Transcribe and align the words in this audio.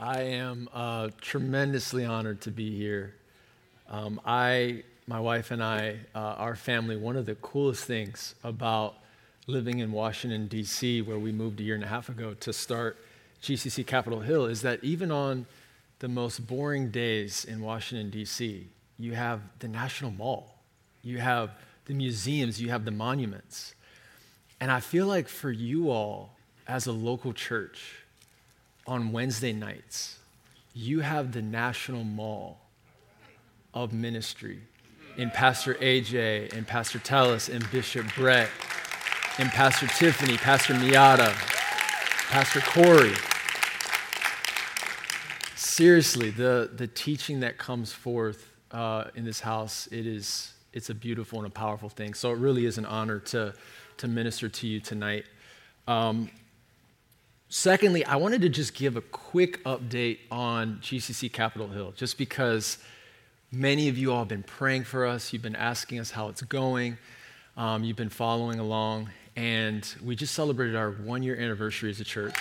I 0.00 0.22
am 0.22 0.66
uh, 0.72 1.10
tremendously 1.20 2.06
honored 2.06 2.40
to 2.42 2.50
be 2.50 2.74
here. 2.74 3.16
Um, 3.86 4.18
I, 4.24 4.84
my 5.06 5.20
wife 5.20 5.50
and 5.50 5.62
I, 5.62 5.98
uh, 6.14 6.18
our 6.18 6.56
family, 6.56 6.96
one 6.96 7.18
of 7.18 7.26
the 7.26 7.34
coolest 7.34 7.84
things 7.84 8.34
about 8.42 8.94
living 9.46 9.80
in 9.80 9.92
Washington, 9.92 10.48
D.C., 10.48 11.02
where 11.02 11.18
we 11.18 11.32
moved 11.32 11.60
a 11.60 11.64
year 11.64 11.74
and 11.74 11.84
a 11.84 11.86
half 11.86 12.08
ago 12.08 12.32
to 12.32 12.50
start 12.50 12.96
GCC 13.42 13.86
Capitol 13.86 14.20
Hill, 14.20 14.46
is 14.46 14.62
that 14.62 14.82
even 14.82 15.10
on 15.10 15.44
the 15.98 16.08
most 16.08 16.46
boring 16.46 16.90
days 16.90 17.44
in 17.44 17.60
Washington, 17.60 18.08
D.C., 18.08 18.68
you 18.98 19.12
have 19.12 19.42
the 19.58 19.68
National 19.68 20.12
Mall, 20.12 20.54
you 21.02 21.18
have 21.18 21.50
the 21.84 21.92
museums, 21.92 22.58
you 22.58 22.70
have 22.70 22.86
the 22.86 22.90
monuments. 22.90 23.74
And 24.60 24.70
I 24.70 24.80
feel 24.80 25.06
like 25.06 25.28
for 25.28 25.50
you 25.50 25.90
all, 25.90 26.36
as 26.66 26.86
a 26.86 26.92
local 26.92 27.34
church, 27.34 27.99
on 28.86 29.12
Wednesday 29.12 29.52
nights, 29.52 30.18
you 30.74 31.00
have 31.00 31.32
the 31.32 31.42
National 31.42 32.04
Mall 32.04 32.60
of 33.74 33.92
Ministry 33.92 34.60
in 35.16 35.30
Pastor 35.30 35.74
AJ 35.74 36.52
and 36.52 36.66
Pastor 36.66 36.98
Tellis 36.98 37.52
and 37.52 37.68
Bishop 37.70 38.06
Brett 38.14 38.48
and 39.38 39.48
Pastor 39.50 39.86
Tiffany, 39.86 40.36
Pastor 40.36 40.74
Miata, 40.74 41.32
Pastor 42.28 42.60
Corey. 42.60 43.12
Seriously, 45.56 46.30
the, 46.30 46.70
the 46.74 46.86
teaching 46.86 47.40
that 47.40 47.58
comes 47.58 47.92
forth 47.92 48.52
uh, 48.70 49.04
in 49.14 49.24
this 49.24 49.40
house, 49.40 49.88
it 49.90 50.06
is, 50.06 50.52
it's 50.72 50.90
a 50.90 50.94
beautiful 50.94 51.38
and 51.38 51.46
a 51.46 51.50
powerful 51.50 51.88
thing. 51.88 52.14
So 52.14 52.30
it 52.32 52.38
really 52.38 52.66
is 52.66 52.78
an 52.78 52.86
honor 52.86 53.18
to, 53.18 53.54
to 53.98 54.08
minister 54.08 54.48
to 54.48 54.66
you 54.66 54.80
tonight. 54.80 55.24
Um, 55.88 56.30
secondly, 57.50 58.04
I 58.06 58.16
wanted 58.16 58.40
to 58.42 58.48
just 58.48 58.74
give 58.74 58.96
a 58.96 59.02
quick 59.02 59.62
update 59.64 60.20
on 60.30 60.78
GCC 60.80 61.30
Capitol 61.30 61.68
Hill, 61.68 61.92
just 61.94 62.16
because 62.16 62.78
many 63.52 63.88
of 63.88 63.98
you 63.98 64.12
all 64.12 64.20
have 64.20 64.28
been 64.28 64.42
praying 64.42 64.84
for 64.84 65.04
us. 65.04 65.32
You've 65.32 65.42
been 65.42 65.56
asking 65.56 65.98
us 65.98 66.10
how 66.10 66.28
it's 66.28 66.42
going. 66.42 66.96
Um, 67.56 67.84
you've 67.84 67.96
been 67.96 68.08
following 68.08 68.58
along. 68.58 69.10
And 69.36 69.86
we 70.02 70.16
just 70.16 70.34
celebrated 70.34 70.76
our 70.76 70.90
one 70.90 71.22
year 71.22 71.36
anniversary 71.36 71.90
as 71.90 72.00
a 72.00 72.04
church. 72.04 72.34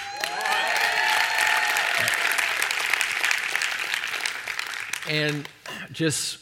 And 5.10 5.48
just 5.92 6.40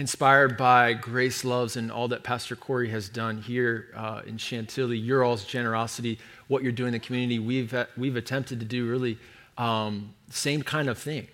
inspired 0.00 0.56
by 0.56 0.94
Grace 0.94 1.44
Loves 1.44 1.76
and 1.76 1.92
all 1.92 2.08
that 2.08 2.22
Pastor 2.22 2.56
Corey 2.56 2.88
has 2.88 3.10
done 3.10 3.36
here 3.36 3.88
uh, 3.94 4.22
in 4.26 4.38
Chantilly, 4.38 4.96
your 4.96 5.22
all's 5.22 5.44
generosity, 5.44 6.18
what 6.48 6.62
you're 6.62 6.72
doing 6.72 6.88
in 6.88 6.92
the 6.94 7.06
community, 7.06 7.38
we've, 7.38 7.74
uh, 7.74 7.84
we've 7.98 8.16
attempted 8.16 8.60
to 8.60 8.66
do 8.66 8.88
really 8.88 9.18
um, 9.58 10.14
same 10.30 10.62
kind 10.62 10.88
of 10.88 10.96
thing. 10.96 11.28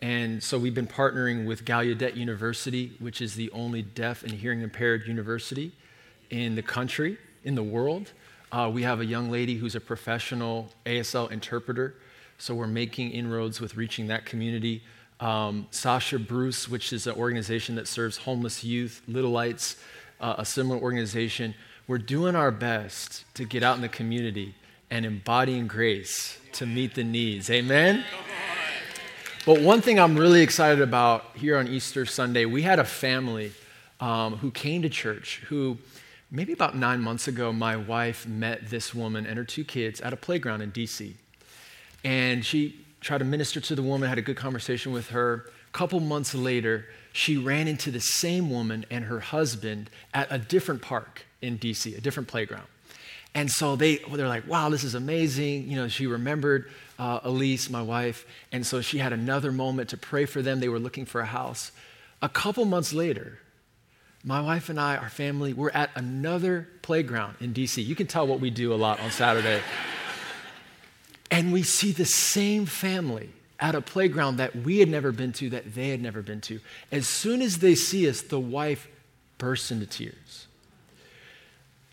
And 0.00 0.42
so 0.42 0.58
we've 0.58 0.74
been 0.74 0.86
partnering 0.86 1.44
with 1.46 1.66
Gallaudet 1.66 2.16
University, 2.16 2.92
which 3.00 3.20
is 3.20 3.34
the 3.34 3.50
only 3.50 3.82
deaf 3.82 4.22
and 4.22 4.32
hearing 4.32 4.62
impaired 4.62 5.06
university 5.06 5.70
in 6.30 6.54
the 6.54 6.62
country, 6.62 7.18
in 7.44 7.54
the 7.54 7.62
world. 7.62 8.12
Uh, 8.50 8.70
we 8.72 8.82
have 8.82 9.00
a 9.00 9.04
young 9.04 9.30
lady 9.30 9.56
who's 9.56 9.74
a 9.74 9.80
professional 9.80 10.70
ASL 10.86 11.30
interpreter. 11.30 11.96
So 12.38 12.54
we're 12.54 12.66
making 12.66 13.10
inroads 13.10 13.60
with 13.60 13.76
reaching 13.76 14.06
that 14.06 14.24
community 14.24 14.82
um, 15.20 15.66
Sasha 15.70 16.18
Bruce, 16.18 16.68
which 16.68 16.92
is 16.92 17.06
an 17.06 17.14
organization 17.14 17.74
that 17.76 17.86
serves 17.86 18.16
homeless 18.16 18.64
youth, 18.64 19.02
Little 19.06 19.30
Lights, 19.30 19.76
uh, 20.20 20.36
a 20.38 20.44
similar 20.44 20.80
organization. 20.80 21.54
We're 21.86 21.98
doing 21.98 22.34
our 22.34 22.50
best 22.50 23.24
to 23.34 23.44
get 23.44 23.62
out 23.62 23.76
in 23.76 23.82
the 23.82 23.88
community 23.88 24.54
and 24.90 25.04
embodying 25.04 25.66
grace 25.66 26.38
to 26.52 26.66
meet 26.66 26.94
the 26.94 27.04
needs. 27.04 27.50
Amen? 27.50 28.04
But 29.46 29.60
one 29.60 29.80
thing 29.80 29.98
I'm 29.98 30.16
really 30.16 30.42
excited 30.42 30.82
about 30.82 31.24
here 31.34 31.56
on 31.56 31.68
Easter 31.68 32.04
Sunday, 32.04 32.44
we 32.44 32.62
had 32.62 32.78
a 32.78 32.84
family 32.84 33.52
um, 34.00 34.36
who 34.36 34.50
came 34.50 34.82
to 34.82 34.88
church 34.88 35.42
who, 35.48 35.78
maybe 36.30 36.52
about 36.52 36.76
nine 36.76 37.00
months 37.00 37.28
ago, 37.28 37.52
my 37.52 37.76
wife 37.76 38.26
met 38.26 38.68
this 38.68 38.94
woman 38.94 39.26
and 39.26 39.38
her 39.38 39.44
two 39.44 39.64
kids 39.64 40.00
at 40.00 40.12
a 40.12 40.16
playground 40.16 40.60
in 40.60 40.72
DC. 40.72 41.14
And 42.04 42.44
she 42.44 42.84
tried 43.00 43.18
to 43.18 43.24
minister 43.24 43.60
to 43.60 43.74
the 43.74 43.82
woman, 43.82 44.08
had 44.08 44.18
a 44.18 44.22
good 44.22 44.36
conversation 44.36 44.92
with 44.92 45.08
her. 45.10 45.46
A 45.68 45.72
couple 45.72 46.00
months 46.00 46.34
later, 46.34 46.86
she 47.12 47.36
ran 47.36 47.68
into 47.68 47.90
the 47.90 48.00
same 48.00 48.50
woman 48.50 48.84
and 48.90 49.04
her 49.04 49.20
husband 49.20 49.90
at 50.12 50.28
a 50.30 50.38
different 50.38 50.82
park 50.82 51.24
in 51.40 51.58
DC, 51.58 51.96
a 51.96 52.00
different 52.00 52.28
playground. 52.28 52.66
And 53.34 53.50
so 53.50 53.76
they, 53.76 53.96
they're 54.12 54.28
like, 54.28 54.46
wow, 54.48 54.68
this 54.68 54.84
is 54.84 54.94
amazing. 54.94 55.70
You 55.70 55.76
know, 55.76 55.88
she 55.88 56.06
remembered 56.06 56.70
uh, 56.98 57.20
Elise, 57.22 57.70
my 57.70 57.82
wife, 57.82 58.26
and 58.52 58.66
so 58.66 58.80
she 58.80 58.98
had 58.98 59.12
another 59.12 59.52
moment 59.52 59.90
to 59.90 59.96
pray 59.96 60.26
for 60.26 60.42
them. 60.42 60.60
They 60.60 60.68
were 60.68 60.80
looking 60.80 61.06
for 61.06 61.20
a 61.20 61.26
house. 61.26 61.70
A 62.20 62.28
couple 62.28 62.64
months 62.64 62.92
later, 62.92 63.38
my 64.22 64.40
wife 64.40 64.68
and 64.68 64.78
I, 64.78 64.96
our 64.96 65.08
family, 65.08 65.54
were 65.54 65.74
at 65.74 65.90
another 65.94 66.68
playground 66.82 67.36
in 67.40 67.54
DC. 67.54 67.84
You 67.84 67.94
can 67.94 68.06
tell 68.06 68.26
what 68.26 68.40
we 68.40 68.50
do 68.50 68.74
a 68.74 68.76
lot 68.76 69.00
on 69.00 69.10
Saturday. 69.10 69.62
And 71.30 71.52
we 71.52 71.62
see 71.62 71.92
the 71.92 72.04
same 72.04 72.66
family 72.66 73.30
at 73.60 73.74
a 73.74 73.80
playground 73.80 74.38
that 74.38 74.56
we 74.56 74.78
had 74.78 74.88
never 74.88 75.12
been 75.12 75.32
to, 75.34 75.50
that 75.50 75.74
they 75.74 75.90
had 75.90 76.00
never 76.00 76.22
been 76.22 76.40
to. 76.40 76.60
As 76.90 77.06
soon 77.06 77.42
as 77.42 77.58
they 77.58 77.74
see 77.74 78.08
us, 78.08 78.22
the 78.22 78.40
wife 78.40 78.88
bursts 79.38 79.70
into 79.70 79.86
tears. 79.86 80.46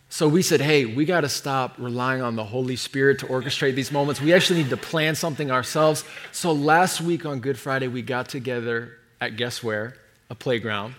So 0.09 0.27
we 0.27 0.41
said, 0.41 0.61
hey, 0.61 0.85
we 0.85 1.03
got 1.03 1.21
to 1.21 1.29
stop 1.29 1.75
relying 1.77 2.21
on 2.21 2.37
the 2.37 2.45
Holy 2.45 2.77
Spirit 2.77 3.19
to 3.19 3.25
orchestrate 3.25 3.75
these 3.75 3.91
moments. 3.91 4.21
We 4.21 4.33
actually 4.33 4.63
need 4.63 4.69
to 4.69 4.77
plan 4.77 5.15
something 5.15 5.51
ourselves. 5.51 6.05
So 6.31 6.53
last 6.53 7.01
week 7.01 7.25
on 7.25 7.41
Good 7.41 7.59
Friday, 7.59 7.89
we 7.89 8.01
got 8.01 8.29
together 8.29 8.93
at 9.19 9.35
guess 9.35 9.61
where? 9.61 9.95
A 10.29 10.35
playground. 10.35 10.95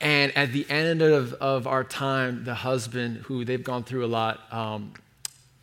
And 0.00 0.36
at 0.36 0.52
the 0.52 0.68
end 0.68 1.00
of, 1.00 1.32
of 1.34 1.66
our 1.66 1.82
time, 1.82 2.44
the 2.44 2.54
husband, 2.54 3.18
who 3.24 3.46
they've 3.46 3.64
gone 3.64 3.82
through 3.82 4.04
a 4.04 4.06
lot, 4.06 4.52
um, 4.52 4.92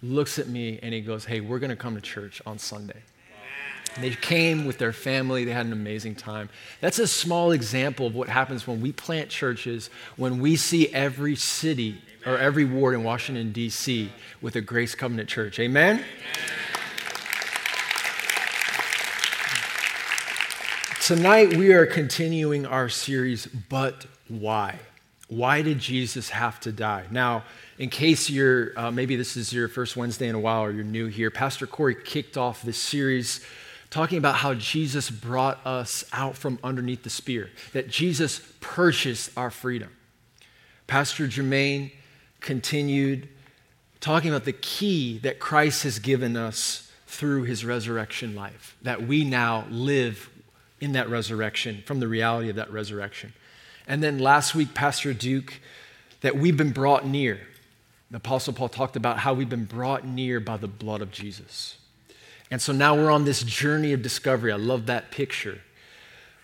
looks 0.03 0.37
at 0.37 0.47
me 0.47 0.79
and 0.83 0.93
he 0.93 1.01
goes, 1.01 1.25
Hey, 1.25 1.39
we're 1.39 1.59
going 1.59 1.69
to 1.71 1.75
come 1.75 1.95
to 1.95 2.01
church 2.01 2.41
on 2.45 2.59
Sunday. 2.59 3.01
And 3.95 4.03
they 4.03 4.11
came 4.11 4.65
with 4.65 4.79
their 4.79 4.93
family. 4.93 5.45
They 5.45 5.51
had 5.51 5.67
an 5.67 5.73
amazing 5.73 6.15
time. 6.15 6.49
That's 6.81 6.97
a 6.99 7.07
small 7.07 7.51
example 7.51 8.07
of 8.07 8.15
what 8.15 8.27
happens 8.27 8.67
when 8.67 8.81
we 8.81 8.91
plant 8.91 9.29
churches, 9.29 9.89
when 10.17 10.39
we 10.39 10.55
see 10.55 10.91
every 10.93 11.35
city 11.35 12.01
or 12.25 12.37
every 12.37 12.65
ward 12.65 12.95
in 12.95 13.03
Washington, 13.03 13.51
D.C. 13.51 14.11
with 14.41 14.55
a 14.55 14.61
Grace 14.61 14.95
Covenant 14.95 15.29
church. 15.29 15.59
Amen? 15.59 15.97
Amen? 15.97 16.05
Tonight, 21.05 21.57
we 21.57 21.73
are 21.73 21.85
continuing 21.85 22.65
our 22.65 22.87
series, 22.87 23.45
But 23.45 24.05
Why? 24.29 24.79
Why 25.33 25.63
did 25.63 25.79
Jesus 25.79 26.29
have 26.29 26.59
to 26.61 26.71
die? 26.71 27.05
Now, 27.09 27.43
in 27.79 27.89
case 27.89 28.29
you're, 28.29 28.77
uh, 28.77 28.91
maybe 28.91 29.15
this 29.15 29.35
is 29.35 29.51
your 29.51 29.67
first 29.67 29.97
Wednesday 29.97 30.27
in 30.27 30.35
a 30.35 30.39
while 30.39 30.63
or 30.63 30.71
you're 30.71 30.83
new 30.83 31.07
here, 31.07 31.31
Pastor 31.31 31.65
Corey 31.65 31.95
kicked 31.95 32.37
off 32.37 32.61
this 32.61 32.77
series 32.77 33.43
talking 33.89 34.19
about 34.19 34.35
how 34.35 34.53
Jesus 34.53 35.09
brought 35.09 35.65
us 35.65 36.03
out 36.13 36.37
from 36.37 36.59
underneath 36.63 37.03
the 37.03 37.09
spear, 37.09 37.49
that 37.73 37.89
Jesus 37.89 38.41
purchased 38.59 39.31
our 39.35 39.49
freedom. 39.49 39.89
Pastor 40.85 41.27
Jermaine 41.27 41.91
continued 42.39 43.27
talking 44.01 44.29
about 44.29 44.45
the 44.45 44.53
key 44.53 45.17
that 45.19 45.39
Christ 45.39 45.83
has 45.83 45.97
given 45.97 46.37
us 46.37 46.91
through 47.07 47.43
his 47.43 47.65
resurrection 47.65 48.35
life, 48.35 48.75
that 48.81 49.07
we 49.07 49.23
now 49.23 49.65
live 49.69 50.29
in 50.79 50.93
that 50.93 51.09
resurrection, 51.09 51.81
from 51.85 51.99
the 51.99 52.07
reality 52.07 52.49
of 52.49 52.57
that 52.57 52.71
resurrection. 52.71 53.33
And 53.87 54.01
then 54.01 54.19
last 54.19 54.55
week, 54.55 54.73
Pastor 54.73 55.13
Duke, 55.13 55.59
that 56.21 56.37
we've 56.37 56.57
been 56.57 56.71
brought 56.71 57.05
near 57.05 57.39
the 58.13 58.17
Apostle 58.17 58.53
Paul 58.53 58.69
talked 58.69 58.95
about 58.95 59.17
how 59.17 59.33
we've 59.33 59.49
been 59.49 59.65
brought 59.65 60.05
near 60.05 60.39
by 60.39 60.57
the 60.57 60.67
blood 60.67 61.01
of 61.01 61.09
Jesus. 61.09 61.77
And 62.51 62.61
so 62.61 62.71
now 62.71 62.93
we're 62.93 63.09
on 63.09 63.25
this 63.25 63.41
journey 63.41 63.91
of 63.91 64.03
discovery. 64.03 64.51
I 64.51 64.55
love 64.57 64.85
that 64.85 65.09
picture 65.09 65.61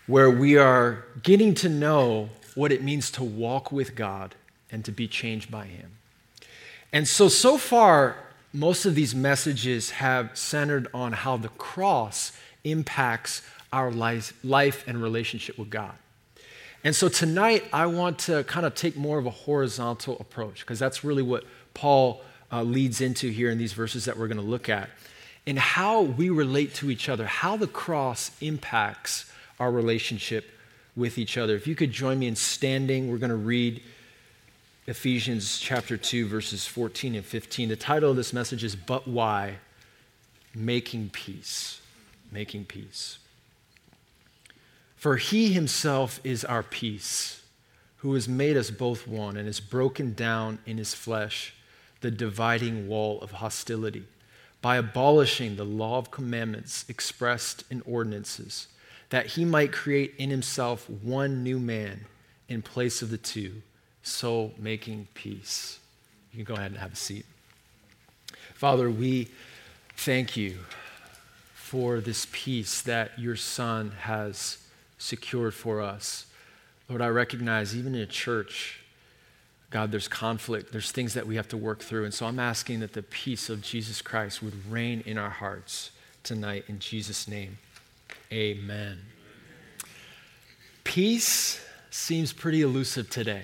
where 0.08 0.32
we 0.32 0.58
are 0.58 1.06
getting 1.22 1.54
to 1.54 1.70
know 1.70 2.30
what 2.56 2.72
it 2.72 2.82
means 2.82 3.12
to 3.12 3.24
walk 3.24 3.72
with 3.72 3.94
God 3.94 4.34
and 4.72 4.84
to 4.84 4.92
be 4.92 5.08
changed 5.08 5.52
by 5.52 5.66
Him. 5.66 5.92
And 6.92 7.08
so, 7.08 7.28
so 7.28 7.60
far, 7.60 8.16
most 8.52 8.88
of 8.88 8.96
these 8.96 9.14
messages 9.14 9.92
have 9.92 10.36
centered 10.36 10.88
on 10.92 11.12
how 11.12 11.38
the 11.38 11.50
cross 11.50 12.32
impacts 12.64 13.44
our 13.72 13.92
life, 13.92 14.84
and 14.88 15.00
relationship 15.00 15.60
with 15.60 15.70
God. 15.70 15.94
And 16.84 16.96
so 16.96 17.10
tonight, 17.10 17.66
I 17.74 17.88
want 17.88 18.20
to 18.20 18.44
kind 18.46 18.66
of 18.66 18.74
take 18.74 18.96
more 18.96 19.20
of 19.20 19.26
a 19.26 19.32
horizontal 19.32 20.18
approach 20.20 20.62
because 20.62 20.80
that's 20.80 21.04
really 21.04 21.24
what 21.24 21.44
Paul 21.74 22.22
uh, 22.52 22.64
leads 22.64 23.02
into 23.02 23.30
here 23.30 23.50
in 23.52 23.58
these 23.58 23.74
verses 23.74 24.06
that 24.06 24.18
we're 24.18 24.28
going 24.28 24.38
to 24.38 24.44
look 24.44 24.70
at, 24.70 24.90
and 25.46 25.60
how 25.60 26.02
we 26.02 26.30
relate 26.30 26.74
to 26.76 26.90
each 26.90 27.10
other, 27.10 27.26
how 27.26 27.58
the 27.58 27.68
cross 27.68 28.32
impacts 28.42 29.32
our 29.60 29.72
relationship 29.72 30.50
with 30.96 31.18
each 31.18 31.38
other. 31.38 31.56
If 31.56 31.68
you 31.68 31.76
could 31.76 31.92
join 31.92 32.20
me 32.20 32.28
in 32.28 32.36
standing, 32.36 33.12
we're 33.12 33.18
going 33.18 33.30
to 33.30 33.36
read 33.36 33.82
Ephesians 34.88 35.60
chapter 35.60 35.98
2, 35.98 36.28
verses 36.28 36.66
14 36.66 37.16
and 37.16 37.26
15. 37.26 37.70
The 37.70 37.76
title 37.76 38.10
of 38.10 38.16
this 38.16 38.34
message 38.34 38.64
is 38.64 38.76
But 38.76 39.08
Why? 39.08 39.58
Making 40.56 41.10
Peace. 41.10 41.82
making 42.32 42.66
peace. 42.66 43.20
For 45.00 45.16
he 45.16 45.54
himself 45.54 46.20
is 46.26 46.44
our 46.44 46.62
peace, 46.62 47.42
who 48.00 48.14
has 48.16 48.28
made 48.28 48.58
us 48.58 48.70
both 48.70 49.08
one 49.08 49.38
and 49.38 49.48
has 49.48 49.62
broken 49.62 50.14
down 50.14 50.60
in 50.66 50.78
his 50.78 50.94
flesh 50.94 51.54
the 52.02 52.12
dividing 52.12 52.86
wall 52.90 53.22
of 53.22 53.32
hostility 53.32 54.04
by 54.62 54.76
abolishing 54.76 55.56
the 55.56 55.64
law 55.64 56.00
of 56.00 56.12
commandments 56.12 56.84
expressed 56.90 57.64
in 57.72 57.82
ordinances, 57.86 58.68
that 59.10 59.28
he 59.28 59.46
might 59.46 59.72
create 59.72 60.14
in 60.18 60.30
himself 60.30 60.90
one 60.90 61.44
new 61.44 61.60
man 61.60 62.02
in 62.50 62.62
place 62.62 63.02
of 63.02 63.10
the 63.10 63.18
two, 63.18 63.62
so 64.04 64.52
making 64.58 65.08
peace. 65.14 65.80
You 66.34 66.44
can 66.44 66.56
go 66.56 66.60
ahead 66.60 66.72
and 66.72 66.80
have 66.82 66.92
a 66.92 66.98
seat. 66.98 67.26
Father, 68.54 68.92
we 68.92 69.30
thank 69.96 70.36
you 70.36 70.58
for 71.54 72.02
this 72.02 72.28
peace 72.34 72.82
that 72.82 73.18
your 73.18 73.38
Son 73.38 73.92
has 74.02 74.58
secured 75.00 75.56
for 75.56 75.82
us. 75.82 76.28
Lord, 76.88 77.02
I 77.02 77.08
recognize 77.08 77.76
even 77.76 77.96
in 77.96 78.02
a 78.02 78.06
church, 78.06 78.82
God, 79.72 79.92
there's 79.92 80.08
conflict, 80.08 80.72
there's 80.72 80.92
things 80.92 81.14
that 81.16 81.26
we 81.26 81.36
have 81.36 81.48
to 81.50 81.58
work 81.58 81.80
through. 81.80 82.06
And 82.06 82.14
so 82.14 82.26
I'm 82.26 82.40
asking 82.40 82.82
that 82.82 82.94
the 82.94 83.04
peace 83.04 83.50
of 83.50 83.62
Jesus 83.62 84.02
Christ 84.02 84.44
would 84.44 84.72
reign 84.72 85.02
in 85.06 85.18
our 85.18 85.30
hearts 85.30 85.92
tonight 86.24 86.66
in 86.68 86.80
Jesus' 86.80 87.28
name. 87.28 87.58
Amen. 88.32 89.00
Peace 90.84 91.64
seems 91.92 92.34
pretty 92.34 92.62
elusive 92.62 93.10
today, 93.10 93.44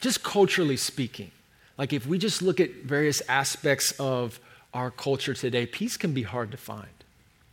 just 0.00 0.22
culturally 0.22 0.76
speaking. 0.76 1.30
Like 1.76 1.92
if 1.92 2.06
we 2.06 2.18
just 2.18 2.40
look 2.40 2.60
at 2.60 2.70
various 2.84 3.20
aspects 3.28 3.92
of 3.98 4.40
our 4.72 4.90
culture 4.90 5.34
today, 5.34 5.66
peace 5.66 5.96
can 5.96 6.12
be 6.12 6.22
hard 6.22 6.50
to 6.52 6.56
find. 6.56 6.86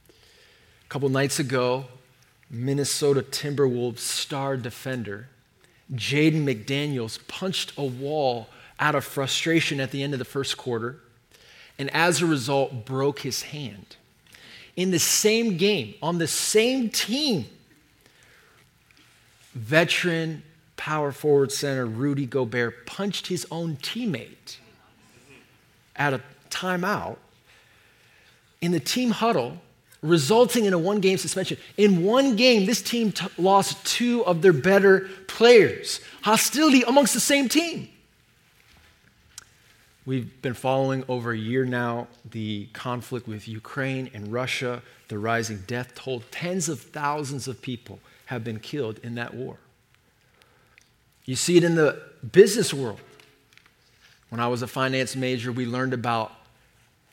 A 0.09 0.89
couple 0.89 1.09
nights 1.09 1.39
ago, 1.39 1.85
Minnesota 2.53 3.23
Timberwolves 3.23 3.99
star 3.99 4.55
defender 4.55 5.27
Jaden 5.91 6.43
McDaniels 6.43 7.19
punched 7.27 7.73
a 7.77 7.83
wall 7.83 8.47
out 8.79 8.95
of 8.95 9.03
frustration 9.03 9.79
at 9.79 9.91
the 9.91 10.01
end 10.01 10.13
of 10.13 10.19
the 10.19 10.25
first 10.25 10.57
quarter, 10.57 10.99
and 11.77 11.89
as 11.91 12.21
a 12.21 12.25
result, 12.25 12.85
broke 12.85 13.19
his 13.19 13.43
hand. 13.43 13.97
In 14.75 14.91
the 14.91 14.99
same 14.99 15.57
game, 15.57 15.95
on 16.01 16.17
the 16.17 16.27
same 16.27 16.89
team, 16.89 17.45
veteran 19.53 20.43
power 20.77 21.11
forward 21.11 21.51
center 21.51 21.85
Rudy 21.85 22.25
Gobert 22.25 22.85
punched 22.85 23.27
his 23.27 23.45
own 23.51 23.77
teammate 23.77 24.57
at 25.95 26.13
a 26.13 26.21
timeout 26.49 27.17
in 28.61 28.71
the 28.71 28.79
team 28.79 29.11
huddle 29.11 29.59
resulting 30.03 30.65
in 30.65 30.73
a 30.73 30.77
one 30.77 30.99
game 30.99 31.17
suspension. 31.17 31.57
In 31.77 32.03
one 32.03 32.35
game, 32.35 32.65
this 32.65 32.81
team 32.81 33.11
t- 33.11 33.25
lost 33.37 33.83
two 33.85 34.23
of 34.25 34.41
their 34.41 34.53
better 34.53 35.09
players. 35.27 36.01
Hostility 36.21 36.83
amongst 36.83 37.13
the 37.13 37.19
same 37.19 37.49
team. 37.49 37.89
We've 40.05 40.41
been 40.41 40.53
following 40.53 41.05
over 41.07 41.31
a 41.31 41.37
year 41.37 41.63
now 41.63 42.07
the 42.29 42.67
conflict 42.73 43.25
with 43.25 43.47
Ukraine 43.47 44.11
and 44.13 44.33
Russia, 44.33 44.83
the 45.07 45.17
rising 45.17 45.63
death 45.65 45.95
toll. 45.95 46.21
Tens 46.29 46.67
of 46.67 46.81
thousands 46.81 47.47
of 47.47 47.61
people 47.61 47.99
have 48.25 48.43
been 48.43 48.59
killed 48.59 48.99
in 49.01 49.15
that 49.15 49.33
war. 49.33 49.57
You 51.23 51.37
see 51.37 51.55
it 51.55 51.63
in 51.63 51.75
the 51.75 52.01
business 52.33 52.73
world. 52.73 52.99
When 54.27 54.41
I 54.41 54.47
was 54.47 54.61
a 54.61 54.67
finance 54.67 55.15
major, 55.15 55.53
we 55.53 55.65
learned 55.65 55.93
about 55.93 56.33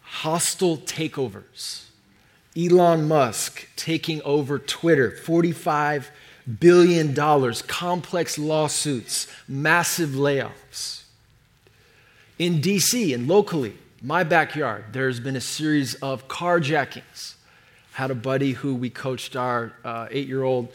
hostile 0.00 0.78
takeovers 0.78 1.89
Elon 2.56 3.06
Musk 3.06 3.69
taking 3.76 4.20
over 4.23 4.58
Twitter, 4.58 5.11
$45 5.11 6.06
billion, 6.58 7.14
complex 7.69 8.38
lawsuits, 8.38 9.29
massive 9.47 10.11
layoffs. 10.11 11.02
In 12.38 12.61
DC 12.61 13.14
and 13.14 13.29
locally, 13.29 13.75
my 14.02 14.25
backyard, 14.25 14.87
there's 14.93 15.20
been 15.20 15.37
a 15.37 15.41
series 15.41 15.94
of 15.97 16.26
carjackings. 16.26 17.35
Had 17.93 18.11
a 18.11 18.14
buddy 18.14 18.53
who 18.53 18.75
we 18.75 18.91
coached 18.91 19.37
our 19.37 19.73
uh, 19.85 20.08
eight 20.11 20.26
year 20.26 20.43
old 20.43 20.73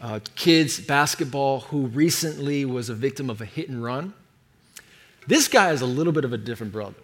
uh, 0.00 0.20
kids 0.34 0.78
basketball 0.78 1.60
who 1.60 1.86
recently 1.88 2.64
was 2.64 2.88
a 2.88 2.94
victim 2.94 3.28
of 3.28 3.40
a 3.40 3.44
hit 3.44 3.68
and 3.68 3.82
run. 3.82 4.14
This 5.26 5.48
guy 5.48 5.72
is 5.72 5.80
a 5.80 5.86
little 5.86 6.12
bit 6.12 6.24
of 6.24 6.32
a 6.32 6.38
different 6.38 6.72
brother 6.72 6.94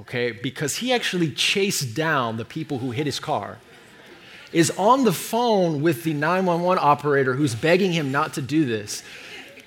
okay, 0.00 0.30
because 0.30 0.76
he 0.76 0.92
actually 0.92 1.30
chased 1.30 1.94
down 1.94 2.36
the 2.36 2.44
people 2.44 2.78
who 2.78 2.90
hit 2.90 3.06
his 3.06 3.20
car, 3.20 3.58
is 4.52 4.70
on 4.78 5.04
the 5.04 5.12
phone 5.12 5.82
with 5.82 6.04
the 6.04 6.14
911 6.14 6.82
operator 6.82 7.34
who's 7.34 7.54
begging 7.54 7.92
him 7.92 8.10
not 8.10 8.34
to 8.34 8.42
do 8.42 8.64
this, 8.64 9.02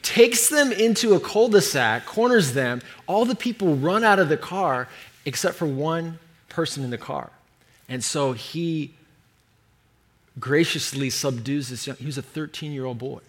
takes 0.02 0.50
them 0.50 0.72
into 0.72 1.14
a 1.14 1.20
cul 1.20 1.50
de 1.50 1.62
sac, 1.62 2.06
corners 2.06 2.54
them. 2.54 2.82
All 3.06 3.26
the 3.26 3.36
people 3.36 3.76
run 3.76 4.04
out 4.04 4.20
of 4.20 4.30
the 4.30 4.38
car 4.38 4.88
except 5.26 5.56
for 5.56 5.68
one 5.68 6.18
person 6.50 6.84
in 6.84 6.90
the 6.90 6.98
car. 6.98 7.30
And 7.88 8.04
so 8.04 8.34
he 8.34 8.94
graciously 10.40 11.10
subdues 11.10 11.70
this 11.70 11.86
young, 11.86 11.98
he 11.98 12.06
was 12.06 12.18
a 12.18 12.22
13 12.22 12.72
year 12.72 12.86
old 12.86 12.98
boy. 12.98 13.20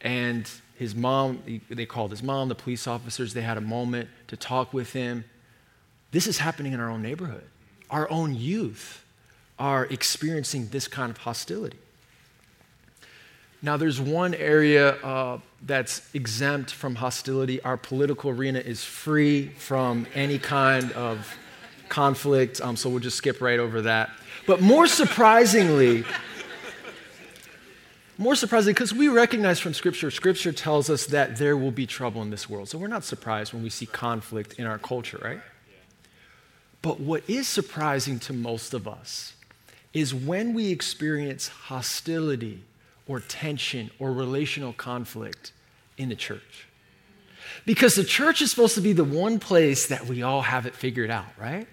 And 0.00 0.48
his 0.78 0.94
mom, 0.94 1.42
they 1.68 1.86
called 1.86 2.12
his 2.12 2.22
mom, 2.22 2.48
the 2.48 2.54
police 2.54 2.86
officers, 2.86 3.34
they 3.34 3.42
had 3.42 3.58
a 3.58 3.60
moment 3.60 4.08
to 4.28 4.36
talk 4.36 4.72
with 4.72 4.92
him. 4.92 5.24
This 6.12 6.26
is 6.28 6.38
happening 6.38 6.72
in 6.72 6.80
our 6.80 6.88
own 6.88 7.02
neighborhood. 7.02 7.44
Our 7.90 8.08
own 8.10 8.34
youth 8.34 9.04
are 9.58 9.86
experiencing 9.86 10.68
this 10.68 10.86
kind 10.86 11.10
of 11.10 11.18
hostility. 11.18 11.78
Now, 13.60 13.76
there's 13.76 14.00
one 14.00 14.34
area 14.34 14.90
uh, 15.02 15.40
that's 15.62 16.08
exempt 16.14 16.70
from 16.70 16.94
hostility. 16.94 17.60
Our 17.62 17.76
political 17.76 18.30
arena 18.30 18.60
is 18.60 18.84
free 18.84 19.48
from 19.48 20.06
any 20.14 20.38
kind 20.38 20.92
of 20.92 21.36
conflict, 21.88 22.60
um, 22.60 22.76
so 22.76 22.88
we'll 22.88 23.00
just 23.00 23.16
skip 23.16 23.40
right 23.40 23.58
over 23.58 23.82
that. 23.82 24.10
But 24.46 24.60
more 24.60 24.86
surprisingly, 24.86 26.04
more 28.18 28.34
surprising 28.34 28.74
because 28.74 28.92
we 28.92 29.08
recognize 29.08 29.60
from 29.60 29.72
Scripture, 29.72 30.10
Scripture 30.10 30.52
tells 30.52 30.90
us 30.90 31.06
that 31.06 31.36
there 31.36 31.56
will 31.56 31.70
be 31.70 31.86
trouble 31.86 32.20
in 32.20 32.30
this 32.30 32.50
world. 32.50 32.68
So 32.68 32.76
we're 32.76 32.88
not 32.88 33.04
surprised 33.04 33.52
when 33.52 33.62
we 33.62 33.70
see 33.70 33.86
conflict 33.86 34.54
in 34.58 34.66
our 34.66 34.78
culture, 34.78 35.20
right? 35.22 35.40
But 36.82 37.00
what 37.00 37.22
is 37.28 37.46
surprising 37.46 38.18
to 38.20 38.32
most 38.32 38.74
of 38.74 38.88
us 38.88 39.34
is 39.92 40.12
when 40.12 40.52
we 40.52 40.70
experience 40.70 41.48
hostility 41.48 42.62
or 43.06 43.20
tension 43.20 43.90
or 43.98 44.12
relational 44.12 44.72
conflict 44.72 45.52
in 45.96 46.08
the 46.08 46.16
church. 46.16 46.66
Because 47.64 47.94
the 47.94 48.04
church 48.04 48.42
is 48.42 48.50
supposed 48.50 48.74
to 48.74 48.80
be 48.80 48.92
the 48.92 49.04
one 49.04 49.38
place 49.38 49.88
that 49.88 50.06
we 50.06 50.22
all 50.22 50.42
have 50.42 50.66
it 50.66 50.74
figured 50.74 51.10
out, 51.10 51.26
right? 51.38 51.66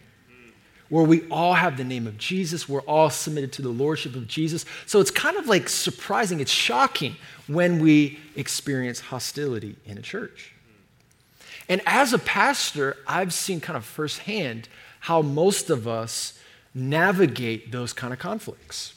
Where 0.89 1.03
we 1.03 1.27
all 1.29 1.53
have 1.53 1.77
the 1.77 1.83
name 1.83 2.07
of 2.07 2.17
Jesus. 2.17 2.69
We're 2.69 2.81
all 2.81 3.09
submitted 3.09 3.51
to 3.53 3.61
the 3.61 3.69
lordship 3.69 4.15
of 4.15 4.27
Jesus. 4.27 4.65
So 4.85 4.99
it's 4.99 5.11
kind 5.11 5.37
of 5.37 5.47
like 5.47 5.67
surprising, 5.69 6.39
it's 6.39 6.51
shocking 6.51 7.15
when 7.47 7.79
we 7.79 8.19
experience 8.35 8.99
hostility 8.99 9.75
in 9.85 9.97
a 9.97 10.01
church. 10.01 10.53
And 11.67 11.81
as 11.85 12.13
a 12.13 12.19
pastor, 12.19 12.97
I've 13.07 13.33
seen 13.33 13.59
kind 13.59 13.77
of 13.77 13.85
firsthand 13.85 14.69
how 14.99 15.21
most 15.21 15.69
of 15.69 15.87
us 15.87 16.39
navigate 16.73 17.71
those 17.71 17.93
kind 17.93 18.13
of 18.13 18.19
conflicts. 18.19 18.93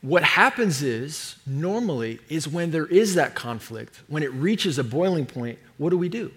What 0.00 0.22
happens 0.22 0.82
is, 0.82 1.36
normally, 1.46 2.20
is 2.28 2.46
when 2.46 2.70
there 2.70 2.86
is 2.86 3.14
that 3.16 3.34
conflict, 3.34 4.00
when 4.06 4.22
it 4.22 4.32
reaches 4.32 4.78
a 4.78 4.84
boiling 4.84 5.26
point, 5.26 5.58
what 5.76 5.90
do 5.90 5.98
we 5.98 6.08
do? 6.08 6.30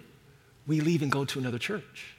We 0.66 0.80
leave 0.80 1.02
and 1.02 1.12
go 1.12 1.24
to 1.24 1.38
another 1.38 1.58
church. 1.58 2.14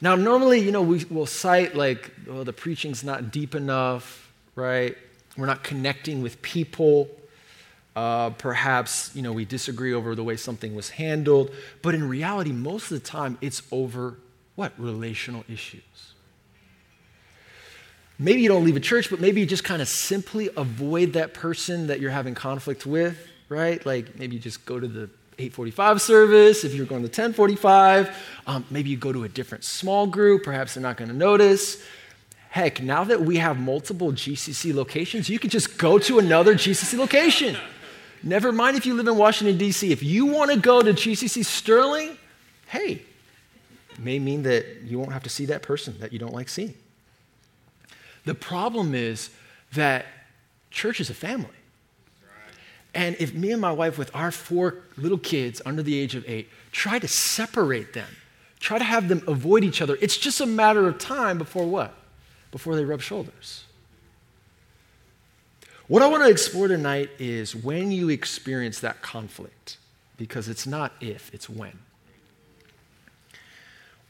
Now, 0.00 0.16
normally, 0.16 0.60
you 0.60 0.72
know, 0.72 0.82
we 0.82 1.04
will 1.04 1.26
cite 1.26 1.74
like, 1.74 2.10
oh, 2.28 2.44
the 2.44 2.52
preaching's 2.52 3.04
not 3.04 3.30
deep 3.30 3.54
enough, 3.54 4.30
right? 4.54 4.96
We're 5.36 5.46
not 5.46 5.62
connecting 5.62 6.22
with 6.22 6.40
people. 6.42 7.08
Uh, 7.96 8.30
perhaps, 8.30 9.14
you 9.14 9.22
know, 9.22 9.32
we 9.32 9.44
disagree 9.44 9.94
over 9.94 10.14
the 10.14 10.24
way 10.24 10.36
something 10.36 10.74
was 10.74 10.90
handled. 10.90 11.50
But 11.80 11.94
in 11.94 12.08
reality, 12.08 12.52
most 12.52 12.90
of 12.90 13.00
the 13.00 13.06
time, 13.06 13.38
it's 13.40 13.62
over 13.70 14.16
what? 14.56 14.72
Relational 14.78 15.44
issues. 15.48 15.82
Maybe 18.18 18.42
you 18.42 18.48
don't 18.48 18.64
leave 18.64 18.76
a 18.76 18.80
church, 18.80 19.10
but 19.10 19.20
maybe 19.20 19.40
you 19.40 19.46
just 19.46 19.64
kind 19.64 19.82
of 19.82 19.88
simply 19.88 20.48
avoid 20.56 21.14
that 21.14 21.34
person 21.34 21.88
that 21.88 21.98
you're 21.98 22.12
having 22.12 22.34
conflict 22.34 22.86
with, 22.86 23.18
right? 23.48 23.84
Like 23.84 24.18
maybe 24.18 24.36
you 24.36 24.40
just 24.40 24.64
go 24.64 24.78
to 24.78 24.86
the 24.86 25.10
845 25.38 26.00
service, 26.00 26.64
if 26.64 26.74
you're 26.74 26.86
going 26.86 27.02
to 27.02 27.08
1045, 27.08 28.16
um, 28.46 28.64
maybe 28.70 28.90
you 28.90 28.96
go 28.96 29.12
to 29.12 29.24
a 29.24 29.28
different 29.28 29.64
small 29.64 30.06
group, 30.06 30.44
perhaps 30.44 30.74
they're 30.74 30.82
not 30.82 30.96
going 30.96 31.10
to 31.10 31.16
notice. 31.16 31.82
Heck, 32.50 32.80
now 32.80 33.02
that 33.04 33.20
we 33.20 33.38
have 33.38 33.58
multiple 33.58 34.12
GCC 34.12 34.72
locations, 34.72 35.28
you 35.28 35.38
can 35.38 35.50
just 35.50 35.76
go 35.76 35.98
to 35.98 36.18
another 36.18 36.54
GCC 36.54 36.96
location. 36.96 37.56
Never 38.22 38.52
mind 38.52 38.76
if 38.76 38.86
you 38.86 38.94
live 38.94 39.08
in 39.08 39.16
Washington, 39.16 39.58
D.C. 39.58 39.90
If 39.90 40.02
you 40.02 40.26
want 40.26 40.50
to 40.50 40.58
go 40.58 40.80
to 40.80 40.92
GCC 40.92 41.44
Sterling, 41.44 42.16
hey, 42.68 43.02
may 43.98 44.18
mean 44.18 44.44
that 44.44 44.82
you 44.82 44.98
won't 44.98 45.12
have 45.12 45.24
to 45.24 45.28
see 45.28 45.46
that 45.46 45.62
person 45.62 45.96
that 46.00 46.12
you 46.12 46.18
don't 46.18 46.32
like 46.32 46.48
seeing. 46.48 46.74
The 48.24 48.34
problem 48.34 48.94
is 48.94 49.30
that 49.72 50.06
church 50.70 51.00
is 51.00 51.10
a 51.10 51.14
family. 51.14 51.50
And 52.94 53.16
if 53.18 53.34
me 53.34 53.50
and 53.50 53.60
my 53.60 53.72
wife, 53.72 53.98
with 53.98 54.14
our 54.14 54.30
four 54.30 54.76
little 54.96 55.18
kids 55.18 55.60
under 55.66 55.82
the 55.82 55.98
age 55.98 56.14
of 56.14 56.24
eight, 56.28 56.48
try 56.70 56.98
to 56.98 57.08
separate 57.08 57.92
them, 57.92 58.08
try 58.60 58.78
to 58.78 58.84
have 58.84 59.08
them 59.08 59.22
avoid 59.26 59.64
each 59.64 59.82
other, 59.82 59.98
it's 60.00 60.16
just 60.16 60.40
a 60.40 60.46
matter 60.46 60.86
of 60.86 60.98
time 60.98 61.38
before 61.38 61.66
what? 61.66 61.94
Before 62.52 62.76
they 62.76 62.84
rub 62.84 63.00
shoulders. 63.00 63.64
What 65.86 66.02
I 66.02 66.06
want 66.06 66.22
to 66.22 66.30
explore 66.30 66.68
tonight 66.68 67.10
is 67.18 67.54
when 67.54 67.90
you 67.90 68.08
experience 68.08 68.80
that 68.80 69.02
conflict, 69.02 69.76
because 70.16 70.48
it's 70.48 70.66
not 70.66 70.92
if, 71.00 71.34
it's 71.34 71.50
when. 71.50 71.78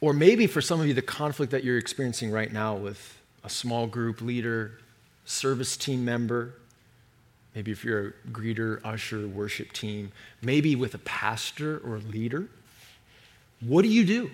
Or 0.01 0.13
maybe 0.13 0.47
for 0.47 0.61
some 0.61 0.81
of 0.81 0.87
you, 0.87 0.95
the 0.95 1.03
conflict 1.03 1.51
that 1.53 1.65
you're 1.65 1.79
experiencing 1.79 2.31
right 2.31 2.53
now 2.53 2.77
with 2.77 3.19
a 3.43 3.49
small 3.49 3.87
group 3.87 4.21
leader, 4.21 4.79
service 5.25 5.77
team 5.77 6.05
member, 6.05 6.55
maybe 7.55 7.71
if 7.71 7.85
you're 7.85 8.09
a 8.09 8.13
greeter, 8.31 8.81
usher, 8.85 9.27
worship 9.27 9.73
team, 9.73 10.13
maybe 10.43 10.75
with 10.75 10.95
a 10.95 10.99
pastor 10.99 11.79
or 11.85 11.97
a 11.97 12.01
leader. 12.01 12.47
What 13.61 13.83
do 13.83 13.89
you 13.89 14.05
do? 14.05 14.31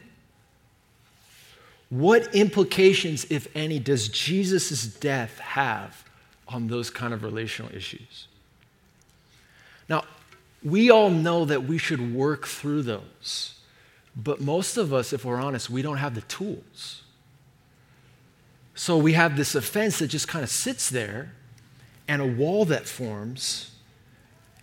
What 1.91 2.35
implications, 2.35 3.27
if 3.31 3.49
any, 3.55 3.79
does 3.79 4.09
Jesus' 4.09 4.87
death 4.87 5.39
have 5.39 6.05
on 6.49 6.69
those 6.69 6.89
kind 6.89 7.12
of 7.12 7.23
relational 7.25 7.75
issues? 7.75 8.29
Now, 9.89 10.05
we 10.62 10.91
all 10.91 11.11
know 11.11 11.45
that 11.45 11.65
we 11.65 11.79
should 11.79 12.15
work 12.15 12.47
through 12.47 12.83
those. 12.83 13.57
But 14.17 14.41
most 14.41 14.77
of 14.77 14.93
us, 14.93 15.12
if 15.12 15.25
we're 15.25 15.41
honest, 15.41 15.71
we 15.71 15.83
don't 15.83 15.97
have 15.97 16.15
the 16.15 16.21
tools. 16.23 17.03
So 18.75 18.97
we 18.97 19.12
have 19.15 19.37
this 19.37 19.55
offense 19.55 19.99
that 19.99 20.09
just 20.09 20.29
kind 20.29 20.43
of 20.43 20.50
sits 20.50 20.91
there 20.91 21.33
and 22.11 22.21
a 22.21 22.26
wall 22.26 22.64
that 22.64 22.88
forms, 22.88 23.71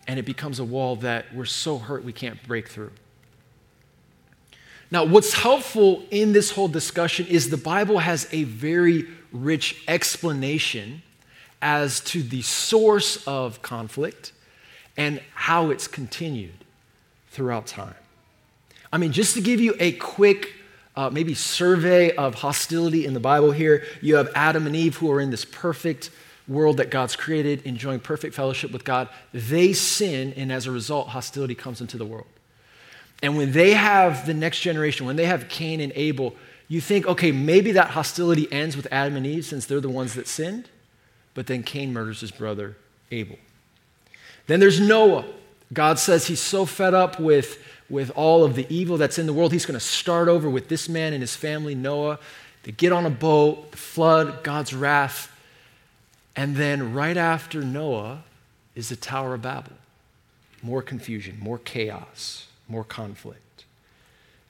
and 0.06 0.20
it 0.20 0.26
becomes 0.26 0.60
a 0.60 0.66
wall 0.66 0.98
that 0.98 1.34
we're 1.34 1.46
so 1.46 1.78
hurt 1.78 2.04
we 2.04 2.12
can't 2.12 2.46
break 2.46 2.68
through. 2.68 2.92
Now, 4.92 5.06
what's 5.06 5.32
helpful 5.32 6.04
in 6.12 6.34
this 6.34 6.52
whole 6.52 6.68
discussion 6.68 7.26
is 7.28 7.50
the 7.50 7.56
Bible 7.56 8.00
has 8.00 8.28
a 8.34 8.44
very 8.44 9.08
rich 9.32 9.82
explanation 9.88 11.04
as 11.62 12.02
to 12.02 12.22
the 12.22 12.42
source 12.42 13.26
of 13.26 13.62
conflict 13.62 14.34
and 14.98 15.22
how 15.34 15.70
it's 15.70 15.88
continued 15.88 16.66
throughout 17.30 17.66
time. 17.66 17.96
I 18.92 18.98
mean, 18.98 19.14
just 19.14 19.36
to 19.36 19.42
give 19.42 19.62
you 19.62 19.74
a 19.80 19.94
quick, 19.94 20.54
uh, 20.98 21.12
maybe 21.12 21.34
survey 21.34 22.14
of 22.14 22.36
hostility 22.36 23.06
in 23.06 23.14
the 23.14 23.22
Bible 23.22 23.52
here, 23.52 23.86
you 24.02 24.18
have 24.18 24.30
Adam 24.36 24.68
and 24.68 24.76
Eve 24.76 24.98
who 24.98 25.10
are 25.10 25.22
in 25.22 25.32
this 25.32 25.46
perfect 25.46 26.10
world 26.48 26.78
that 26.78 26.90
God's 26.90 27.16
created, 27.16 27.62
enjoying 27.66 28.00
perfect 28.00 28.34
fellowship 28.34 28.72
with 28.72 28.84
God. 28.84 29.10
They 29.34 29.74
sin, 29.74 30.34
and 30.38 30.52
as 30.52 30.66
a 30.66 30.72
result, 30.72 31.10
hostility 31.10 31.56
comes 31.56 31.82
into 31.82 31.98
the 31.98 32.06
world. 32.06 32.28
And 33.22 33.36
when 33.36 33.52
they 33.52 33.74
have 33.74 34.26
the 34.26 34.34
next 34.34 34.62
generation, 34.62 35.06
when 35.06 35.16
they 35.16 35.26
have 35.26 35.50
Cain 35.50 35.82
and 35.82 35.92
Abel, 35.96 36.36
you 36.68 36.82
think, 36.82 37.08
okay, 37.08 37.32
maybe 37.32 37.72
that 37.74 37.90
hostility 37.90 38.52
ends 38.52 38.76
with 38.76 38.88
Adam 38.92 39.16
and 39.16 39.26
Eve 39.26 39.46
since 39.46 39.66
they're 39.66 39.82
the 39.82 39.90
ones 39.90 40.14
that 40.14 40.28
sinned. 40.28 40.70
But 41.34 41.48
then 41.48 41.64
Cain 41.64 41.94
murders 41.94 42.22
his 42.22 42.32
brother 42.32 42.78
Abel. 43.12 43.38
Then 44.48 44.60
there's 44.60 44.80
Noah. 44.80 45.26
God 45.74 46.00
says 46.00 46.28
he's 46.28 46.40
so 46.40 46.66
fed 46.66 46.94
up 46.94 47.20
with 47.20 47.58
with 47.90 48.12
all 48.16 48.44
of 48.44 48.56
the 48.56 48.66
evil 48.70 48.98
that's 48.98 49.18
in 49.18 49.26
the 49.26 49.34
world. 49.34 49.52
He's 49.52 49.66
going 49.66 49.80
to 49.80 49.86
start 49.86 50.28
over 50.28 50.50
with 50.50 50.68
this 50.68 50.90
man 50.90 51.14
and 51.14 51.22
his 51.22 51.36
family, 51.36 51.76
Noah. 51.76 52.20
They 52.64 52.72
get 52.72 52.92
on 52.92 53.06
a 53.06 53.10
boat, 53.10 53.72
the 53.72 53.78
flood, 53.78 54.44
God's 54.44 54.74
wrath. 54.74 55.32
And 56.38 56.56
then 56.56 56.94
right 56.94 57.18
after 57.18 57.62
Noah 57.62 58.24
is 58.76 58.90
the 58.90 58.96
Tower 58.96 59.34
of 59.34 59.42
Babel. 59.42 59.74
More 60.62 60.84
confusion, 60.84 61.38
more 61.42 61.58
chaos, 61.58 62.48
more 62.68 62.84
conflict. 62.84 63.66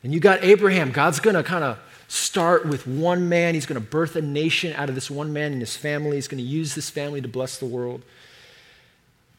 And 0.03 0.13
you 0.13 0.19
got 0.19 0.43
Abraham. 0.43 0.91
God's 0.91 1.19
going 1.21 1.35
to 1.35 1.43
kind 1.43 1.63
of 1.63 1.79
start 2.09 2.65
with 2.65 2.85
one 2.85 3.29
man. 3.29 3.53
He's 3.53 3.65
going 3.65 3.81
to 3.81 3.87
birth 3.87 4.15
a 4.15 4.21
nation 4.21 4.73
out 4.73 4.89
of 4.89 4.95
this 4.95 5.09
one 5.09 5.33
man 5.33 5.53
and 5.53 5.61
his 5.61 5.77
family. 5.77 6.17
He's 6.17 6.27
going 6.27 6.43
to 6.43 6.47
use 6.47 6.75
this 6.75 6.89
family 6.89 7.21
to 7.21 7.27
bless 7.27 7.57
the 7.57 7.65
world. 7.65 8.03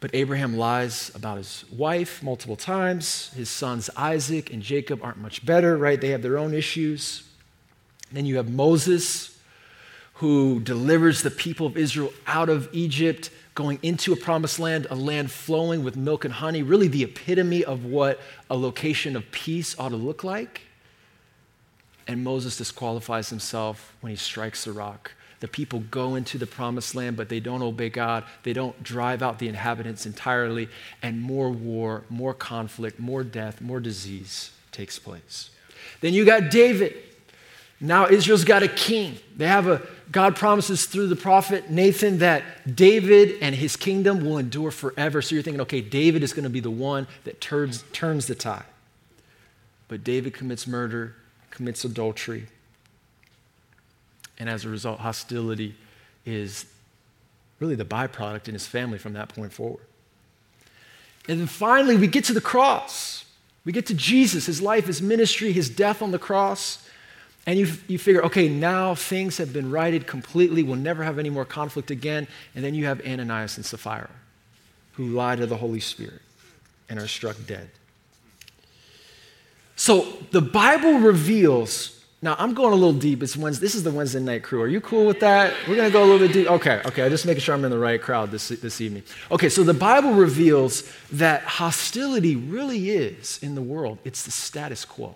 But 0.00 0.14
Abraham 0.14 0.56
lies 0.56 1.10
about 1.14 1.38
his 1.38 1.64
wife 1.70 2.22
multiple 2.22 2.56
times. 2.56 3.30
His 3.34 3.50
sons 3.50 3.90
Isaac 3.96 4.52
and 4.52 4.62
Jacob 4.62 5.02
aren't 5.02 5.18
much 5.18 5.44
better, 5.44 5.76
right? 5.76 6.00
They 6.00 6.10
have 6.10 6.22
their 6.22 6.38
own 6.38 6.54
issues. 6.54 7.24
Then 8.10 8.24
you 8.24 8.36
have 8.36 8.50
Moses, 8.50 9.37
who 10.18 10.60
delivers 10.60 11.22
the 11.22 11.30
people 11.30 11.66
of 11.66 11.76
Israel 11.76 12.12
out 12.26 12.48
of 12.48 12.68
Egypt, 12.72 13.30
going 13.54 13.78
into 13.82 14.12
a 14.12 14.16
promised 14.16 14.58
land, 14.60 14.86
a 14.90 14.94
land 14.94 15.30
flowing 15.30 15.82
with 15.82 15.96
milk 15.96 16.24
and 16.24 16.34
honey, 16.34 16.62
really 16.62 16.88
the 16.88 17.02
epitome 17.02 17.64
of 17.64 17.84
what 17.84 18.20
a 18.48 18.56
location 18.56 19.16
of 19.16 19.30
peace 19.32 19.76
ought 19.78 19.88
to 19.88 19.96
look 19.96 20.22
like. 20.22 20.62
And 22.06 22.24
Moses 22.24 22.56
disqualifies 22.56 23.28
himself 23.28 23.94
when 24.00 24.10
he 24.10 24.16
strikes 24.16 24.64
the 24.64 24.72
rock 24.72 25.12
the 25.40 25.48
people 25.48 25.80
go 25.90 26.16
into 26.16 26.36
the 26.36 26.46
promised 26.46 26.94
land, 26.94 27.16
but 27.16 27.28
they 27.28 27.40
don't 27.40 27.62
obey 27.62 27.90
God. 27.90 28.24
They 28.42 28.52
don't 28.52 28.82
drive 28.82 29.22
out 29.22 29.38
the 29.38 29.48
inhabitants 29.48 30.04
entirely, 30.04 30.68
and 31.02 31.20
more 31.20 31.50
war, 31.50 32.04
more 32.08 32.34
conflict, 32.34 32.98
more 32.98 33.22
death, 33.22 33.60
more 33.60 33.80
disease 33.80 34.50
takes 34.72 34.98
place. 34.98 35.50
Then 36.00 36.12
you 36.12 36.24
got 36.24 36.50
David. 36.50 36.96
Now 37.80 38.08
Israel's 38.08 38.44
got 38.44 38.62
a 38.62 38.68
king. 38.68 39.18
They 39.36 39.46
have 39.46 39.66
a 39.68 39.82
God 40.10 40.36
promises 40.36 40.86
through 40.86 41.08
the 41.08 41.16
prophet 41.16 41.70
Nathan 41.70 42.18
that 42.18 42.42
David 42.74 43.36
and 43.42 43.54
his 43.54 43.76
kingdom 43.76 44.24
will 44.24 44.38
endure 44.38 44.70
forever. 44.70 45.20
So 45.20 45.34
you're 45.34 45.42
thinking, 45.42 45.60
okay, 45.62 45.82
David 45.82 46.22
is 46.22 46.32
going 46.32 46.44
to 46.44 46.50
be 46.50 46.60
the 46.60 46.70
one 46.70 47.06
that 47.24 47.40
turns, 47.40 47.84
turns 47.92 48.26
the 48.26 48.34
tide. 48.34 48.64
But 49.86 50.04
David 50.04 50.32
commits 50.32 50.66
murder, 50.66 51.14
commits 51.50 51.84
adultery, 51.84 52.46
and 54.38 54.48
as 54.48 54.64
a 54.64 54.68
result, 54.68 55.00
hostility 55.00 55.74
is 56.24 56.64
really 57.58 57.74
the 57.74 57.84
byproduct 57.84 58.48
in 58.48 58.54
his 58.54 58.66
family 58.66 58.98
from 58.98 59.14
that 59.14 59.28
point 59.30 59.52
forward. 59.52 59.84
And 61.28 61.40
then 61.40 61.46
finally, 61.46 61.96
we 61.96 62.06
get 62.06 62.24
to 62.24 62.32
the 62.32 62.40
cross. 62.40 63.24
We 63.64 63.72
get 63.72 63.86
to 63.86 63.94
Jesus, 63.94 64.46
his 64.46 64.62
life, 64.62 64.86
his 64.86 65.02
ministry, 65.02 65.52
his 65.52 65.68
death 65.68 66.00
on 66.00 66.12
the 66.12 66.18
cross. 66.18 66.88
And 67.48 67.58
you, 67.58 67.66
you 67.86 67.96
figure, 67.96 68.22
okay, 68.24 68.46
now 68.46 68.94
things 68.94 69.38
have 69.38 69.54
been 69.54 69.70
righted 69.70 70.06
completely. 70.06 70.62
We'll 70.62 70.76
never 70.76 71.02
have 71.02 71.18
any 71.18 71.30
more 71.30 71.46
conflict 71.46 71.90
again. 71.90 72.28
And 72.54 72.62
then 72.62 72.74
you 72.74 72.84
have 72.84 73.00
Ananias 73.00 73.56
and 73.56 73.64
Sapphira, 73.64 74.10
who 74.92 75.06
lie 75.06 75.34
to 75.34 75.46
the 75.46 75.56
Holy 75.56 75.80
Spirit 75.80 76.20
and 76.90 76.98
are 76.98 77.08
struck 77.08 77.36
dead. 77.46 77.70
So 79.76 80.18
the 80.30 80.42
Bible 80.42 80.98
reveals 80.98 82.04
now, 82.20 82.34
I'm 82.38 82.52
going 82.52 82.72
a 82.72 82.76
little 82.76 82.92
deep. 82.92 83.22
It's 83.22 83.36
Wednesday, 83.36 83.64
this 83.64 83.74
is 83.76 83.84
the 83.84 83.92
Wednesday 83.92 84.20
night 84.20 84.42
crew. 84.42 84.60
Are 84.60 84.68
you 84.68 84.82
cool 84.82 85.06
with 85.06 85.20
that? 85.20 85.54
We're 85.68 85.76
going 85.76 85.88
to 85.88 85.92
go 85.92 86.02
a 86.02 86.04
little 86.04 86.26
bit 86.26 86.34
deep. 86.34 86.50
Okay, 86.50 86.82
okay. 86.84 87.04
I'm 87.04 87.10
just 87.10 87.24
making 87.24 87.40
sure 87.40 87.54
I'm 87.54 87.64
in 87.64 87.70
the 87.70 87.78
right 87.78 88.02
crowd 88.02 88.30
this, 88.30 88.48
this 88.48 88.80
evening. 88.82 89.04
Okay, 89.30 89.48
so 89.48 89.62
the 89.62 89.72
Bible 89.72 90.12
reveals 90.12 90.92
that 91.12 91.44
hostility 91.44 92.36
really 92.36 92.90
is 92.90 93.38
in 93.40 93.54
the 93.54 93.62
world, 93.62 93.98
it's 94.04 94.24
the 94.24 94.32
status 94.32 94.84
quo, 94.84 95.14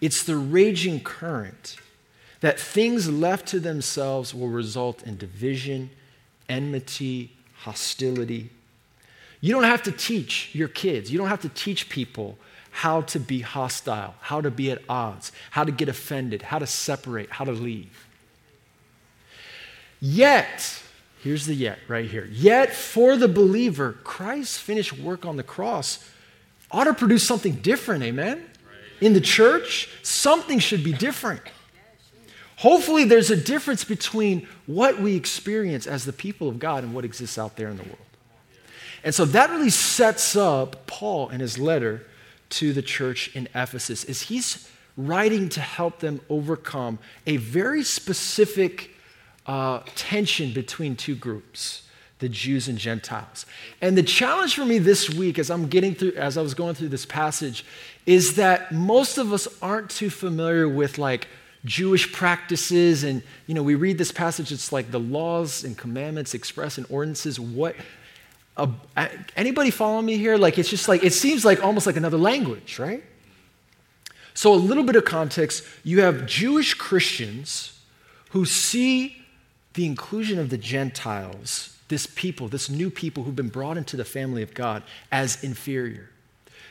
it's 0.00 0.22
the 0.22 0.36
raging 0.36 1.00
current 1.00 1.76
that 2.40 2.58
things 2.58 3.08
left 3.08 3.46
to 3.48 3.60
themselves 3.60 4.34
will 4.34 4.48
result 4.48 5.02
in 5.02 5.16
division, 5.16 5.90
enmity, 6.48 7.36
hostility. 7.54 8.50
You 9.40 9.52
don't 9.52 9.64
have 9.64 9.82
to 9.84 9.92
teach 9.92 10.54
your 10.54 10.68
kids, 10.68 11.10
you 11.10 11.18
don't 11.18 11.28
have 11.28 11.42
to 11.42 11.48
teach 11.50 11.88
people 11.88 12.38
how 12.70 13.02
to 13.02 13.18
be 13.18 13.40
hostile, 13.40 14.14
how 14.20 14.40
to 14.40 14.50
be 14.50 14.70
at 14.70 14.80
odds, 14.88 15.32
how 15.50 15.64
to 15.64 15.72
get 15.72 15.88
offended, 15.88 16.42
how 16.42 16.58
to 16.58 16.66
separate, 16.66 17.30
how 17.30 17.44
to 17.44 17.52
leave. 17.52 18.06
Yet, 20.00 20.80
here's 21.22 21.46
the 21.46 21.54
yet 21.54 21.78
right 21.88 22.08
here. 22.08 22.28
Yet, 22.30 22.72
for 22.72 23.16
the 23.16 23.28
believer, 23.28 23.98
Christ's 24.04 24.56
finished 24.56 24.98
work 24.98 25.26
on 25.26 25.36
the 25.36 25.42
cross 25.42 26.08
ought 26.70 26.84
to 26.84 26.94
produce 26.94 27.26
something 27.26 27.56
different, 27.56 28.02
amen? 28.04 28.49
In 29.00 29.12
the 29.12 29.20
church, 29.20 29.88
something 30.02 30.58
should 30.58 30.84
be 30.84 30.92
different. 30.92 31.42
Hopefully, 32.56 33.04
there's 33.04 33.30
a 33.30 33.36
difference 33.36 33.84
between 33.84 34.46
what 34.66 35.00
we 35.00 35.16
experience 35.16 35.86
as 35.86 36.04
the 36.04 36.12
people 36.12 36.48
of 36.48 36.58
God 36.58 36.84
and 36.84 36.94
what 36.94 37.04
exists 37.04 37.38
out 37.38 37.56
there 37.56 37.68
in 37.68 37.78
the 37.78 37.84
world. 37.84 37.96
And 39.02 39.14
so 39.14 39.24
that 39.24 39.48
really 39.50 39.70
sets 39.70 40.36
up 40.36 40.86
Paul 40.86 41.30
in 41.30 41.40
his 41.40 41.58
letter 41.58 42.06
to 42.50 42.72
the 42.72 42.82
church 42.82 43.34
in 43.34 43.48
Ephesus 43.54 44.04
is 44.04 44.22
he's 44.22 44.68
writing 44.96 45.48
to 45.50 45.60
help 45.60 46.00
them 46.00 46.20
overcome 46.28 46.98
a 47.26 47.38
very 47.38 47.82
specific 47.82 48.90
uh, 49.46 49.80
tension 49.94 50.52
between 50.52 50.96
two 50.96 51.14
groups 51.14 51.84
the 52.18 52.28
Jews 52.28 52.68
and 52.68 52.76
Gentiles. 52.76 53.46
And 53.80 53.96
the 53.96 54.02
challenge 54.02 54.54
for 54.54 54.66
me 54.66 54.78
this 54.78 55.08
week 55.08 55.38
as 55.38 55.50
I'm 55.50 55.68
getting 55.68 55.94
through 55.94 56.12
as 56.12 56.36
I 56.36 56.42
was 56.42 56.52
going 56.52 56.74
through 56.74 56.90
this 56.90 57.06
passage 57.06 57.64
is 58.10 58.34
that 58.34 58.72
most 58.72 59.18
of 59.18 59.32
us 59.32 59.46
aren't 59.62 59.88
too 59.88 60.10
familiar 60.10 60.68
with 60.68 60.98
like 60.98 61.28
Jewish 61.64 62.12
practices. 62.12 63.04
And, 63.04 63.22
you 63.46 63.54
know, 63.54 63.62
we 63.62 63.76
read 63.76 63.98
this 63.98 64.10
passage, 64.10 64.50
it's 64.50 64.72
like 64.72 64.90
the 64.90 64.98
laws 64.98 65.62
and 65.62 65.78
commandments 65.78 66.34
expressed 66.34 66.76
and 66.76 66.88
ordinances. 66.90 67.38
What, 67.38 67.76
anybody 69.36 69.70
follow 69.70 70.02
me 70.02 70.16
here? 70.16 70.36
Like, 70.36 70.58
it's 70.58 70.68
just 70.68 70.88
like, 70.88 71.04
it 71.04 71.12
seems 71.12 71.44
like 71.44 71.62
almost 71.62 71.86
like 71.86 71.96
another 71.96 72.18
language, 72.18 72.80
right? 72.80 73.04
So, 74.34 74.52
a 74.52 74.56
little 74.56 74.82
bit 74.82 74.96
of 74.96 75.04
context 75.04 75.62
you 75.84 76.00
have 76.00 76.26
Jewish 76.26 76.74
Christians 76.74 77.80
who 78.30 78.44
see 78.44 79.24
the 79.74 79.86
inclusion 79.86 80.40
of 80.40 80.50
the 80.50 80.58
Gentiles, 80.58 81.78
this 81.86 82.08
people, 82.12 82.48
this 82.48 82.68
new 82.68 82.90
people 82.90 83.22
who've 83.22 83.36
been 83.36 83.50
brought 83.50 83.76
into 83.76 83.96
the 83.96 84.04
family 84.04 84.42
of 84.42 84.52
God, 84.52 84.82
as 85.12 85.44
inferior 85.44 86.09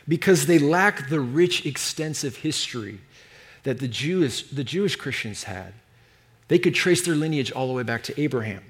because 0.10 0.48
they 0.48 0.58
lack 0.58 1.08
the 1.08 1.20
rich, 1.20 1.66
extensive 1.66 2.38
history 2.38 3.00
that 3.63 3.80
the 3.80 3.88
Jewish, 3.88 4.44
the 4.44 4.63
Jewish 4.63 4.96
Christians 4.96 5.44
had. 5.44 5.74
They 6.48 6.58
could 6.58 6.74
trace 6.74 7.06
their 7.06 7.16
lineage 7.16 7.51
all 7.51 7.68
the 7.68 7.74
way 7.74 7.84
back 7.84 8.01
to 8.04 8.20
Abraham. 8.20 8.63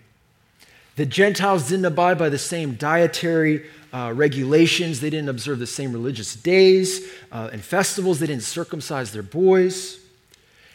The 0.98 1.06
Gentiles 1.06 1.70
didn't 1.70 1.86
abide 1.86 2.18
by 2.18 2.28
the 2.28 2.38
same 2.38 2.76
dietary 2.76 3.66
uh, 3.94 4.12
regulations, 4.14 5.00
they 5.00 5.10
didn't 5.10 5.30
observe 5.30 5.58
the 5.58 5.66
same 5.66 5.94
religious 5.94 6.36
days 6.36 7.10
uh, 7.32 7.50
and 7.54 7.64
festivals, 7.64 8.20
they 8.20 8.28
didn't 8.28 8.44
circumcise 8.44 9.14
their 9.14 9.24
boys. 9.24 9.98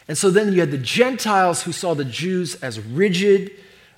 And 0.07 0.17
so 0.17 0.31
then 0.31 0.51
you 0.51 0.59
had 0.59 0.71
the 0.71 0.79
Gentiles 0.79 1.63
who 1.63 1.71
saw 1.71 1.93
the 1.93 2.05
Jews 2.05 2.55
as 2.55 2.79
rigid, 2.79 3.51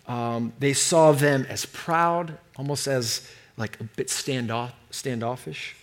um, 0.06 0.52
they 0.60 0.74
saw 0.74 1.14
them 1.14 1.46
as 1.50 1.66
proud, 1.66 2.38
almost 2.58 2.88
as 2.88 3.28
like 3.56 3.80
a 3.80 3.86
bit 3.86 4.08
standoff, 4.08 4.72
standoffish. 4.92 5.76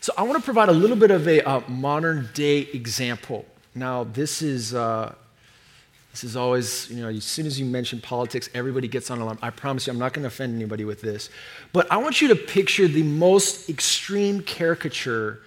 So 0.00 0.14
I 0.16 0.22
want 0.22 0.38
to 0.38 0.44
provide 0.44 0.70
a 0.70 0.72
little 0.72 0.96
bit 0.96 1.10
of 1.10 1.28
a 1.28 1.46
uh, 1.46 1.60
modern 1.68 2.30
day 2.32 2.60
example. 2.60 3.44
Now, 3.74 4.04
this 4.04 4.42
is. 4.42 4.74
Uh, 4.74 5.14
this 6.12 6.24
is 6.24 6.34
always, 6.34 6.90
you 6.90 7.02
know, 7.02 7.08
as 7.08 7.24
soon 7.24 7.46
as 7.46 7.60
you 7.60 7.64
mention 7.64 8.00
politics, 8.00 8.48
everybody 8.52 8.88
gets 8.88 9.12
on 9.12 9.20
alarm. 9.20 9.38
I 9.42 9.50
promise 9.50 9.86
you, 9.86 9.92
I'm 9.92 9.98
not 10.00 10.12
going 10.12 10.24
to 10.24 10.26
offend 10.26 10.56
anybody 10.56 10.84
with 10.84 11.00
this. 11.00 11.30
But 11.72 11.90
I 11.92 11.98
want 11.98 12.20
you 12.20 12.26
to 12.28 12.34
picture 12.34 12.88
the 12.88 13.04
most 13.04 13.70
extreme 13.70 14.42
caricature 14.42 15.40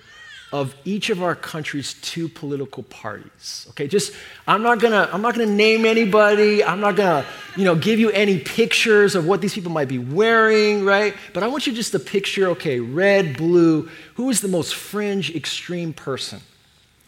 of 0.54 0.76
each 0.86 1.10
of 1.10 1.24
our 1.24 1.34
country's 1.34 1.96
two 1.96 2.30
political 2.30 2.84
parties. 2.84 3.66
Okay, 3.72 3.88
just 3.88 4.14
I'm 4.48 4.62
not 4.62 4.80
gonna 4.80 5.10
I'm 5.12 5.24
not 5.24 5.34
gonna 5.34 5.48
name 5.48 5.84
anybody. 5.84 6.64
I'm 6.64 6.80
not 6.80 6.96
gonna 6.96 7.26
you 7.58 7.66
know 7.66 7.76
give 7.76 8.00
you 8.00 8.12
any 8.12 8.40
pictures 8.40 9.16
of 9.16 9.26
what 9.26 9.42
these 9.42 9.56
people 9.56 9.72
might 9.72 9.88
be 9.88 9.98
wearing, 9.98 10.86
right? 10.86 11.16
But 11.34 11.42
I 11.42 11.48
want 11.48 11.66
you 11.66 11.74
just 11.74 11.92
to 11.94 12.00
picture, 12.00 12.50
okay, 12.50 12.80
red, 12.80 13.36
blue. 13.36 13.90
Who 14.14 14.30
is 14.30 14.42
the 14.42 14.48
most 14.48 14.76
fringe, 14.76 15.36
extreme 15.36 15.92
person 15.92 16.42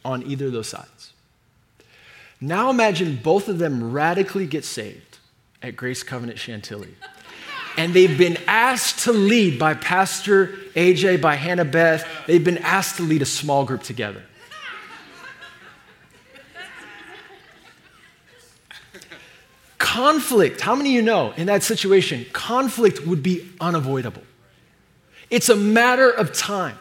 on 0.03 0.23
either 0.23 0.47
of 0.47 0.51
those 0.51 0.67
sides? 0.67 1.13
Now 2.41 2.71
imagine 2.71 3.19
both 3.21 3.47
of 3.47 3.59
them 3.59 3.91
radically 3.93 4.47
get 4.47 4.65
saved 4.65 5.19
at 5.61 5.75
Grace 5.75 6.01
Covenant 6.01 6.39
Chantilly 6.39 6.95
and 7.77 7.93
they've 7.93 8.17
been 8.17 8.37
asked 8.47 9.03
to 9.05 9.11
lead 9.11 9.59
by 9.59 9.73
Pastor 9.73 10.47
AJ, 10.75 11.21
by 11.21 11.35
Hannah 11.35 11.65
Beth, 11.65 12.05
they've 12.27 12.43
been 12.43 12.57
asked 12.59 12.97
to 12.97 13.03
lead 13.03 13.21
a 13.21 13.25
small 13.25 13.65
group 13.65 13.83
together. 13.83 14.23
conflict, 19.95 20.59
how 20.59 20.75
many 20.75 20.89
of 20.89 20.95
you 20.95 21.01
know 21.01 21.31
in 21.37 21.47
that 21.47 21.63
situation, 21.63 22.25
conflict 22.33 23.07
would 23.07 23.23
be 23.23 23.49
unavoidable? 23.61 24.23
It's 25.29 25.47
a 25.47 25.55
matter 25.55 26.09
of 26.11 26.33
time. 26.33 26.77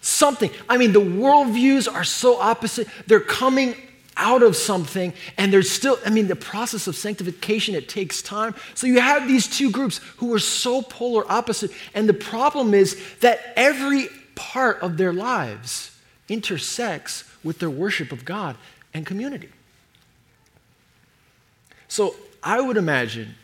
Something, 0.00 0.50
I 0.68 0.76
mean, 0.76 0.92
the 0.92 1.00
worldviews 1.00 1.92
are 1.92 2.02
so 2.02 2.40
opposite. 2.40 2.88
They're 3.06 3.20
coming 3.20 3.76
out 4.18 4.42
of 4.42 4.56
something 4.56 5.14
and 5.38 5.52
there's 5.52 5.70
still 5.70 5.98
i 6.04 6.10
mean 6.10 6.26
the 6.26 6.36
process 6.36 6.86
of 6.86 6.96
sanctification 6.96 7.74
it 7.74 7.88
takes 7.88 8.20
time. 8.20 8.54
So 8.74 8.86
you 8.86 9.00
have 9.00 9.26
these 9.26 9.46
two 9.46 9.70
groups 9.70 9.98
who 10.18 10.34
are 10.34 10.38
so 10.38 10.82
polar 10.82 11.30
opposite 11.30 11.70
and 11.94 12.08
the 12.08 12.14
problem 12.14 12.74
is 12.74 13.00
that 13.20 13.52
every 13.56 14.08
part 14.34 14.80
of 14.80 14.96
their 14.96 15.12
lives 15.12 15.96
intersects 16.28 17.24
with 17.42 17.60
their 17.60 17.70
worship 17.70 18.12
of 18.12 18.24
god 18.24 18.56
and 18.92 19.06
community. 19.06 19.48
So 21.86 22.16
i 22.42 22.60
would 22.60 22.76
imagine 22.76 23.36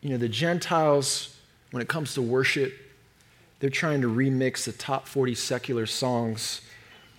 you 0.00 0.10
know 0.10 0.16
the 0.16 0.28
gentiles 0.28 1.36
when 1.70 1.82
it 1.82 1.88
comes 1.88 2.14
to 2.14 2.22
worship 2.22 2.72
they're 3.60 3.68
trying 3.68 4.00
to 4.00 4.08
remix 4.08 4.64
the 4.64 4.72
top 4.72 5.06
40 5.06 5.34
secular 5.34 5.84
songs 5.84 6.62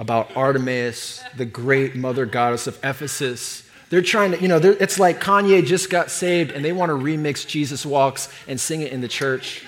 about 0.01 0.35
Artemis, 0.35 1.23
the 1.37 1.45
great 1.45 1.95
mother 1.95 2.25
goddess 2.25 2.65
of 2.65 2.75
Ephesus. 2.83 3.69
They're 3.91 4.01
trying 4.01 4.31
to, 4.31 4.41
you 4.41 4.47
know, 4.47 4.57
it's 4.57 4.97
like 4.97 5.21
Kanye 5.21 5.63
just 5.63 5.91
got 5.91 6.09
saved 6.09 6.49
and 6.49 6.65
they 6.65 6.71
want 6.71 6.89
to 6.89 6.95
remix 6.95 7.45
Jesus 7.45 7.85
Walks 7.85 8.27
and 8.47 8.59
sing 8.59 8.81
it 8.81 8.91
in 8.91 9.01
the 9.01 9.07
church. 9.07 9.63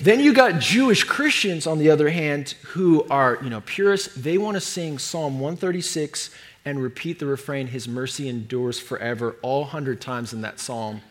then 0.00 0.20
you 0.20 0.32
got 0.32 0.58
Jewish 0.58 1.04
Christians, 1.04 1.66
on 1.66 1.78
the 1.78 1.90
other 1.90 2.08
hand, 2.08 2.54
who 2.68 3.06
are, 3.10 3.38
you 3.42 3.50
know, 3.50 3.60
purists. 3.60 4.14
They 4.14 4.38
want 4.38 4.54
to 4.54 4.60
sing 4.60 4.98
Psalm 4.98 5.34
136 5.34 6.30
and 6.64 6.82
repeat 6.82 7.18
the 7.18 7.26
refrain, 7.26 7.66
His 7.66 7.86
mercy 7.86 8.26
endures 8.30 8.80
forever, 8.80 9.36
all 9.42 9.64
hundred 9.64 10.00
times 10.00 10.32
in 10.32 10.40
that 10.42 10.58
psalm, 10.58 11.02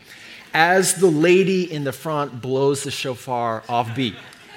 as 0.52 0.95
the 0.95 1.12
lady 1.12 1.71
in 1.71 1.84
the 1.84 1.91
front 1.91 2.41
blows 2.41 2.84
the 2.84 2.91
shofar 2.91 3.62
off 3.69 3.95
beat 3.95 4.15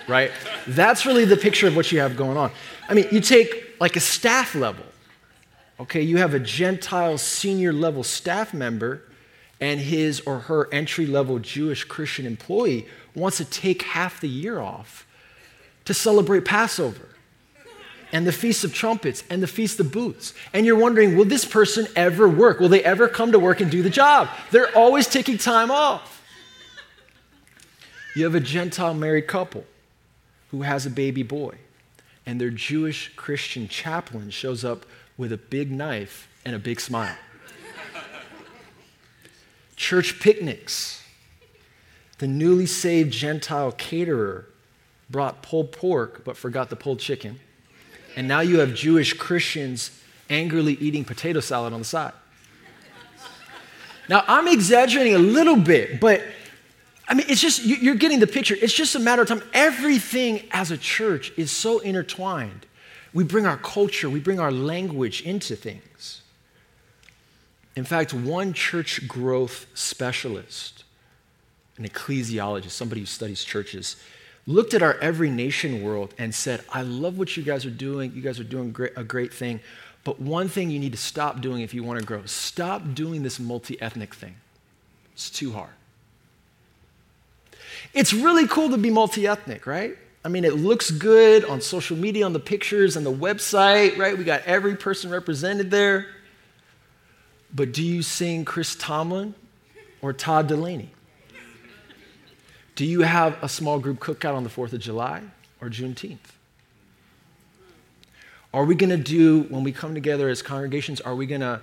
right? 0.08 0.30
That's 0.66 1.06
really 1.06 1.24
the 1.24 1.36
picture 1.36 1.66
of 1.66 1.76
what 1.76 1.90
you 1.92 2.00
have 2.00 2.16
going 2.16 2.36
on. 2.36 2.50
I 2.88 2.94
mean, 2.94 3.06
you 3.10 3.20
take 3.20 3.76
like 3.80 3.96
a 3.96 4.00
staff 4.00 4.54
level, 4.54 4.84
okay? 5.80 6.02
You 6.02 6.18
have 6.18 6.34
a 6.34 6.40
Gentile 6.40 7.18
senior 7.18 7.72
level 7.72 8.02
staff 8.02 8.52
member, 8.54 9.02
and 9.60 9.80
his 9.80 10.20
or 10.20 10.40
her 10.40 10.72
entry 10.72 11.06
level 11.06 11.38
Jewish 11.38 11.84
Christian 11.84 12.26
employee 12.26 12.86
wants 13.14 13.38
to 13.38 13.44
take 13.44 13.82
half 13.82 14.20
the 14.20 14.28
year 14.28 14.60
off 14.60 15.06
to 15.84 15.94
celebrate 15.94 16.44
Passover 16.44 17.08
and 18.12 18.26
the 18.26 18.32
Feast 18.32 18.64
of 18.64 18.72
Trumpets 18.72 19.24
and 19.28 19.42
the 19.42 19.46
Feast 19.46 19.80
of 19.80 19.90
Booths. 19.90 20.34
And 20.52 20.64
you're 20.66 20.78
wondering, 20.78 21.16
will 21.16 21.24
this 21.24 21.44
person 21.44 21.86
ever 21.96 22.28
work? 22.28 22.60
Will 22.60 22.68
they 22.68 22.84
ever 22.84 23.08
come 23.08 23.32
to 23.32 23.38
work 23.38 23.60
and 23.60 23.70
do 23.70 23.82
the 23.82 23.90
job? 23.90 24.28
They're 24.50 24.74
always 24.76 25.06
taking 25.06 25.38
time 25.38 25.70
off. 25.70 26.22
You 28.14 28.24
have 28.24 28.34
a 28.34 28.40
Gentile 28.40 28.94
married 28.94 29.26
couple 29.26 29.64
who 30.50 30.62
has 30.62 30.86
a 30.86 30.90
baby 30.90 31.24
boy, 31.24 31.56
and 32.26 32.40
their 32.40 32.50
Jewish 32.50 33.14
Christian 33.16 33.68
chaplain 33.68 34.30
shows 34.30 34.64
up 34.64 34.86
with 35.16 35.32
a 35.32 35.36
big 35.36 35.70
knife 35.70 36.28
and 36.44 36.54
a 36.54 36.58
big 36.58 36.80
smile. 36.80 37.16
Church 39.76 40.20
picnics. 40.20 41.02
The 42.18 42.26
newly 42.28 42.66
saved 42.66 43.12
Gentile 43.12 43.72
caterer 43.72 44.46
brought 45.10 45.42
pulled 45.42 45.72
pork 45.72 46.24
but 46.24 46.36
forgot 46.36 46.70
the 46.70 46.76
pulled 46.76 47.00
chicken. 47.00 47.40
And 48.16 48.28
now 48.28 48.40
you 48.40 48.60
have 48.60 48.74
Jewish 48.74 49.12
Christians 49.12 49.90
angrily 50.30 50.74
eating 50.74 51.04
potato 51.04 51.40
salad 51.40 51.72
on 51.72 51.80
the 51.80 51.84
side. 51.84 52.12
Now, 54.08 54.22
I'm 54.28 54.48
exaggerating 54.48 55.14
a 55.14 55.18
little 55.18 55.56
bit, 55.56 55.98
but 55.98 56.22
I 57.06 57.14
mean, 57.14 57.26
it's 57.28 57.40
just, 57.40 57.64
you're 57.64 57.96
getting 57.96 58.20
the 58.20 58.26
picture. 58.26 58.56
It's 58.60 58.72
just 58.72 58.94
a 58.94 58.98
matter 58.98 59.22
of 59.22 59.28
time. 59.28 59.42
Everything 59.52 60.42
as 60.52 60.70
a 60.70 60.78
church 60.78 61.32
is 61.36 61.50
so 61.50 61.80
intertwined. 61.80 62.66
We 63.12 63.24
bring 63.24 63.46
our 63.46 63.58
culture, 63.58 64.10
we 64.10 64.20
bring 64.20 64.40
our 64.40 64.50
language 64.50 65.22
into 65.22 65.54
things. 65.54 66.22
In 67.76 67.84
fact, 67.84 68.14
one 68.14 68.52
church 68.52 69.06
growth 69.06 69.66
specialist, 69.74 70.84
an 71.76 71.84
ecclesiologist, 71.84 72.70
somebody 72.70 73.02
who 73.02 73.06
studies 73.06 73.44
churches, 73.44 73.96
looked 74.46 74.74
at 74.74 74.82
our 74.82 74.94
every 74.98 75.30
nation 75.30 75.82
world 75.82 76.14
and 76.18 76.34
said, 76.34 76.64
I 76.72 76.82
love 76.82 77.18
what 77.18 77.36
you 77.36 77.42
guys 77.42 77.64
are 77.66 77.70
doing. 77.70 78.12
You 78.14 78.22
guys 78.22 78.38
are 78.40 78.44
doing 78.44 78.74
a 78.96 79.04
great 79.04 79.32
thing. 79.32 79.60
But 80.04 80.20
one 80.20 80.48
thing 80.48 80.70
you 80.70 80.78
need 80.78 80.92
to 80.92 80.98
stop 80.98 81.40
doing 81.40 81.62
if 81.62 81.72
you 81.72 81.82
want 81.82 81.98
to 81.98 82.04
grow 82.04 82.24
stop 82.26 82.94
doing 82.94 83.22
this 83.22 83.40
multi 83.40 83.80
ethnic 83.80 84.14
thing. 84.14 84.36
It's 85.14 85.30
too 85.30 85.52
hard. 85.52 85.70
It's 87.92 88.12
really 88.12 88.48
cool 88.48 88.70
to 88.70 88.78
be 88.78 88.90
multi 88.90 89.26
ethnic, 89.26 89.66
right? 89.66 89.96
I 90.24 90.28
mean, 90.28 90.44
it 90.44 90.54
looks 90.54 90.90
good 90.90 91.44
on 91.44 91.60
social 91.60 91.96
media, 91.96 92.24
on 92.24 92.32
the 92.32 92.40
pictures, 92.40 92.96
and 92.96 93.04
the 93.04 93.12
website, 93.12 93.98
right? 93.98 94.16
We 94.16 94.24
got 94.24 94.42
every 94.46 94.74
person 94.74 95.10
represented 95.10 95.70
there. 95.70 96.06
But 97.54 97.72
do 97.72 97.82
you 97.82 98.02
sing 98.02 98.44
Chris 98.44 98.74
Tomlin 98.74 99.34
or 100.00 100.12
Todd 100.12 100.48
Dulaney? 100.48 100.88
Do 102.74 102.84
you 102.84 103.02
have 103.02 103.40
a 103.42 103.48
small 103.48 103.78
group 103.78 104.00
cookout 104.00 104.34
on 104.34 104.42
the 104.42 104.50
4th 104.50 104.72
of 104.72 104.80
July 104.80 105.22
or 105.60 105.68
Juneteenth? 105.68 106.18
Are 108.52 108.64
we 108.64 108.74
going 108.74 108.90
to 108.90 108.96
do, 108.96 109.42
when 109.44 109.62
we 109.62 109.72
come 109.72 109.94
together 109.94 110.28
as 110.28 110.40
congregations, 110.40 111.00
are 111.00 111.14
we 111.14 111.26
going 111.26 111.40
to 111.40 111.60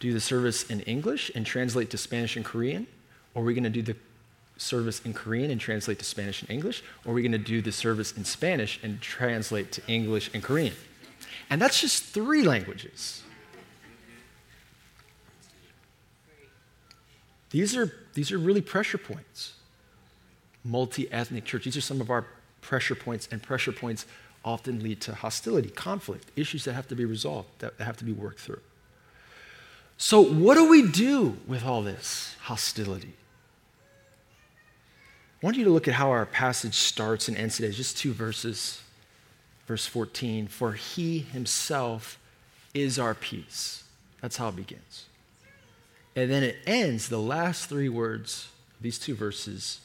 do 0.00 0.12
the 0.12 0.20
service 0.20 0.64
in 0.68 0.80
English 0.82 1.30
and 1.34 1.46
translate 1.46 1.90
to 1.90 1.98
Spanish 1.98 2.36
and 2.36 2.44
Korean? 2.44 2.86
Or 3.34 3.42
are 3.42 3.46
we 3.46 3.54
going 3.54 3.64
to 3.64 3.70
do 3.70 3.82
the 3.82 3.96
service 4.62 5.00
in 5.04 5.12
Korean 5.12 5.50
and 5.50 5.60
translate 5.60 5.98
to 5.98 6.04
Spanish 6.04 6.40
and 6.42 6.50
English, 6.50 6.82
or 7.04 7.12
are 7.12 7.14
we 7.14 7.22
going 7.22 7.32
to 7.32 7.38
do 7.38 7.60
the 7.60 7.72
service 7.72 8.12
in 8.12 8.24
Spanish 8.24 8.80
and 8.82 9.00
translate 9.00 9.72
to 9.72 9.82
English 9.86 10.30
and 10.32 10.42
Korean? 10.42 10.74
And 11.50 11.60
that's 11.60 11.80
just 11.80 12.04
three 12.04 12.42
languages. 12.42 13.22
These 17.50 17.76
are, 17.76 17.92
these 18.14 18.32
are 18.32 18.38
really 18.38 18.62
pressure 18.62 18.98
points. 18.98 19.52
Multi 20.64 21.10
ethnic 21.12 21.44
church, 21.44 21.64
these 21.64 21.76
are 21.76 21.82
some 21.82 22.00
of 22.00 22.10
our 22.10 22.26
pressure 22.62 22.94
points, 22.94 23.28
and 23.30 23.42
pressure 23.42 23.72
points 23.72 24.06
often 24.44 24.82
lead 24.82 25.00
to 25.02 25.14
hostility, 25.14 25.68
conflict, 25.68 26.30
issues 26.36 26.64
that 26.64 26.72
have 26.72 26.88
to 26.88 26.94
be 26.94 27.04
resolved, 27.04 27.48
that 27.58 27.74
have 27.78 27.96
to 27.98 28.04
be 28.04 28.12
worked 28.12 28.40
through. 28.40 28.60
So, 29.98 30.20
what 30.20 30.54
do 30.54 30.68
we 30.68 30.90
do 30.90 31.36
with 31.46 31.64
all 31.64 31.82
this 31.82 32.34
hostility? 32.42 33.14
I 35.42 35.46
want 35.46 35.56
you 35.56 35.64
to 35.64 35.70
look 35.70 35.88
at 35.88 35.94
how 35.94 36.10
our 36.10 36.24
passage 36.24 36.74
starts 36.74 37.26
and 37.26 37.36
ends 37.36 37.56
today, 37.56 37.72
just 37.72 37.98
two 37.98 38.12
verses. 38.12 38.80
Verse 39.66 39.86
14 39.86 40.46
For 40.46 40.72
he 40.72 41.18
himself 41.18 42.18
is 42.74 42.98
our 42.98 43.14
peace. 43.14 43.82
That's 44.20 44.36
how 44.36 44.50
it 44.50 44.56
begins. 44.56 45.06
And 46.14 46.30
then 46.30 46.44
it 46.44 46.58
ends, 46.66 47.08
the 47.08 47.18
last 47.18 47.68
three 47.68 47.88
words, 47.88 48.50
these 48.80 48.98
two 48.98 49.14
verses, 49.14 49.80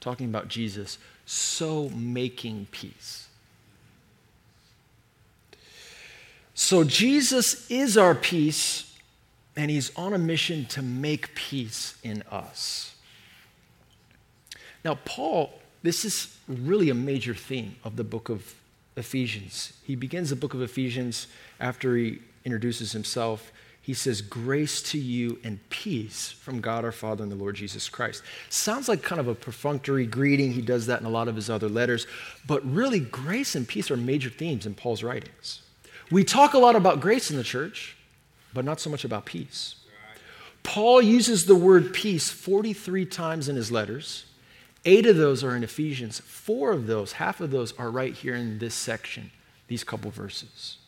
talking 0.00 0.28
about 0.28 0.48
Jesus, 0.48 0.96
so 1.26 1.90
making 1.90 2.68
peace. 2.70 3.28
So 6.54 6.84
Jesus 6.84 7.70
is 7.70 7.98
our 7.98 8.14
peace, 8.14 8.96
and 9.56 9.70
he's 9.70 9.94
on 9.96 10.14
a 10.14 10.18
mission 10.18 10.64
to 10.66 10.82
make 10.82 11.34
peace 11.34 11.96
in 12.02 12.22
us. 12.30 12.91
Now, 14.84 14.98
Paul, 15.04 15.52
this 15.82 16.04
is 16.04 16.36
really 16.48 16.90
a 16.90 16.94
major 16.94 17.34
theme 17.34 17.76
of 17.84 17.96
the 17.96 18.04
book 18.04 18.28
of 18.28 18.54
Ephesians. 18.96 19.72
He 19.84 19.96
begins 19.96 20.30
the 20.30 20.36
book 20.36 20.54
of 20.54 20.62
Ephesians 20.62 21.26
after 21.60 21.96
he 21.96 22.20
introduces 22.44 22.92
himself. 22.92 23.52
He 23.80 23.94
says, 23.94 24.20
Grace 24.20 24.82
to 24.90 24.98
you 24.98 25.38
and 25.42 25.58
peace 25.70 26.30
from 26.30 26.60
God 26.60 26.84
our 26.84 26.92
Father 26.92 27.22
and 27.22 27.32
the 27.32 27.36
Lord 27.36 27.56
Jesus 27.56 27.88
Christ. 27.88 28.22
Sounds 28.48 28.88
like 28.88 29.02
kind 29.02 29.20
of 29.20 29.28
a 29.28 29.34
perfunctory 29.34 30.06
greeting. 30.06 30.52
He 30.52 30.62
does 30.62 30.86
that 30.86 31.00
in 31.00 31.06
a 31.06 31.10
lot 31.10 31.28
of 31.28 31.36
his 31.36 31.50
other 31.50 31.68
letters. 31.68 32.06
But 32.46 32.64
really, 32.64 33.00
grace 33.00 33.54
and 33.54 33.66
peace 33.66 33.90
are 33.90 33.96
major 33.96 34.30
themes 34.30 34.66
in 34.66 34.74
Paul's 34.74 35.02
writings. 35.02 35.62
We 36.10 36.24
talk 36.24 36.54
a 36.54 36.58
lot 36.58 36.76
about 36.76 37.00
grace 37.00 37.30
in 37.30 37.36
the 37.36 37.42
church, 37.42 37.96
but 38.52 38.64
not 38.64 38.78
so 38.78 38.90
much 38.90 39.04
about 39.04 39.24
peace. 39.24 39.76
Paul 40.62 41.02
uses 41.02 41.46
the 41.46 41.56
word 41.56 41.92
peace 41.92 42.30
43 42.30 43.06
times 43.06 43.48
in 43.48 43.56
his 43.56 43.72
letters. 43.72 44.26
Eight 44.84 45.06
of 45.06 45.16
those 45.16 45.44
are 45.44 45.54
in 45.54 45.62
Ephesians. 45.62 46.20
Four 46.20 46.72
of 46.72 46.86
those, 46.86 47.12
half 47.12 47.40
of 47.40 47.50
those, 47.50 47.72
are 47.78 47.90
right 47.90 48.14
here 48.14 48.34
in 48.34 48.58
this 48.58 48.74
section, 48.74 49.30
these 49.68 49.84
couple 49.84 50.10
verses. 50.10 50.78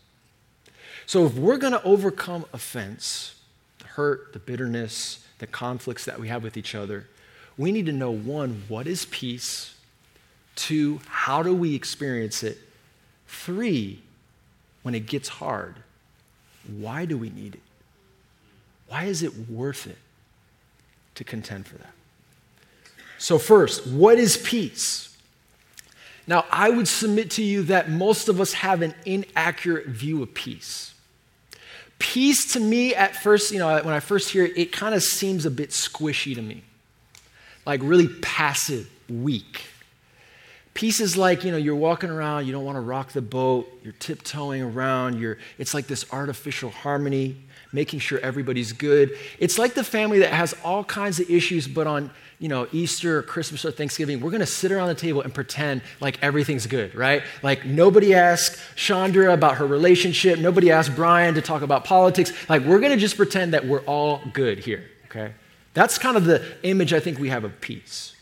So 1.07 1.27
if 1.27 1.35
we're 1.35 1.59
going 1.59 1.73
to 1.73 1.83
overcome 1.83 2.45
offense, 2.53 3.37
the 3.79 3.87
hurt, 3.87 4.33
the 4.33 4.39
bitterness, 4.39 5.25
the 5.39 5.47
conflicts 5.47 6.05
that 6.07 6.19
we 6.19 6.29
have 6.29 6.43
with 6.43 6.57
each 6.57 6.75
other, 6.75 7.07
we 7.57 7.71
need 7.71 7.87
to 7.87 7.93
know 7.93 8.11
one, 8.11 8.65
what 8.69 8.87
is 8.87 9.05
peace? 9.07 9.77
Two, 10.57 11.01
how 11.07 11.43
do 11.43 11.55
we 11.55 11.75
experience 11.75 12.43
it? 12.43 12.59
Three, 13.29 14.03
when 14.83 14.95
it 14.95 15.07
gets 15.07 15.29
hard, 15.29 15.77
why 16.67 17.05
do 17.05 17.17
we 17.17 17.31
need 17.31 17.55
it? 17.55 17.63
Why 18.89 19.05
is 19.05 19.23
it 19.23 19.49
worth 19.49 19.87
it 19.87 19.99
to 21.15 21.25
contend 21.25 21.67
for 21.67 21.77
that? 21.79 21.94
So, 23.25 23.39
first, 23.39 23.87
what 23.87 24.19
is 24.19 24.37
peace? 24.37 25.17
Now, 26.27 26.45
I 26.51 26.69
would 26.69 26.87
submit 26.87 27.31
to 27.31 27.43
you 27.43 27.63
that 27.63 27.89
most 27.89 28.29
of 28.29 28.39
us 28.39 28.53
have 28.53 28.83
an 28.83 28.95
inaccurate 29.07 29.87
view 29.87 30.23
of 30.23 30.35
peace. 30.35 30.93
Peace 31.99 32.53
to 32.53 32.61
me, 32.61 32.95
at 32.95 33.17
first, 33.17 33.51
you 33.51 33.59
know, 33.59 33.83
when 33.83 33.95
I 33.95 34.01
first 34.01 34.29
hear 34.29 34.45
it, 34.45 34.59
it 34.59 34.73
kind 34.73 34.95
of 34.95 35.03
seems 35.03 35.47
a 35.47 35.51
bit 35.51 35.71
squishy 35.71 36.35
to 36.35 36.43
me, 36.43 36.65
like 37.65 37.81
really 37.83 38.09
passive, 38.09 38.91
weak. 39.09 39.69
Peace 40.75 40.99
is 41.01 41.17
like, 41.17 41.45
you 41.45 41.53
know, 41.53 41.57
you're 41.57 41.77
walking 41.77 42.11
around, 42.11 42.47
you 42.47 42.53
don't 42.53 42.65
want 42.65 42.77
to 42.77 42.81
rock 42.81 43.13
the 43.13 43.23
boat, 43.23 43.69
you're 43.85 43.95
tiptoeing 43.95 44.61
around, 44.61 45.21
you're, 45.21 45.39
it's 45.57 45.73
like 45.73 45.87
this 45.87 46.05
artificial 46.13 46.71
harmony, 46.71 47.37
making 47.73 48.01
sure 48.01 48.19
everybody's 48.19 48.73
good. 48.73 49.17
It's 49.39 49.57
like 49.57 49.75
the 49.75 49.85
family 49.85 50.19
that 50.19 50.33
has 50.33 50.53
all 50.65 50.83
kinds 50.83 51.21
of 51.21 51.31
issues, 51.31 51.69
but 51.69 51.87
on 51.87 52.11
you 52.39 52.49
know, 52.49 52.67
Easter 52.73 53.19
or 53.19 53.23
Christmas 53.23 53.65
or 53.65 53.71
Thanksgiving, 53.71 54.21
we're 54.21 54.31
going 54.31 54.41
to 54.41 54.47
sit 54.47 54.73
around 54.73 54.89
the 54.89 54.95
table 54.95 55.23
and 55.23 55.33
pretend 55.33 55.83
like 56.01 56.19
everything's 56.23 56.67
good, 56.67 56.95
right? 56.95 57.23
Like 57.43 57.65
nobody 57.65 58.15
asked 58.15 58.59
Chandra 58.77 59.33
about 59.33 59.57
her 59.57 59.67
relationship. 59.67 60.39
Nobody 60.39 60.71
asked 60.71 60.95
Brian 60.95 61.35
to 61.35 61.43
talk 61.43 61.63
about 61.63 61.85
politics. 61.85 62.33
Like 62.49 62.63
we're 62.63 62.81
going 62.81 62.93
to 62.93 62.99
just 62.99 63.17
pretend 63.17 63.55
that 63.55 63.67
we're 63.67 63.83
all 63.83 64.21
good 64.33 64.59
here, 64.59 64.85
okay? 65.07 65.33
That's 65.73 65.99
kind 65.99 66.17
of 66.17 66.25
the 66.25 66.45
image 66.63 66.93
I 66.93 67.01
think 67.01 67.19
we 67.19 67.29
have 67.29 67.45
of 67.45 67.61
peace. 67.61 68.14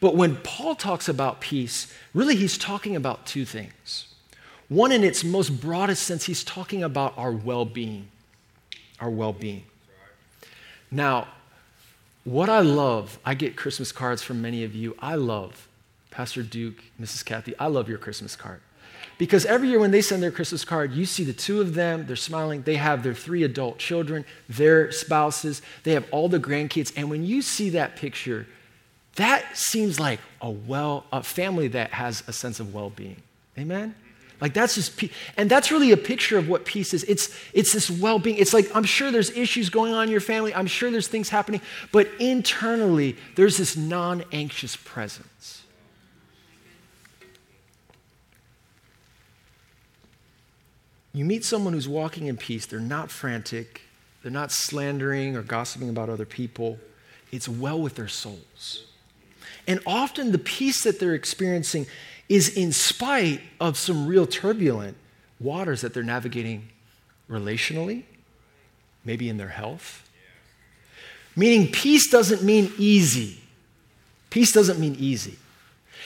But 0.00 0.16
when 0.16 0.36
Paul 0.36 0.74
talks 0.74 1.08
about 1.08 1.40
peace, 1.40 1.92
really 2.14 2.36
he's 2.36 2.56
talking 2.56 2.96
about 2.96 3.26
two 3.26 3.44
things. 3.44 4.08
One, 4.68 4.92
in 4.92 5.04
its 5.04 5.22
most 5.22 5.60
broadest 5.60 6.04
sense, 6.04 6.24
he's 6.24 6.42
talking 6.42 6.82
about 6.82 7.16
our 7.18 7.32
well 7.32 7.64
being. 7.64 8.08
Our 8.98 9.10
well 9.10 9.32
being. 9.32 9.64
Now, 10.90 11.28
what 12.24 12.48
I 12.48 12.60
love, 12.60 13.18
I 13.24 13.34
get 13.34 13.56
Christmas 13.56 13.92
cards 13.92 14.22
from 14.22 14.42
many 14.42 14.64
of 14.64 14.74
you. 14.74 14.96
I 14.98 15.14
love 15.14 15.68
Pastor 16.10 16.42
Duke, 16.42 16.82
Mrs. 17.00 17.24
Kathy, 17.24 17.54
I 17.58 17.66
love 17.66 17.88
your 17.88 17.98
Christmas 17.98 18.36
card. 18.36 18.60
Because 19.16 19.44
every 19.44 19.68
year 19.68 19.78
when 19.78 19.90
they 19.90 20.02
send 20.02 20.22
their 20.22 20.30
Christmas 20.30 20.64
card, 20.64 20.92
you 20.92 21.04
see 21.04 21.24
the 21.24 21.32
two 21.32 21.60
of 21.60 21.74
them, 21.74 22.06
they're 22.06 22.16
smiling, 22.16 22.62
they 22.62 22.76
have 22.76 23.02
their 23.02 23.14
three 23.14 23.42
adult 23.42 23.78
children, 23.78 24.24
their 24.48 24.90
spouses, 24.92 25.62
they 25.84 25.92
have 25.92 26.06
all 26.10 26.28
the 26.28 26.40
grandkids. 26.40 26.92
And 26.96 27.10
when 27.10 27.24
you 27.24 27.42
see 27.42 27.70
that 27.70 27.96
picture, 27.96 28.46
that 29.20 29.56
seems 29.56 29.98
like 29.98 30.20
a 30.40 30.50
well 30.50 31.04
a 31.12 31.22
family 31.22 31.68
that 31.68 31.90
has 31.92 32.22
a 32.26 32.32
sense 32.32 32.60
of 32.60 32.74
well-being. 32.74 33.22
Amen? 33.58 33.94
Like 34.40 34.54
that's 34.54 34.74
just. 34.74 35.04
And 35.36 35.50
that's 35.50 35.70
really 35.70 35.92
a 35.92 35.96
picture 35.96 36.38
of 36.38 36.48
what 36.48 36.64
peace 36.64 36.94
is. 36.94 37.04
It's, 37.04 37.36
it's 37.52 37.72
this 37.72 37.90
well 37.90 38.18
being. 38.18 38.36
It's 38.38 38.54
like, 38.54 38.74
I'm 38.74 38.84
sure 38.84 39.10
there's 39.10 39.30
issues 39.30 39.68
going 39.68 39.92
on 39.92 40.04
in 40.04 40.10
your 40.10 40.20
family. 40.20 40.54
I'm 40.54 40.66
sure 40.66 40.90
there's 40.90 41.08
things 41.08 41.28
happening. 41.28 41.60
But 41.92 42.08
internally, 42.18 43.16
there's 43.36 43.58
this 43.58 43.76
non 43.76 44.24
anxious 44.32 44.76
presence. 44.76 45.62
You 51.12 51.24
meet 51.24 51.44
someone 51.44 51.72
who's 51.72 51.88
walking 51.88 52.26
in 52.26 52.36
peace. 52.36 52.66
They're 52.66 52.78
not 52.80 53.10
frantic, 53.10 53.82
they're 54.22 54.30
not 54.30 54.52
slandering 54.52 55.36
or 55.36 55.42
gossiping 55.42 55.90
about 55.90 56.08
other 56.08 56.26
people. 56.26 56.78
It's 57.32 57.48
well 57.48 57.80
with 57.80 57.96
their 57.96 58.08
souls. 58.08 58.86
And 59.66 59.80
often 59.86 60.32
the 60.32 60.38
peace 60.38 60.82
that 60.84 61.00
they're 61.00 61.14
experiencing 61.14 61.86
is 62.28 62.56
in 62.56 62.72
spite 62.72 63.40
of 63.60 63.76
some 63.76 64.06
real 64.06 64.26
turbulent 64.26 64.96
waters 65.40 65.80
that 65.80 65.94
they're 65.94 66.02
navigating 66.02 66.68
relationally, 67.28 68.04
maybe 69.04 69.28
in 69.28 69.36
their 69.36 69.48
health. 69.48 70.08
Meaning, 71.36 71.70
peace 71.72 72.10
doesn't 72.10 72.42
mean 72.42 72.72
easy. 72.76 73.40
Peace 74.30 74.52
doesn't 74.52 74.78
mean 74.78 74.96
easy. 74.98 75.36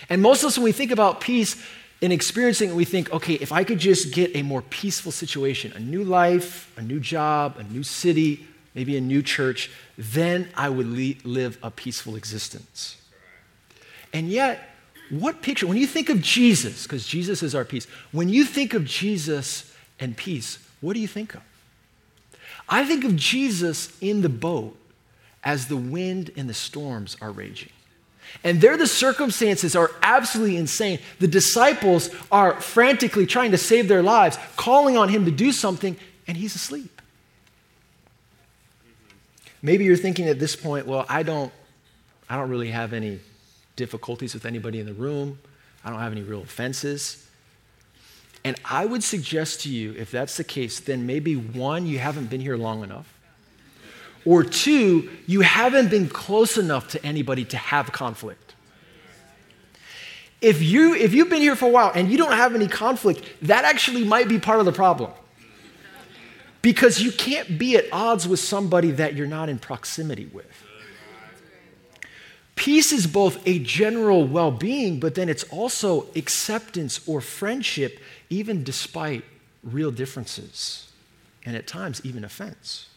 And 0.09 0.23
most 0.23 0.43
of 0.43 0.49
us, 0.49 0.59
when 0.59 0.65
we 0.65 0.73
think 0.73 0.91
about 0.91 1.21
peace 1.21 1.63
and 2.03 2.13
experiencing 2.13 2.71
it, 2.71 2.75
we 2.75 2.85
think, 2.85 3.13
okay, 3.13 3.35
if 3.35 3.53
I 3.53 3.65
could 3.65 3.79
just 3.79 4.13
get 4.13 4.35
a 4.35 4.43
more 4.43 4.63
peaceful 4.63 5.13
situation, 5.13 5.73
a 5.73 5.81
new 5.81 6.05
life, 6.05 6.73
a 6.77 6.83
new 6.83 7.01
job, 7.01 7.57
a 7.59 7.65
new 7.65 7.83
city, 7.83 8.47
maybe 8.75 8.97
a 8.97 9.01
new 9.01 9.23
church, 9.23 9.71
then 9.97 10.49
I 10.55 10.69
would 10.69 10.87
live 10.87 11.59
a 11.63 11.71
peaceful 11.71 12.17
existence. 12.17 12.97
And 14.15 14.31
yet, 14.31 14.71
what 15.11 15.43
picture, 15.43 15.67
when 15.67 15.77
you 15.77 15.89
think 15.89 16.09
of 16.09 16.23
Jesus, 16.23 16.85
because 16.85 17.07
Jesus 17.07 17.43
is 17.43 17.55
our 17.55 17.65
peace, 17.65 17.87
when 18.13 18.29
you 18.29 18.45
think 18.45 18.73
of 18.73 18.85
Jesus 18.85 19.75
and 20.01 20.17
peace, 20.17 20.59
what 20.81 20.95
do 20.95 21.01
you 21.01 21.09
think 21.09 21.35
of? 21.35 21.43
I 22.69 22.85
think 22.85 23.05
of 23.05 23.17
Jesus 23.17 23.95
in 24.01 24.23
the 24.23 24.29
boat 24.29 24.77
as 25.43 25.67
the 25.67 25.77
wind 25.77 26.31
and 26.37 26.49
the 26.49 26.55
storms 26.55 27.17
are 27.21 27.31
raging. 27.31 27.71
And 28.43 28.61
there, 28.61 28.77
the 28.77 28.87
circumstances 28.87 29.77
are 29.77 29.91
absolutely 30.03 30.57
insane. 30.57 31.01
The 31.19 31.29
disciples 31.29 32.09
are 32.33 32.61
frantically 32.61 33.27
trying 33.27 33.51
to 33.51 33.59
save 33.59 33.89
their 33.89 34.03
lives, 34.03 34.39
calling 34.57 34.97
on 34.97 35.09
him 35.09 35.25
to 35.27 35.31
do 35.31 35.53
something, 35.53 35.97
and 36.27 36.37
he's 36.37 36.55
asleep. 36.55 37.03
Maybe 39.61 39.85
you're 39.85 39.97
thinking 39.97 40.29
at 40.29 40.39
this 40.39 40.57
point, 40.57 40.87
well, 40.87 41.05
I 41.09 41.23
don't, 41.23 41.53
I 42.29 42.37
don't 42.37 42.49
really 42.49 42.71
have 42.71 42.93
any 42.93 43.21
difficulties 43.77 44.35
with 44.35 44.47
anybody 44.47 44.81
in 44.81 44.87
the 44.87 44.95
room. 44.95 45.39
I 45.85 45.91
don't 45.91 46.01
have 46.01 46.13
any 46.13 46.23
real 46.23 46.43
offenses. 46.43 47.27
And 48.45 48.61
I 48.65 48.85
would 48.85 49.03
suggest 49.03 49.63
to 49.63 49.71
you, 49.71 49.95
if 49.97 50.11
that's 50.11 50.37
the 50.37 50.45
case, 50.45 50.81
then 50.81 51.07
maybe 51.07 51.35
one, 51.35 51.87
you 51.87 51.99
haven't 51.99 52.29
been 52.29 52.41
here 52.41 52.57
long 52.57 52.83
enough. 52.83 53.11
Or 54.27 54.43
two, 54.43 55.11
you 55.27 55.41
haven't 55.43 55.91
been 55.91 56.09
close 56.09 56.57
enough 56.57 56.89
to 56.89 57.05
anybody 57.05 57.45
to 57.47 57.57
have 57.57 57.93
conflict. 57.93 58.55
If, 60.41 60.63
you, 60.63 60.95
if 60.95 61.15
you've 61.15 61.31
been 61.31 61.41
here 61.41 61.57
for 61.57 61.67
a 61.67 61.71
while 61.71 61.93
and 61.95 62.11
you 62.11 62.19
don't 62.19 62.33
have 62.33 62.55
any 62.55 62.69
conflict, 62.69 63.25
that 63.43 63.65
actually 63.65 64.05
might 64.05 64.29
be 64.29 64.39
part 64.39 64.61
of 64.61 64.67
the 64.67 64.73
problem. 64.73 65.11
Because 66.61 67.03
you 67.03 67.13
can't 67.13 67.59
be 67.59 67.77
at 67.77 67.87
odds 67.93 68.29
with 68.29 68.41
somebody 68.41 68.91
that 68.93 69.15
you're 69.15 69.27
not 69.27 69.49
in 69.49 69.59
proximity 69.59 70.27
with. 70.27 70.47
Peace 72.57 72.93
is 72.93 73.07
both 73.07 73.47
a 73.47 73.59
general 73.59 74.27
well 74.27 74.51
being, 74.51 75.01
but 75.01 75.15
then 75.15 75.29
it's 75.29 75.45
also 75.45 76.07
acceptance 76.15 77.07
or 77.07 77.21
friendship, 77.21 77.99
even 78.31 78.63
despite 78.63 79.25
real 79.63 79.91
differences, 79.91 80.91
and 81.45 81.57
at 81.57 81.67
times 81.67 82.01
even 82.05 82.25
offense. 82.25 82.89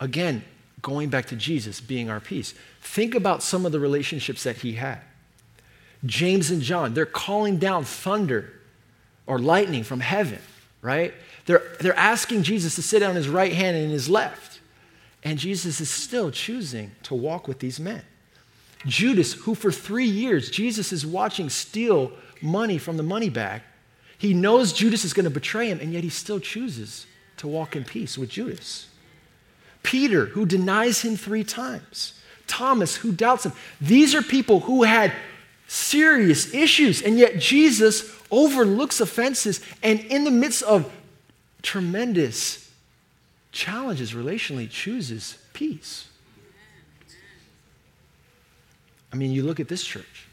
Again, 0.00 0.44
going 0.80 1.10
back 1.10 1.26
to 1.26 1.36
Jesus 1.36 1.80
being 1.80 2.08
our 2.08 2.20
peace, 2.20 2.54
think 2.80 3.14
about 3.14 3.42
some 3.42 3.66
of 3.66 3.72
the 3.72 3.80
relationships 3.80 4.44
that 4.44 4.58
he 4.58 4.74
had. 4.74 5.00
James 6.06 6.50
and 6.50 6.62
John, 6.62 6.94
they're 6.94 7.04
calling 7.06 7.58
down 7.58 7.84
thunder 7.84 8.52
or 9.26 9.38
lightning 9.38 9.82
from 9.82 10.00
heaven, 10.00 10.38
right? 10.80 11.12
They're, 11.46 11.62
they're 11.80 11.98
asking 11.98 12.44
Jesus 12.44 12.76
to 12.76 12.82
sit 12.82 13.02
on 13.02 13.16
his 13.16 13.28
right 13.28 13.52
hand 13.52 13.76
and 13.76 13.90
his 13.90 14.08
left. 14.08 14.47
And 15.24 15.38
Jesus 15.38 15.80
is 15.80 15.90
still 15.90 16.30
choosing 16.30 16.92
to 17.04 17.14
walk 17.14 17.48
with 17.48 17.58
these 17.58 17.80
men. 17.80 18.02
Judas, 18.86 19.32
who 19.32 19.54
for 19.54 19.72
three 19.72 20.06
years 20.06 20.50
Jesus 20.50 20.92
is 20.92 21.04
watching 21.04 21.50
steal 21.50 22.12
money 22.40 22.78
from 22.78 22.96
the 22.96 23.02
money 23.02 23.28
bag, 23.28 23.62
he 24.16 24.34
knows 24.34 24.72
Judas 24.72 25.04
is 25.04 25.12
going 25.12 25.24
to 25.24 25.30
betray 25.30 25.68
him, 25.68 25.80
and 25.80 25.92
yet 25.92 26.02
he 26.02 26.10
still 26.10 26.40
chooses 26.40 27.06
to 27.36 27.46
walk 27.46 27.76
in 27.76 27.84
peace 27.84 28.18
with 28.18 28.30
Judas. 28.30 28.88
Peter, 29.82 30.26
who 30.26 30.44
denies 30.44 31.02
him 31.02 31.16
three 31.16 31.44
times. 31.44 32.20
Thomas, 32.46 32.96
who 32.96 33.12
doubts 33.12 33.46
him. 33.46 33.52
These 33.80 34.14
are 34.14 34.22
people 34.22 34.60
who 34.60 34.82
had 34.82 35.12
serious 35.68 36.52
issues, 36.52 37.00
and 37.02 37.16
yet 37.18 37.38
Jesus 37.38 38.12
overlooks 38.30 39.00
offenses 39.00 39.60
and, 39.82 40.00
in 40.00 40.24
the 40.24 40.30
midst 40.30 40.62
of 40.62 40.90
tremendous 41.62 42.67
challenges 43.52 44.12
relationally, 44.12 44.68
chooses 44.68 45.38
peace. 45.52 46.08
I 49.12 49.16
mean, 49.16 49.32
you 49.32 49.42
look 49.42 49.58
at 49.58 49.68
this 49.68 49.84
church. 49.84 50.26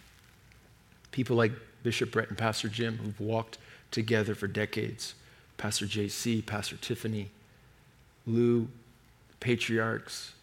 People 1.12 1.38
like 1.38 1.54
Bishop 1.84 2.12
Brett 2.12 2.30
and 2.30 2.38
Pastor 2.38 2.68
Jim 2.68 2.98
who've 2.98 3.20
walked 3.20 3.58
together 3.92 4.36
for 4.36 4.48
decades. 4.48 5.14
Pastor 5.58 5.86
JC, 5.86 6.46
Pastor 6.46 6.76
Tiffany, 6.76 7.30
Lou, 8.28 8.68
patriarchs, 9.40 10.34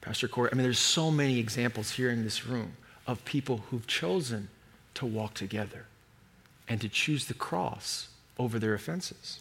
Pastor 0.00 0.28
Corey. 0.28 0.50
I 0.52 0.54
mean, 0.54 0.64
there's 0.64 0.78
so 0.78 1.10
many 1.10 1.38
examples 1.38 1.92
here 1.92 2.10
in 2.10 2.22
this 2.24 2.46
room 2.46 2.76
of 3.06 3.24
people 3.24 3.64
who've 3.70 3.86
chosen 3.86 4.48
to 4.94 5.06
walk 5.06 5.34
together 5.34 5.86
and 6.68 6.80
to 6.80 6.88
choose 6.88 7.26
the 7.26 7.34
cross 7.34 8.08
over 8.38 8.58
their 8.58 8.74
offenses. 8.74 9.40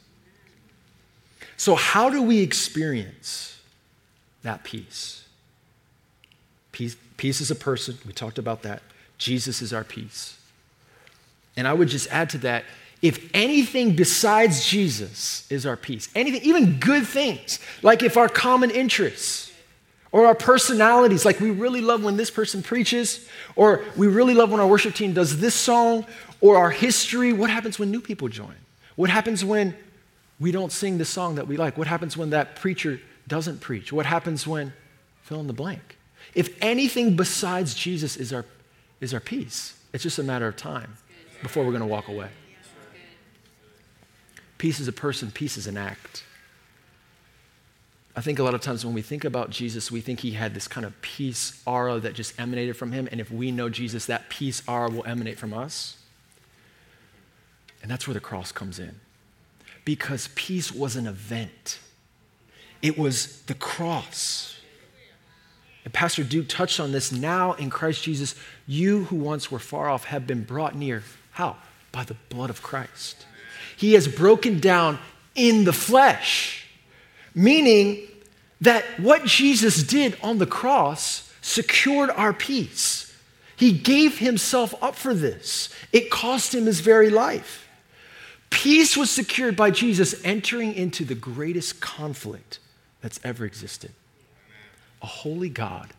So, 1.58 1.76
how 1.76 2.10
do 2.10 2.22
we 2.22 2.40
experience 2.40 3.60
that 4.44 4.64
peace? 4.64 5.26
Peace, 6.72 6.96
peace 7.18 7.42
is 7.42 7.52
a 7.52 7.56
person. 7.56 7.98
We 8.06 8.14
talked 8.14 8.38
about 8.38 8.64
that. 8.64 8.82
Jesus 9.18 9.62
is 9.62 9.74
our 9.74 9.84
peace. 9.84 10.38
And 11.56 11.68
I 11.68 11.74
would 11.74 11.88
just 11.88 12.10
add 12.12 12.30
to 12.32 12.38
that 12.40 12.66
if 13.02 13.30
anything 13.34 13.96
besides 13.96 14.66
Jesus 14.66 15.46
is 15.52 15.66
our 15.66 15.76
peace, 15.76 16.10
anything, 16.16 16.42
even 16.44 16.80
good 16.80 17.06
things, 17.06 17.60
like 17.82 18.02
if 18.02 18.16
our 18.16 18.30
common 18.30 18.72
interests 18.72 19.52
or 20.14 20.26
our 20.26 20.34
personalities, 20.36 21.26
like 21.26 21.42
we 21.42 21.52
really 21.52 21.82
love 21.82 22.04
when 22.04 22.16
this 22.16 22.32
person 22.32 22.64
preaches, 22.64 23.28
or 23.58 23.84
we 23.98 24.08
really 24.08 24.34
love 24.34 24.52
when 24.52 24.62
our 24.62 24.68
worship 24.68 24.96
team 24.96 25.12
does 25.12 25.40
this 25.40 25.54
song, 25.54 26.06
or 26.40 26.56
our 26.56 26.70
history, 26.70 27.34
what 27.34 27.50
happens 27.50 27.78
when 27.78 27.92
new 27.92 28.00
people 28.00 28.30
join? 28.30 28.56
What 28.96 29.10
happens 29.10 29.44
when 29.44 29.76
we 30.44 30.52
don't 30.52 30.74
sing 30.74 30.98
the 30.98 31.06
song 31.06 31.36
that 31.36 31.48
we 31.48 31.56
like? 31.56 31.78
What 31.78 31.88
happens 31.88 32.18
when 32.18 32.32
that 32.32 32.58
preacher 32.58 33.00
doesn't 33.30 33.62
preach? 33.62 33.94
What 33.94 34.06
happens 34.06 34.46
when 34.46 34.74
fill 35.22 35.40
in 35.40 35.48
the 35.48 35.54
blank? 35.54 35.98
If 36.36 36.62
anything 36.62 37.16
besides 37.16 37.74
Jesus 37.74 38.18
is 38.18 38.34
our, 38.34 38.44
is 39.00 39.14
our 39.14 39.22
peace, 39.22 39.80
it's 39.94 40.04
just 40.04 40.20
a 40.20 40.24
matter 40.24 40.46
of 40.46 40.58
time 40.58 40.98
before 41.42 41.64
we're 41.64 41.72
going 41.72 41.80
to 41.80 41.88
walk 41.88 42.10
away. 42.10 42.28
Peace 44.58 44.82
is 44.82 44.90
a 44.90 44.94
person, 44.94 45.32
peace 45.32 45.56
is 45.56 45.66
an 45.66 45.78
act. 45.78 46.26
I 48.14 48.20
think 48.20 48.38
a 48.38 48.44
lot 48.44 48.54
of 48.54 48.60
times 48.60 48.86
when 48.86 48.94
we 48.94 49.02
think 49.02 49.24
about 49.24 49.50
Jesus, 49.50 49.92
we 49.92 50.02
think 50.02 50.20
he 50.20 50.32
had 50.32 50.54
this 50.54 50.68
kind 50.68 50.86
of 50.86 51.02
peace 51.02 51.64
aura 51.66 52.00
that 52.02 52.16
just 52.16 52.38
emanated 52.38 52.76
from 52.76 52.92
him. 52.92 53.08
And 53.12 53.22
if 53.22 53.32
we 53.32 53.52
know 53.52 53.70
Jesus, 53.70 54.08
that 54.08 54.28
peace 54.28 54.62
aura 54.68 54.90
will 54.90 55.06
emanate 55.06 55.40
from 55.40 55.54
us. 55.54 55.98
And 57.82 57.90
that's 57.90 58.08
where 58.08 58.14
the 58.14 58.20
cross 58.20 58.52
comes 58.52 58.78
in. 58.78 59.00
Because 59.86 60.30
peace 60.36 60.72
was 60.72 60.96
an 60.96 61.08
event, 61.08 61.80
it 62.82 62.98
was 62.98 63.42
the 63.44 63.54
cross. 63.54 64.50
And 65.84 65.94
Pastor 65.94 66.24
Duke 66.24 66.48
touched 66.48 66.80
on 66.80 66.94
this. 66.94 67.12
Now 67.12 67.54
in 67.54 67.70
Christ 67.70 68.04
Jesus, 68.04 68.36
you 68.66 69.04
who 69.06 69.18
once 69.18 69.52
were 69.52 69.60
far 69.60 69.90
off 69.90 70.06
have 70.06 70.26
been 70.26 70.44
brought 70.44 70.76
near. 70.76 71.04
How? 71.32 71.58
By 71.92 72.06
the 72.06 72.16
blood 72.30 72.50
of 72.50 72.64
Christ. 72.64 73.26
He 73.76 73.94
has 73.94 74.08
broken 74.08 74.60
down 74.60 75.00
in 75.36 75.66
the 75.66 75.74
flesh, 75.74 76.68
meaning 77.36 78.08
that 78.62 78.86
what 78.98 79.26
Jesus 79.26 79.84
did 79.84 80.18
on 80.24 80.38
the 80.38 80.46
cross 80.46 81.34
secured 81.42 82.10
our 82.12 82.32
peace. 82.32 83.14
He 83.58 83.74
gave 83.74 84.20
himself 84.20 84.74
up 84.82 84.96
for 84.96 85.14
this, 85.14 85.70
it 85.92 86.10
cost 86.10 86.56
him 86.56 86.66
his 86.66 86.80
very 86.80 87.10
life. 87.10 87.63
Peace 88.54 88.96
was 88.96 89.10
secured 89.10 89.56
by 89.56 89.72
Jesus 89.72 90.24
entering 90.24 90.74
into 90.74 91.04
the 91.04 91.16
greatest 91.16 91.82
conflict 91.82 92.60
that's 93.02 93.20
ever 93.24 93.46
existed 93.46 93.92
a 95.02 95.06
holy 95.06 95.50
God 95.50 95.90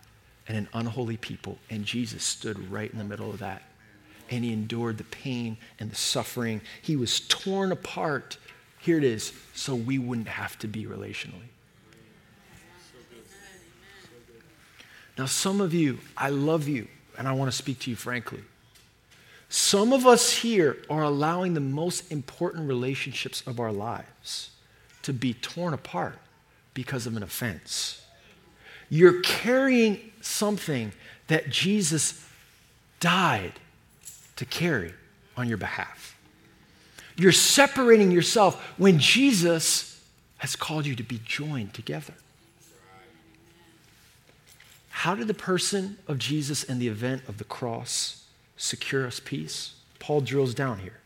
and 0.49 0.57
an 0.57 0.69
unholy 0.73 1.19
people, 1.19 1.59
and 1.69 1.85
Jesus 1.85 2.25
stood 2.25 2.71
right 2.71 2.91
in 2.91 2.97
the 2.97 3.05
middle 3.05 3.29
of 3.29 3.41
that 3.41 3.63
and 4.31 4.45
he 4.45 4.53
endured 4.53 4.99
the 4.99 5.05
pain 5.05 5.57
and 5.79 5.91
the 5.91 5.97
suffering. 5.97 6.61
He 6.81 6.97
was 6.97 7.21
torn 7.21 7.73
apart. 7.73 8.39
Here 8.81 8.99
it 8.99 9.05
is, 9.05 9.33
so 9.55 9.75
we 9.75 9.99
wouldn't 9.99 10.29
have 10.29 10.59
to 10.61 10.69
be 10.69 10.87
relationally. 10.87 11.51
Now, 15.17 15.27
some 15.27 15.61
of 15.61 15.73
you, 15.73 15.99
I 16.17 16.31
love 16.31 16.67
you, 16.67 16.89
and 17.17 17.29
I 17.29 17.33
want 17.33 17.51
to 17.51 17.57
speak 17.57 17.81
to 17.81 17.91
you 17.91 17.97
frankly. 17.97 18.41
Some 19.55 19.93
of 19.93 20.05
us 20.05 20.33
here 20.33 20.79
are 20.91 21.05
allowing 21.05 21.55
the 21.55 21.61
most 21.61 22.11
important 22.11 22.67
relationships 22.67 23.41
of 23.47 23.61
our 23.61 23.71
lives 23.71 24.51
to 25.03 25.13
be 25.13 25.33
torn 25.33 25.73
apart 25.73 26.19
because 26.75 27.07
of 27.07 27.17
an 27.17 27.23
offense. 27.23 28.03
You're 28.89 29.21
carrying 29.21 30.11
something 30.21 30.91
that 31.29 31.51
Jesus 31.51 32.27
died 32.99 33.53
to 34.35 34.45
carry 34.45 34.93
on 35.37 35.49
your 35.49 35.59
behalf. 35.59 36.19
You're 37.15 37.31
separating 37.31 38.11
yourself 38.11 38.61
when 38.77 38.99
Jesus 38.99 40.03
has 40.39 40.57
called 40.57 40.85
you 40.85 40.97
to 40.97 41.05
be 41.05 41.21
joined 41.25 41.75
together. 41.75 42.15
How 44.89 45.15
did 45.15 45.29
the 45.29 45.33
person 45.33 45.97
of 46.09 46.19
Jesus 46.19 46.65
and 46.65 46.83
the 46.83 46.89
event 46.89 47.23
of 47.29 47.39
the 47.39 47.45
cross 47.45 48.24
secure 48.57 49.07
us 49.07 49.21
peace? 49.21 49.75
Paul 49.99 50.21
drills 50.21 50.55
down 50.55 50.81
here. 50.81 51.01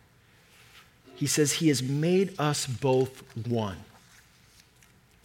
He 1.15 1.27
says, 1.27 1.55
He 1.55 1.69
has 1.69 1.83
made 1.83 2.35
us 2.39 2.67
both 2.67 3.23
one. 3.47 3.79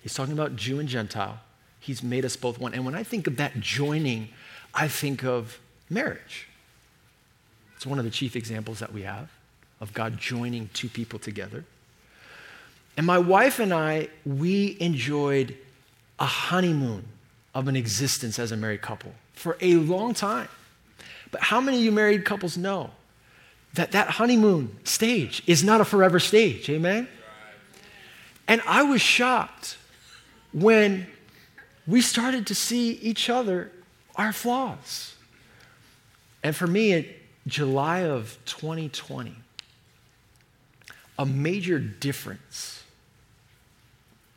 He's 0.02 0.14
talking 0.14 0.34
about 0.34 0.56
Jew 0.56 0.80
and 0.80 0.90
Gentile. 0.90 1.40
He's 1.80 2.04
made 2.04 2.26
us 2.26 2.36
both 2.36 2.60
one. 2.60 2.74
And 2.74 2.86
when 2.86 2.96
I 2.96 3.04
think 3.04 3.28
of 3.28 3.38
that 3.38 3.60
joining, 3.60 4.30
I 4.74 4.88
think 4.88 5.24
of 5.24 5.60
marriage. 5.90 6.48
It's 7.76 7.86
one 7.86 8.00
of 8.00 8.06
the 8.06 8.12
chief 8.12 8.36
examples 8.36 8.80
that 8.80 8.94
we 8.94 9.04
have 9.04 9.30
of 9.82 9.94
God 9.94 10.18
joining 10.18 10.70
two 10.74 10.88
people 10.88 11.20
together. 11.20 11.66
And 12.96 13.06
my 13.06 13.18
wife 13.18 13.60
and 13.60 13.74
I, 13.74 14.08
we 14.26 14.78
enjoyed 14.80 15.58
a 16.20 16.26
honeymoon 16.26 17.06
of 17.54 17.68
an 17.68 17.76
existence 17.76 18.40
as 18.40 18.52
a 18.52 18.58
married 18.58 18.82
couple 18.82 19.14
for 19.34 19.58
a 19.62 19.76
long 19.76 20.14
time. 20.14 20.48
But 21.34 21.42
how 21.42 21.60
many 21.60 21.78
of 21.78 21.84
you 21.84 21.92
married 21.92 22.26
couples 22.26 22.58
know 22.58 22.92
that 23.74 23.92
that 23.92 24.08
honeymoon 24.08 24.78
stage 24.84 25.42
is 25.48 25.64
not 25.64 25.82
a 25.82 25.86
forever 25.86 26.20
stage? 26.20 26.70
Amen? 26.70 27.08
And 28.48 28.62
I 28.68 28.84
was 28.84 29.02
shocked 29.02 29.78
when 30.54 31.08
we 31.88 32.02
started 32.02 32.46
to 32.48 32.56
see 32.56 32.92
each 32.92 33.32
other, 33.32 33.72
our 34.16 34.32
flaws. 34.32 35.16
And 36.44 36.56
for 36.56 36.68
me, 36.68 36.94
it 36.94 37.20
July 37.48 38.02
of 38.02 38.38
2020, 38.46 39.34
a 41.18 41.26
major 41.26 41.80
difference 41.80 42.84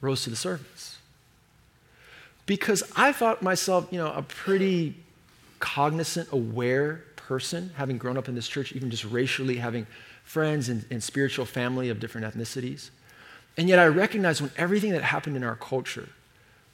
rose 0.01 0.25
to 0.25 0.31
the 0.31 0.37
surface. 0.37 0.97
Because 2.47 2.83
I 2.97 3.13
thought 3.13 3.43
myself, 3.43 3.89
you 3.91 3.99
know, 3.99 4.13
a 4.13 4.23
pretty 4.23 4.95
cognizant, 5.61 6.31
aware 6.33 7.03
person, 7.17 7.73
having 7.77 7.99
grown 7.99 8.17
up 8.17 8.29
in 8.29 8.35
this 8.35 8.49
church, 8.49 8.73
even 8.73 8.91
just 8.91 9.05
racially, 9.05 9.57
having 9.57 9.87
friends 10.25 10.69
and, 10.69 10.85
and 10.91 11.03
spiritual 11.03 11.45
family 11.45 11.89
of 11.89 12.01
different 12.01 12.27
ethnicities. 12.27 12.91
And 13.57 13.69
yet 13.69 13.79
I 13.79 13.87
recognize 13.87 14.41
when 14.41 14.51
everything 14.57 14.93
that 14.93 15.03
happened 15.03 15.37
in 15.37 15.43
our 15.43 15.57
culture 15.57 16.09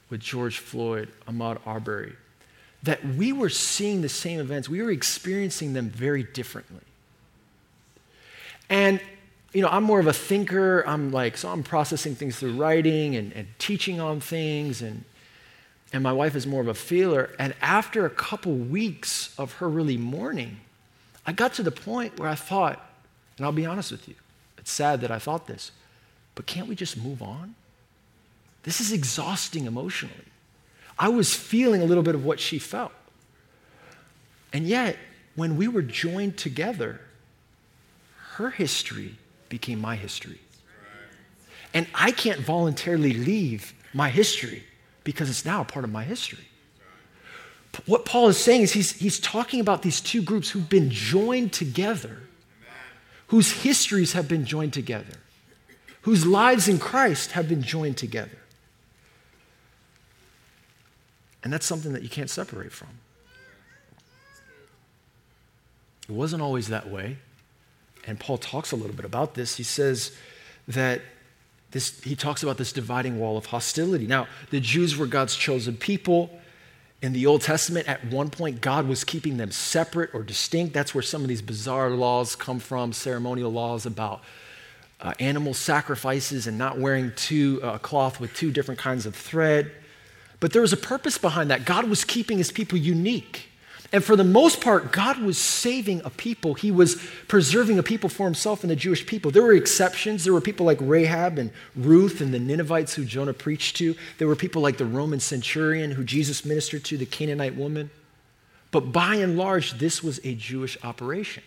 with 0.09 0.19
George 0.19 0.59
Floyd, 0.59 1.09
Ahmaud 1.27 1.59
Arbery, 1.65 2.13
that 2.83 3.03
we 3.05 3.31
were 3.31 3.49
seeing 3.49 4.01
the 4.01 4.09
same 4.09 4.39
events, 4.39 4.67
we 4.67 4.81
were 4.81 4.91
experiencing 4.91 5.73
them 5.73 5.89
very 5.89 6.23
differently. 6.23 6.81
And, 8.69 8.99
you 9.53 9.61
know, 9.61 9.69
I'm 9.69 9.83
more 9.83 9.99
of 9.99 10.07
a 10.07 10.13
thinker. 10.13 10.83
I'm 10.85 11.11
like, 11.11 11.37
so 11.37 11.49
I'm 11.49 11.63
processing 11.63 12.15
things 12.15 12.37
through 12.37 12.55
writing 12.55 13.15
and, 13.15 13.31
and 13.33 13.47
teaching 13.59 13.99
on 13.99 14.19
things. 14.19 14.81
And, 14.81 15.05
and 15.93 16.01
my 16.01 16.11
wife 16.11 16.35
is 16.35 16.47
more 16.47 16.59
of 16.59 16.67
a 16.67 16.73
feeler. 16.73 17.29
And 17.37 17.53
after 17.61 18.05
a 18.05 18.09
couple 18.09 18.53
weeks 18.53 19.33
of 19.37 19.53
her 19.53 19.69
really 19.69 19.95
mourning, 19.95 20.59
I 21.25 21.31
got 21.31 21.53
to 21.53 21.63
the 21.63 21.71
point 21.71 22.19
where 22.19 22.27
I 22.27 22.35
thought, 22.35 22.83
and 23.37 23.45
I'll 23.45 23.51
be 23.51 23.67
honest 23.67 23.91
with 23.91 24.09
you, 24.09 24.15
it's 24.57 24.71
sad 24.71 25.01
that 25.01 25.11
I 25.11 25.19
thought 25.19 25.45
this, 25.45 25.71
but 26.33 26.47
can't 26.47 26.67
we 26.67 26.75
just 26.75 26.97
move 26.97 27.21
on? 27.21 27.53
This 28.63 28.81
is 28.81 28.91
exhausting 28.91 29.65
emotionally. 29.65 30.15
I 30.97 31.09
was 31.09 31.33
feeling 31.35 31.81
a 31.81 31.85
little 31.85 32.03
bit 32.03 32.15
of 32.15 32.25
what 32.25 32.39
she 32.39 32.57
felt. 32.57 32.91
And 34.51 34.65
yet, 34.65 34.97
when 35.35 35.57
we 35.57 35.67
were 35.67 35.81
joined 35.81 36.37
together, 36.37 37.01
her 38.35 38.49
history 38.49 39.15
became 39.49 39.79
my 39.79 39.95
history. 39.95 40.39
And 41.73 41.87
I 41.93 42.11
can't 42.11 42.39
voluntarily 42.39 43.13
leave 43.13 43.73
my 43.93 44.09
history 44.09 44.63
because 45.03 45.29
it's 45.29 45.45
now 45.45 45.61
a 45.61 45.65
part 45.65 45.85
of 45.85 45.91
my 45.91 46.03
history. 46.03 46.47
What 47.85 48.05
Paul 48.05 48.27
is 48.27 48.37
saying 48.37 48.61
is 48.61 48.73
he's, 48.73 48.91
he's 48.93 49.19
talking 49.19 49.59
about 49.59 49.81
these 49.81 49.99
two 49.99 50.21
groups 50.21 50.51
who've 50.51 50.69
been 50.69 50.91
joined 50.91 51.53
together, 51.53 52.21
whose 53.27 53.51
histories 53.63 54.13
have 54.13 54.27
been 54.27 54.45
joined 54.45 54.73
together, 54.73 55.17
whose 56.03 56.25
lives 56.25 56.67
in 56.67 56.77
Christ 56.77 57.31
have 57.31 57.49
been 57.49 57.63
joined 57.63 57.97
together. 57.97 58.37
And 61.43 61.51
that's 61.51 61.65
something 61.65 61.93
that 61.93 62.03
you 62.03 62.09
can't 62.09 62.29
separate 62.29 62.71
from. 62.71 62.89
It 66.07 66.13
wasn't 66.13 66.41
always 66.41 66.67
that 66.69 66.89
way. 66.89 67.17
And 68.05 68.19
Paul 68.19 68.37
talks 68.37 68.71
a 68.71 68.75
little 68.75 68.95
bit 68.95 69.05
about 69.05 69.33
this. 69.33 69.55
He 69.55 69.63
says 69.63 70.15
that 70.67 71.01
this, 71.73 71.99
he 72.01 72.15
talks 72.15 72.43
about 72.43 72.57
this 72.57 72.71
dividing 72.71 73.19
wall 73.19 73.35
of 73.35 73.47
hostility. 73.47 74.07
Now, 74.07 74.27
the 74.51 74.59
Jews 74.59 74.95
were 74.95 75.07
God's 75.07 75.35
chosen 75.35 75.75
people. 75.75 76.29
In 77.01 77.13
the 77.13 77.25
Old 77.25 77.41
Testament, 77.41 77.89
at 77.89 78.05
one 78.05 78.29
point, 78.29 78.61
God 78.61 78.87
was 78.87 79.03
keeping 79.03 79.37
them 79.37 79.51
separate 79.51 80.11
or 80.13 80.23
distinct. 80.23 80.73
That's 80.73 80.93
where 80.93 81.01
some 81.01 81.23
of 81.23 81.27
these 81.27 81.41
bizarre 81.41 81.89
laws 81.89 82.35
come 82.35 82.59
from, 82.59 82.93
ceremonial 82.93 83.51
laws 83.51 83.85
about 83.85 84.21
uh, 85.01 85.13
animal 85.19 85.53
sacrifices 85.53 86.47
and 86.47 86.57
not 86.57 86.77
wearing 86.77 87.11
two 87.15 87.59
uh, 87.61 87.79
cloth 87.79 88.19
with 88.19 88.33
two 88.35 88.51
different 88.51 88.79
kinds 88.79 89.05
of 89.05 89.15
thread. 89.15 89.71
But 90.39 90.53
there 90.53 90.61
was 90.61 90.73
a 90.73 90.77
purpose 90.77 91.17
behind 91.17 91.49
that. 91.49 91.65
God 91.65 91.89
was 91.89 92.05
keeping 92.05 92.37
his 92.37 92.51
people 92.51 92.77
unique. 92.77 93.49
And 93.93 94.03
for 94.03 94.15
the 94.15 94.23
most 94.23 94.59
part, 94.59 94.91
God 94.91 95.19
was 95.19 95.37
saving 95.37 96.01
a 96.03 96.09
people. 96.09 96.55
He 96.55 96.71
was 96.71 96.95
preserving 97.27 97.77
a 97.77 97.83
people 97.83 98.09
for 98.09 98.25
himself 98.25 98.63
and 98.63 98.71
the 98.71 98.75
Jewish 98.75 99.05
people. 99.05 99.29
There 99.29 99.43
were 99.43 99.53
exceptions. 99.53 100.23
There 100.23 100.33
were 100.33 100.41
people 100.41 100.65
like 100.65 100.79
Rahab 100.81 101.37
and 101.37 101.51
Ruth 101.75 102.19
and 102.19 102.33
the 102.33 102.39
Ninevites 102.39 102.95
who 102.95 103.05
Jonah 103.05 103.33
preached 103.33 103.77
to. 103.77 103.95
There 104.17 104.27
were 104.27 104.35
people 104.35 104.63
like 104.63 104.77
the 104.77 104.85
Roman 104.85 105.19
centurion 105.19 105.91
who 105.91 106.03
Jesus 106.03 106.43
ministered 106.43 106.83
to, 106.85 106.97
the 106.97 107.05
Canaanite 107.05 107.55
woman. 107.55 107.91
But 108.71 108.91
by 108.91 109.15
and 109.15 109.37
large, 109.37 109.77
this 109.77 110.03
was 110.03 110.19
a 110.23 110.33
Jewish 110.33 110.75
operation. 110.83 111.43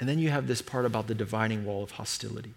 And 0.00 0.08
then 0.08 0.18
you 0.18 0.30
have 0.30 0.46
this 0.46 0.62
part 0.62 0.86
about 0.86 1.06
the 1.06 1.14
dividing 1.14 1.66
wall 1.66 1.82
of 1.82 1.92
hostility. 1.92 2.54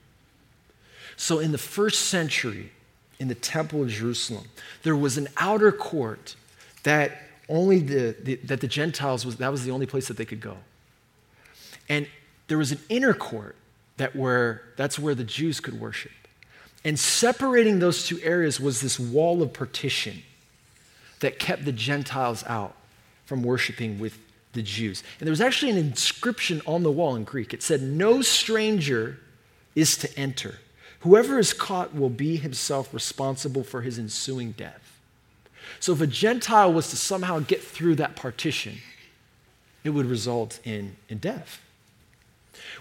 So 1.17 1.39
in 1.39 1.51
the 1.51 1.57
first 1.57 2.05
century, 2.05 2.71
in 3.19 3.27
the 3.27 3.35
Temple 3.35 3.83
of 3.83 3.89
Jerusalem. 3.89 4.47
There 4.83 4.95
was 4.95 5.17
an 5.17 5.27
outer 5.37 5.71
court 5.71 6.35
that 6.83 7.28
only 7.49 7.79
the, 7.79 8.15
the, 8.21 8.35
that 8.35 8.61
the 8.61 8.67
Gentiles 8.67 9.25
was 9.25 9.37
that 9.37 9.51
was 9.51 9.63
the 9.65 9.71
only 9.71 9.85
place 9.85 10.07
that 10.07 10.17
they 10.17 10.25
could 10.25 10.41
go. 10.41 10.57
And 11.89 12.07
there 12.47 12.57
was 12.57 12.71
an 12.71 12.79
inner 12.89 13.13
court 13.13 13.55
that 13.97 14.15
where 14.15 14.61
that's 14.77 14.97
where 14.97 15.15
the 15.15 15.23
Jews 15.23 15.59
could 15.59 15.79
worship. 15.79 16.11
And 16.85 16.97
separating 16.97 17.79
those 17.79 18.05
two 18.05 18.19
areas 18.21 18.59
was 18.59 18.81
this 18.81 18.99
wall 18.99 19.41
of 19.41 19.51
partition 19.51 20.21
that 21.19 21.39
kept 21.39 21.65
the 21.65 21.73
Gentiles 21.73 22.43
out 22.47 22.75
from 23.25 23.43
worshiping 23.43 23.99
with 23.99 24.17
the 24.53 24.61
Jews. 24.61 25.03
And 25.19 25.27
there 25.27 25.31
was 25.31 25.41
actually 25.41 25.71
an 25.71 25.77
inscription 25.77 26.61
on 26.65 26.83
the 26.83 26.91
wall 26.91 27.15
in 27.15 27.23
Greek. 27.23 27.53
It 27.53 27.61
said, 27.61 27.81
No 27.81 28.21
stranger 28.21 29.19
is 29.75 29.97
to 29.97 30.19
enter. 30.19 30.59
Whoever 31.01 31.39
is 31.39 31.53
caught 31.53 31.95
will 31.95 32.09
be 32.09 32.37
himself 32.37 32.93
responsible 32.93 33.63
for 33.63 33.81
his 33.81 33.99
ensuing 33.99 34.51
death. 34.51 34.88
So 35.79 35.93
if 35.93 36.01
a 36.01 36.07
Gentile 36.07 36.71
was 36.71 36.89
to 36.89 36.95
somehow 36.95 37.39
get 37.39 37.63
through 37.63 37.95
that 37.95 38.15
partition, 38.15 38.77
it 39.83 39.89
would 39.91 40.05
result 40.05 40.59
in, 40.63 40.95
in 41.07 41.19
death. 41.19 41.61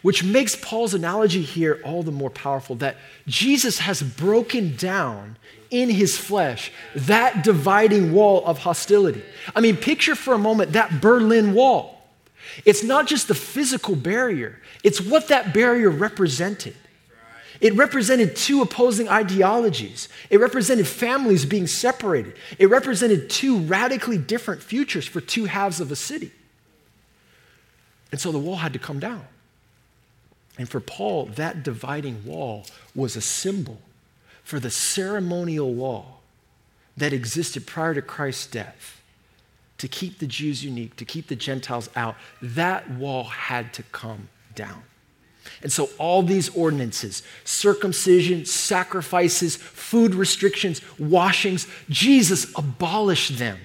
Which 0.03 0.25
makes 0.25 0.57
Paul's 0.57 0.95
analogy 0.95 1.43
here 1.43 1.81
all 1.85 2.03
the 2.03 2.13
more 2.13 2.31
powerful 2.31 2.77
that 2.77 2.97
Jesus 3.27 3.79
has 3.79 4.03
broken 4.03 4.77
down 4.77 5.37
in 5.71 5.91
his 5.91 6.17
flesh 6.17 6.73
that 6.95 7.45
dividing 7.45 8.13
wall 8.13 8.45
of 8.47 8.59
hostility. 8.59 9.23
I 9.55 9.61
mean, 9.61 9.77
picture 9.77 10.15
for 10.15 10.35
a 10.35 10.39
moment 10.39 10.73
that 10.73 11.01
Berlin 11.01 11.55
Wall. 11.55 12.03
It's 12.65 12.83
not 12.83 13.07
just 13.07 13.29
the 13.29 13.35
physical 13.35 13.95
barrier, 13.95 14.61
it's 14.83 15.01
what 15.01 15.29
that 15.29 15.53
barrier 15.53 15.91
represented. 15.91 16.75
It 17.61 17.75
represented 17.75 18.37
two 18.37 18.63
opposing 18.63 19.09
ideologies. 19.09 20.09
It 20.31 20.39
represented 20.39 20.87
families 20.87 21.45
being 21.45 21.67
separated. 21.67 22.37
It 22.59 22.67
represented 22.67 23.31
two 23.31 23.59
radically 23.59 24.19
different 24.19 24.63
futures 24.63 25.07
for 25.07 25.21
two 25.21 25.47
halves 25.47 25.81
of 25.81 25.91
a 25.91 25.97
city. 25.97 26.31
And 28.13 28.21
so 28.21 28.33
the 28.33 28.39
wall 28.39 28.57
had 28.57 28.73
to 28.75 28.79
come 28.79 29.01
down. 29.01 29.27
And 30.57 30.69
for 30.69 30.81
Paul, 30.81 31.27
that 31.27 31.63
dividing 31.63 32.25
wall 32.25 32.67
was 32.95 33.17
a 33.17 33.21
symbol 33.21 33.81
for 34.43 34.59
the 34.59 34.71
ceremonial 34.71 35.73
law 35.73 36.17
that 36.97 37.13
existed 37.13 37.67
prior 37.67 37.95
to 37.95 38.03
Christ's 38.03 38.47
death 38.47 39.01
to 39.79 39.87
keep 39.87 40.19
the 40.19 40.27
Jews 40.27 40.65
unique, 40.65 40.97
to 40.97 41.05
keep 41.05 41.29
the 41.29 41.37
Gentiles 41.37 41.89
out. 41.95 42.17
That 42.43 42.91
wall 42.91 43.25
had 43.25 43.73
to 43.75 43.83
come 43.85 44.29
down. 44.55 44.83
And 45.63 45.73
so, 45.73 45.91
all 45.99 46.23
these 46.23 46.49
ordinances 46.57 47.23
circumcision, 47.45 48.45
sacrifices, 48.45 49.57
food 49.57 50.15
restrictions, 50.15 50.81
washings 50.99 51.67
Jesus 51.89 52.53
abolished 52.57 53.39
them 53.39 53.59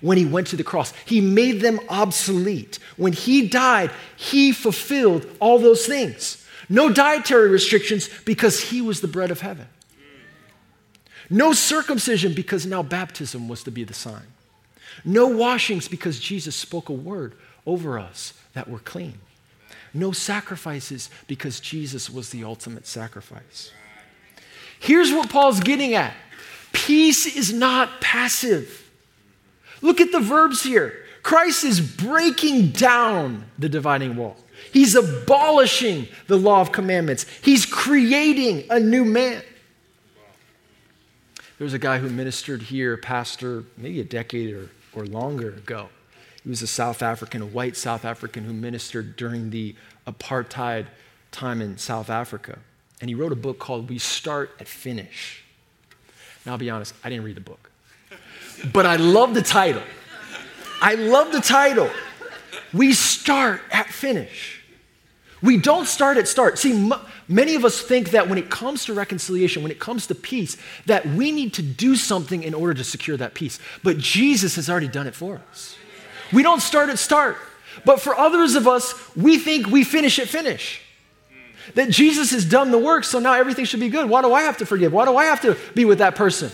when 0.00 0.18
he 0.18 0.26
went 0.26 0.48
to 0.48 0.56
the 0.56 0.64
cross. 0.64 0.92
He 1.04 1.20
made 1.20 1.60
them 1.60 1.80
obsolete. 1.88 2.78
When 2.96 3.12
he 3.12 3.48
died, 3.48 3.90
he 4.16 4.52
fulfilled 4.52 5.26
all 5.40 5.58
those 5.58 5.86
things. 5.86 6.44
No 6.68 6.92
dietary 6.92 7.48
restrictions 7.48 8.10
because 8.24 8.60
he 8.60 8.80
was 8.80 9.00
the 9.00 9.08
bread 9.08 9.30
of 9.30 9.40
heaven. 9.40 9.68
No 11.30 11.52
circumcision 11.52 12.34
because 12.34 12.66
now 12.66 12.82
baptism 12.82 13.48
was 13.48 13.62
to 13.64 13.70
be 13.70 13.84
the 13.84 13.94
sign. 13.94 14.26
No 15.04 15.28
washings 15.28 15.86
because 15.86 16.18
Jesus 16.18 16.56
spoke 16.56 16.88
a 16.88 16.92
word 16.92 17.34
over 17.66 17.98
us 17.98 18.32
that 18.54 18.68
we're 18.68 18.78
clean 18.78 19.20
no 19.96 20.12
sacrifices 20.12 21.10
because 21.26 21.60
Jesus 21.60 22.08
was 22.10 22.30
the 22.30 22.44
ultimate 22.44 22.86
sacrifice. 22.86 23.72
Here's 24.78 25.10
what 25.10 25.30
Paul's 25.30 25.60
getting 25.60 25.94
at 25.94 26.14
peace 26.72 27.26
is 27.26 27.52
not 27.52 28.00
passive. 28.00 28.90
Look 29.80 30.00
at 30.00 30.12
the 30.12 30.20
verbs 30.20 30.62
here. 30.62 30.94
Christ 31.22 31.64
is 31.64 31.80
breaking 31.80 32.68
down 32.70 33.46
the 33.58 33.68
dividing 33.68 34.16
wall. 34.16 34.36
He's 34.72 34.94
abolishing 34.94 36.06
the 36.28 36.36
law 36.36 36.60
of 36.60 36.70
commandments. 36.70 37.26
He's 37.42 37.66
creating 37.66 38.64
a 38.70 38.78
new 38.78 39.04
man. 39.04 39.42
There 41.58 41.64
was 41.64 41.74
a 41.74 41.78
guy 41.78 41.98
who 41.98 42.10
ministered 42.10 42.62
here, 42.62 42.96
pastor, 42.96 43.64
maybe 43.76 44.00
a 44.00 44.04
decade 44.04 44.54
or, 44.54 44.70
or 44.94 45.06
longer 45.06 45.48
ago. 45.48 45.88
He 46.46 46.50
was 46.50 46.62
a 46.62 46.68
South 46.68 47.02
African, 47.02 47.42
a 47.42 47.46
white 47.46 47.76
South 47.76 48.04
African 48.04 48.44
who 48.44 48.52
ministered 48.52 49.16
during 49.16 49.50
the 49.50 49.74
apartheid 50.06 50.86
time 51.32 51.60
in 51.60 51.76
South 51.76 52.08
Africa. 52.08 52.60
And 53.00 53.10
he 53.10 53.16
wrote 53.16 53.32
a 53.32 53.36
book 53.36 53.58
called 53.58 53.90
We 53.90 53.98
Start 53.98 54.52
at 54.60 54.68
Finish. 54.68 55.42
Now, 56.44 56.52
I'll 56.52 56.58
be 56.58 56.70
honest, 56.70 56.94
I 57.02 57.10
didn't 57.10 57.24
read 57.24 57.34
the 57.34 57.40
book. 57.40 57.72
But 58.72 58.86
I 58.86 58.94
love 58.94 59.34
the 59.34 59.42
title. 59.42 59.82
I 60.80 60.94
love 60.94 61.32
the 61.32 61.40
title. 61.40 61.90
We 62.72 62.92
start 62.92 63.60
at 63.72 63.88
finish. 63.88 64.62
We 65.42 65.56
don't 65.56 65.86
start 65.86 66.16
at 66.16 66.28
start. 66.28 66.60
See, 66.60 66.70
m- 66.72 67.00
many 67.26 67.56
of 67.56 67.64
us 67.64 67.80
think 67.80 68.10
that 68.10 68.28
when 68.28 68.38
it 68.38 68.50
comes 68.50 68.84
to 68.84 68.94
reconciliation, 68.94 69.64
when 69.64 69.72
it 69.72 69.80
comes 69.80 70.06
to 70.06 70.14
peace, 70.14 70.56
that 70.86 71.04
we 71.06 71.32
need 71.32 71.54
to 71.54 71.62
do 71.62 71.96
something 71.96 72.44
in 72.44 72.54
order 72.54 72.74
to 72.74 72.84
secure 72.84 73.16
that 73.16 73.34
peace. 73.34 73.58
But 73.82 73.98
Jesus 73.98 74.54
has 74.54 74.70
already 74.70 74.86
done 74.86 75.08
it 75.08 75.14
for 75.16 75.40
us. 75.50 75.76
We 76.32 76.42
don't 76.42 76.60
start 76.60 76.88
at 76.88 76.98
start. 76.98 77.36
But 77.84 78.00
for 78.00 78.16
others 78.16 78.54
of 78.54 78.66
us, 78.66 78.94
we 79.16 79.38
think 79.38 79.66
we 79.68 79.84
finish 79.84 80.18
at 80.18 80.28
finish. 80.28 80.82
That 81.74 81.90
Jesus 81.90 82.30
has 82.30 82.44
done 82.44 82.70
the 82.70 82.78
work, 82.78 83.04
so 83.04 83.18
now 83.18 83.34
everything 83.34 83.64
should 83.64 83.80
be 83.80 83.88
good. 83.88 84.08
Why 84.08 84.22
do 84.22 84.32
I 84.32 84.42
have 84.42 84.58
to 84.58 84.66
forgive? 84.66 84.92
Why 84.92 85.04
do 85.04 85.16
I 85.16 85.24
have 85.24 85.40
to 85.42 85.56
be 85.74 85.84
with 85.84 85.98
that 85.98 86.14
person? 86.14 86.50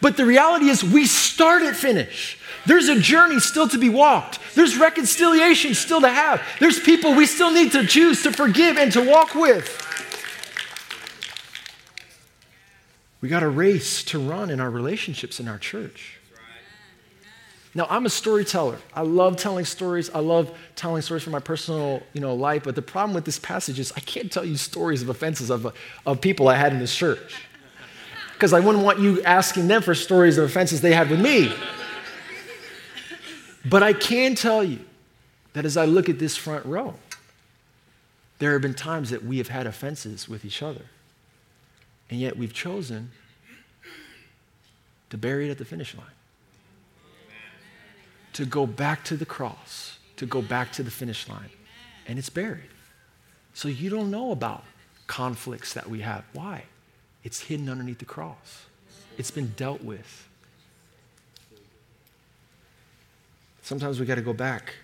But 0.00 0.16
the 0.16 0.24
reality 0.24 0.68
is, 0.68 0.82
we 0.82 1.06
start 1.06 1.62
at 1.62 1.76
finish. 1.76 2.38
There's 2.66 2.88
a 2.88 2.98
journey 2.98 3.38
still 3.38 3.68
to 3.68 3.78
be 3.78 3.88
walked. 3.88 4.40
There's 4.54 4.76
reconciliation 4.76 5.74
still 5.74 6.00
to 6.00 6.08
have. 6.08 6.42
There's 6.58 6.80
people 6.80 7.14
we 7.14 7.26
still 7.26 7.52
need 7.52 7.72
to 7.72 7.86
choose 7.86 8.22
to 8.24 8.32
forgive 8.32 8.76
and 8.76 8.90
to 8.92 9.08
walk 9.08 9.34
with. 9.34 9.82
We 13.20 13.28
got 13.28 13.42
a 13.42 13.48
race 13.48 14.02
to 14.04 14.18
run 14.18 14.50
in 14.50 14.60
our 14.60 14.70
relationships 14.70 15.38
in 15.38 15.48
our 15.48 15.58
church. 15.58 16.18
Now, 17.76 17.86
I'm 17.90 18.06
a 18.06 18.10
storyteller. 18.10 18.78
I 18.94 19.02
love 19.02 19.36
telling 19.36 19.66
stories. 19.66 20.08
I 20.08 20.20
love 20.20 20.50
telling 20.76 21.02
stories 21.02 21.22
from 21.22 21.34
my 21.34 21.40
personal 21.40 22.02
you 22.14 22.22
know, 22.22 22.34
life. 22.34 22.64
But 22.64 22.74
the 22.74 22.80
problem 22.80 23.14
with 23.14 23.26
this 23.26 23.38
passage 23.38 23.78
is 23.78 23.92
I 23.94 24.00
can't 24.00 24.32
tell 24.32 24.46
you 24.46 24.56
stories 24.56 25.02
of 25.02 25.10
offenses 25.10 25.50
of, 25.50 25.66
uh, 25.66 25.72
of 26.06 26.22
people 26.22 26.48
I 26.48 26.54
had 26.54 26.72
in 26.72 26.78
this 26.78 26.96
church. 26.96 27.44
Because 28.32 28.54
I 28.54 28.60
wouldn't 28.60 28.82
want 28.82 29.00
you 29.00 29.22
asking 29.24 29.68
them 29.68 29.82
for 29.82 29.94
stories 29.94 30.38
of 30.38 30.44
offenses 30.44 30.80
they 30.80 30.94
had 30.94 31.10
with 31.10 31.20
me. 31.20 31.52
But 33.68 33.82
I 33.82 33.92
can 33.92 34.34
tell 34.34 34.64
you 34.64 34.80
that 35.52 35.66
as 35.66 35.76
I 35.76 35.84
look 35.84 36.08
at 36.08 36.18
this 36.18 36.34
front 36.34 36.64
row, 36.64 36.94
there 38.38 38.52
have 38.52 38.62
been 38.62 38.72
times 38.72 39.10
that 39.10 39.22
we 39.22 39.36
have 39.36 39.48
had 39.48 39.66
offenses 39.66 40.30
with 40.30 40.46
each 40.46 40.62
other. 40.62 40.86
And 42.08 42.20
yet 42.20 42.38
we've 42.38 42.54
chosen 42.54 43.10
to 45.10 45.18
bury 45.18 45.48
it 45.48 45.50
at 45.50 45.58
the 45.58 45.66
finish 45.66 45.94
line 45.94 46.15
to 48.36 48.44
go 48.44 48.66
back 48.66 49.02
to 49.02 49.16
the 49.16 49.24
cross, 49.24 49.96
to 50.16 50.26
go 50.26 50.42
back 50.42 50.70
to 50.70 50.82
the 50.82 50.90
finish 50.90 51.26
line, 51.26 51.48
and 52.06 52.18
it's 52.18 52.28
buried. 52.28 52.68
So 53.54 53.66
you 53.66 53.88
don't 53.88 54.10
know 54.10 54.30
about 54.30 54.62
conflicts 55.06 55.72
that 55.72 55.88
we 55.88 56.02
have. 56.02 56.22
Why? 56.34 56.64
It's 57.24 57.40
hidden 57.40 57.70
underneath 57.70 57.98
the 57.98 58.04
cross, 58.04 58.66
it's 59.16 59.30
been 59.30 59.54
dealt 59.56 59.82
with. 59.82 60.28
Sometimes 63.62 63.98
we 63.98 64.04
got 64.04 64.16
to 64.16 64.20
go 64.20 64.34
back 64.34 64.74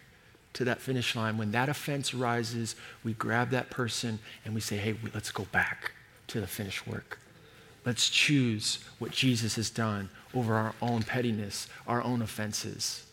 to 0.55 0.65
that 0.65 0.81
finish 0.81 1.15
line. 1.15 1.37
When 1.37 1.53
that 1.53 1.69
offense 1.69 2.15
rises, 2.15 2.75
we 3.05 3.13
grab 3.13 3.51
that 3.51 3.69
person 3.69 4.19
and 4.47 4.55
we 4.55 4.63
say, 4.63 4.79
hey, 4.79 4.97
let's 5.13 5.31
go 5.31 5.45
back 5.53 5.93
to 6.29 6.41
the 6.41 6.47
finished 6.47 6.87
work. 6.87 7.21
Let's 7.85 8.09
choose 8.09 8.79
what 8.99 9.11
Jesus 9.11 9.57
has 9.57 9.69
done 9.69 10.09
over 10.35 10.55
our 10.55 10.75
own 10.81 11.03
pettiness, 11.03 11.69
our 11.87 12.03
own 12.03 12.23
offenses 12.23 13.05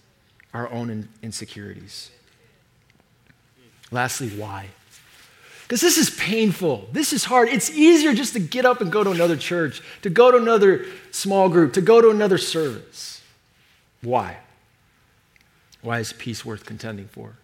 our 0.53 0.69
own 0.71 1.07
insecurities. 1.21 2.11
Lastly, 3.91 4.29
why? 4.29 4.67
Because 5.63 5.81
this 5.81 5.97
is 5.97 6.09
painful. 6.09 6.87
This 6.91 7.13
is 7.13 7.23
hard. 7.25 7.49
It's 7.49 7.69
easier 7.69 8.13
just 8.13 8.33
to 8.33 8.39
get 8.39 8.65
up 8.65 8.81
and 8.81 8.91
go 8.91 9.03
to 9.03 9.11
another 9.11 9.37
church, 9.37 9.81
to 10.01 10.09
go 10.09 10.31
to 10.31 10.37
another 10.37 10.85
small 11.11 11.49
group, 11.49 11.73
to 11.73 11.81
go 11.81 12.01
to 12.01 12.09
another 12.09 12.39
service. 12.39 13.21
Why? 14.01 14.37
Why 15.81 15.99
is 15.99 16.13
peace 16.13 16.43
worth 16.43 16.65
contending 16.65 17.07
for? 17.07 17.35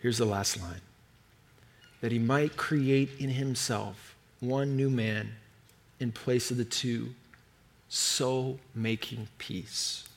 Here's 0.00 0.18
the 0.18 0.24
last 0.24 0.60
line 0.60 0.80
that 2.00 2.12
he 2.12 2.18
might 2.18 2.56
create 2.56 3.10
in 3.20 3.30
himself 3.30 4.16
one 4.40 4.76
new 4.76 4.90
man 4.90 5.34
in 6.00 6.10
place 6.10 6.50
of 6.50 6.56
the 6.56 6.64
two, 6.64 7.14
so 7.88 8.58
making 8.74 9.28
peace 9.38 10.08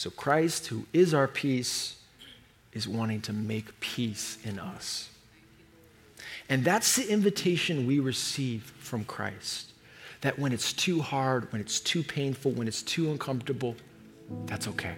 so 0.00 0.08
Christ, 0.08 0.68
who 0.68 0.86
is 0.94 1.12
our 1.12 1.28
peace, 1.28 1.96
is 2.72 2.88
wanting 2.88 3.20
to 3.20 3.34
make 3.34 3.78
peace 3.80 4.38
in 4.42 4.58
us. 4.58 5.10
And 6.48 6.64
that's 6.64 6.96
the 6.96 7.06
invitation 7.06 7.86
we 7.86 7.98
receive 8.00 8.72
from 8.78 9.04
Christ. 9.04 9.72
That 10.22 10.38
when 10.38 10.52
it's 10.52 10.72
too 10.72 11.02
hard, 11.02 11.52
when 11.52 11.60
it's 11.60 11.80
too 11.80 12.02
painful, 12.02 12.52
when 12.52 12.66
it's 12.66 12.80
too 12.80 13.10
uncomfortable, 13.10 13.76
that's 14.46 14.66
okay. 14.68 14.94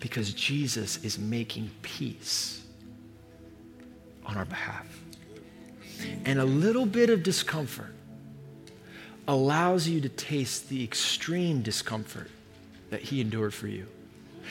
Because 0.00 0.32
Jesus 0.32 1.04
is 1.04 1.18
making 1.18 1.70
peace 1.82 2.64
on 4.24 4.38
our 4.38 4.46
behalf. 4.46 4.86
And 6.24 6.38
a 6.38 6.46
little 6.46 6.86
bit 6.86 7.10
of 7.10 7.22
discomfort 7.22 7.94
allows 9.28 9.86
you 9.86 10.00
to 10.00 10.08
taste 10.08 10.70
the 10.70 10.82
extreme 10.82 11.60
discomfort 11.60 12.30
that 12.94 13.02
he 13.02 13.20
endured 13.20 13.52
for 13.52 13.66
you. 13.66 13.88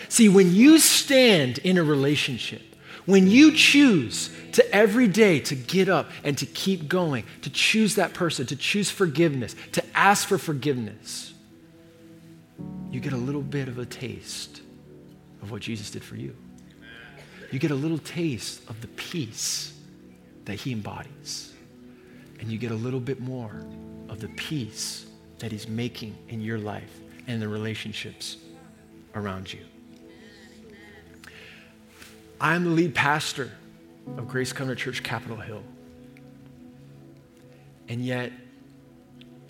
See, 0.09 0.27
when 0.27 0.53
you 0.53 0.77
stand 0.77 1.59
in 1.59 1.77
a 1.77 1.83
relationship, 1.83 2.61
when 3.05 3.29
you 3.29 3.53
choose 3.53 4.29
to 4.51 4.75
every 4.75 5.07
day 5.07 5.39
to 5.39 5.55
get 5.55 5.87
up 5.87 6.09
and 6.25 6.37
to 6.39 6.45
keep 6.45 6.89
going, 6.89 7.23
to 7.43 7.49
choose 7.49 7.95
that 7.95 8.13
person, 8.13 8.45
to 8.47 8.57
choose 8.57 8.91
forgiveness, 8.91 9.55
to 9.71 9.83
ask 9.95 10.27
for 10.27 10.37
forgiveness, 10.37 11.33
you 12.91 12.99
get 12.99 13.13
a 13.13 13.17
little 13.17 13.41
bit 13.41 13.69
of 13.69 13.77
a 13.77 13.85
taste 13.85 14.59
of 15.41 15.49
what 15.49 15.61
Jesus 15.61 15.89
did 15.89 16.03
for 16.03 16.17
you. 16.17 16.35
You 17.49 17.59
get 17.59 17.71
a 17.71 17.75
little 17.75 17.97
taste 17.97 18.61
of 18.69 18.81
the 18.81 18.89
peace 18.89 19.73
that 20.43 20.55
he 20.55 20.73
embodies. 20.73 21.53
And 22.41 22.51
you 22.51 22.57
get 22.57 22.71
a 22.71 22.75
little 22.75 22.99
bit 22.99 23.21
more 23.21 23.65
of 24.09 24.19
the 24.19 24.27
peace 24.27 25.05
that 25.39 25.53
he's 25.53 25.69
making 25.69 26.17
in 26.27 26.41
your 26.41 26.57
life 26.57 26.99
and 27.28 27.41
the 27.41 27.47
relationships 27.47 28.38
around 29.15 29.51
you. 29.51 29.61
I'm 32.41 32.63
the 32.63 32.69
lead 32.71 32.93
pastor 32.93 33.51
of 34.17 34.28
Grace 34.28 34.51
Covenant 34.51 34.80
Church 34.80 35.01
Capitol 35.03 35.38
Hill. 35.38 35.63
And 37.88 38.03
yet, 38.03 38.32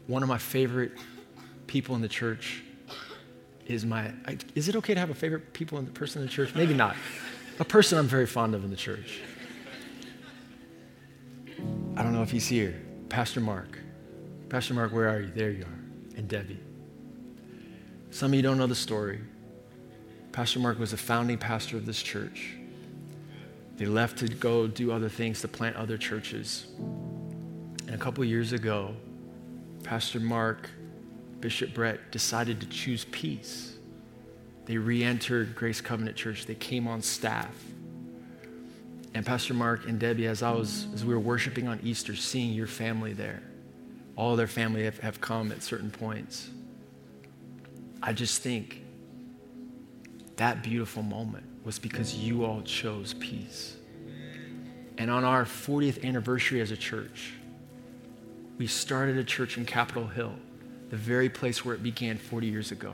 one 0.07 0.21
of 0.21 0.29
my 0.29 0.37
favorite 0.37 0.91
people 1.67 1.95
in 1.95 2.01
the 2.01 2.07
church 2.07 2.63
is 3.65 3.85
my. 3.85 4.11
Is 4.53 4.67
it 4.67 4.75
okay 4.75 4.93
to 4.93 4.99
have 4.99 5.09
a 5.09 5.15
favorite 5.15 5.53
people 5.53 5.77
in 5.79 5.85
the 5.85 5.91
person 5.91 6.21
in 6.21 6.27
the 6.27 6.33
church? 6.33 6.53
Maybe 6.53 6.73
not. 6.73 6.95
A 7.59 7.65
person 7.65 7.97
I'm 7.97 8.07
very 8.07 8.25
fond 8.25 8.53
of 8.55 8.63
in 8.63 8.69
the 8.69 8.75
church. 8.75 9.21
I 11.95 12.03
don't 12.03 12.13
know 12.13 12.23
if 12.23 12.31
he's 12.31 12.47
here. 12.47 12.81
Pastor 13.09 13.39
Mark. 13.39 13.79
Pastor 14.49 14.73
Mark, 14.73 14.91
where 14.91 15.07
are 15.07 15.21
you? 15.21 15.31
There 15.33 15.51
you 15.51 15.63
are. 15.63 16.17
And 16.17 16.27
Debbie. 16.27 16.59
Some 18.13 18.29
of 18.29 18.35
you 18.35 18.43
don't 18.43 18.59
know 18.59 18.67
the 18.67 18.75
story. 18.75 19.19
Pastor 20.33 20.59
Mark 20.59 20.77
was 20.77 20.93
a 20.93 20.97
founding 20.97 21.39
pastor 21.39 21.77
of 21.77 21.87
this 21.87 21.99
church. 21.99 22.53
They 23.77 23.87
left 23.87 24.19
to 24.19 24.27
go 24.27 24.67
do 24.67 24.91
other 24.91 25.09
things, 25.09 25.41
to 25.41 25.47
plant 25.47 25.77
other 25.77 25.97
churches. 25.97 26.67
And 26.77 27.95
a 27.95 27.97
couple 27.97 28.23
years 28.23 28.53
ago, 28.53 28.95
Pastor 29.81 30.19
Mark, 30.19 30.69
Bishop 31.39 31.73
Brett 31.73 32.11
decided 32.11 32.61
to 32.61 32.67
choose 32.67 33.05
peace. 33.05 33.73
They 34.65 34.77
re 34.77 35.03
entered 35.03 35.55
Grace 35.55 35.81
Covenant 35.81 36.15
Church, 36.15 36.45
they 36.45 36.53
came 36.53 36.87
on 36.87 37.01
staff. 37.01 37.55
And 39.15 39.25
Pastor 39.25 39.55
Mark 39.55 39.87
and 39.87 39.99
Debbie, 39.99 40.27
as 40.27 40.43
I 40.43 40.51
was, 40.51 40.85
as 40.93 41.03
we 41.03 41.15
were 41.15 41.19
worshiping 41.19 41.67
on 41.67 41.79
Easter, 41.81 42.15
seeing 42.15 42.53
your 42.53 42.67
family 42.67 43.13
there, 43.13 43.41
all 44.15 44.35
their 44.35 44.45
family 44.45 44.83
have, 44.83 44.99
have 44.99 45.19
come 45.19 45.51
at 45.51 45.63
certain 45.63 45.89
points. 45.89 46.51
I 48.05 48.11
just 48.11 48.41
think 48.41 48.81
that 50.35 50.61
beautiful 50.61 51.03
moment 51.03 51.45
was 51.63 51.79
because 51.79 52.13
you 52.13 52.43
all 52.43 52.61
chose 52.63 53.13
peace. 53.13 53.77
And 54.97 55.09
on 55.09 55.23
our 55.23 55.45
40th 55.45 56.03
anniversary 56.03 56.59
as 56.59 56.71
a 56.71 56.77
church, 56.77 57.31
we 58.57 58.67
started 58.67 59.17
a 59.17 59.23
church 59.23 59.57
in 59.57 59.65
Capitol 59.65 60.05
Hill, 60.05 60.33
the 60.89 60.97
very 60.97 61.29
place 61.29 61.63
where 61.63 61.73
it 61.73 61.81
began 61.81 62.17
40 62.17 62.47
years 62.47 62.71
ago, 62.71 62.93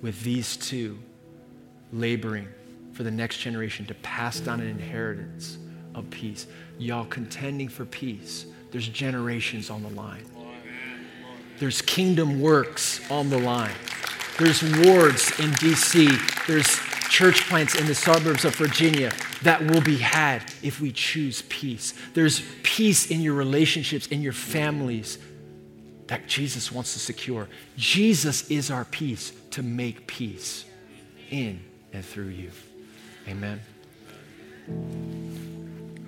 with 0.00 0.22
these 0.22 0.56
two 0.56 0.96
laboring 1.92 2.48
for 2.92 3.02
the 3.02 3.10
next 3.10 3.38
generation 3.38 3.84
to 3.86 3.94
pass 3.94 4.38
down 4.38 4.60
an 4.60 4.68
inheritance 4.68 5.58
of 5.96 6.08
peace. 6.10 6.46
Y'all 6.78 7.04
contending 7.04 7.68
for 7.68 7.84
peace. 7.84 8.46
There's 8.70 8.88
generations 8.88 9.70
on 9.70 9.82
the 9.82 9.90
line. 9.90 10.24
There's 11.58 11.82
kingdom 11.82 12.40
works 12.40 13.00
on 13.10 13.28
the 13.28 13.38
line. 13.38 13.74
There's 14.40 14.62
wards 14.62 15.38
in 15.38 15.50
DC. 15.50 16.46
There's 16.46 16.80
church 17.10 17.46
plants 17.46 17.74
in 17.74 17.84
the 17.84 17.94
suburbs 17.94 18.46
of 18.46 18.54
Virginia 18.56 19.12
that 19.42 19.62
will 19.62 19.82
be 19.82 19.98
had 19.98 20.42
if 20.62 20.80
we 20.80 20.92
choose 20.92 21.42
peace. 21.50 21.92
There's 22.14 22.40
peace 22.62 23.10
in 23.10 23.20
your 23.20 23.34
relationships, 23.34 24.06
in 24.06 24.22
your 24.22 24.32
families 24.32 25.18
that 26.06 26.26
Jesus 26.26 26.72
wants 26.72 26.94
to 26.94 26.98
secure. 26.98 27.48
Jesus 27.76 28.50
is 28.50 28.70
our 28.70 28.86
peace 28.86 29.32
to 29.50 29.62
make 29.62 30.06
peace 30.06 30.64
in 31.30 31.60
and 31.92 32.02
through 32.02 32.28
you. 32.28 32.50
Amen. 33.28 33.60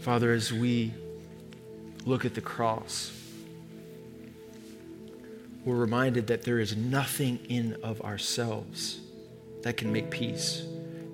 Father, 0.00 0.32
as 0.32 0.50
we 0.54 0.94
look 2.06 2.24
at 2.24 2.34
the 2.34 2.40
cross, 2.40 3.12
we're 5.64 5.76
reminded 5.76 6.26
that 6.28 6.42
there 6.42 6.58
is 6.58 6.76
nothing 6.76 7.38
in 7.48 7.76
of 7.82 8.00
ourselves 8.02 9.00
that 9.62 9.76
can 9.76 9.92
make 9.92 10.10
peace. 10.10 10.64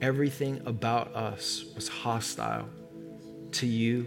Everything 0.00 0.62
about 0.64 1.14
us 1.14 1.64
was 1.74 1.88
hostile 1.88 2.68
to 3.52 3.66
you. 3.66 4.06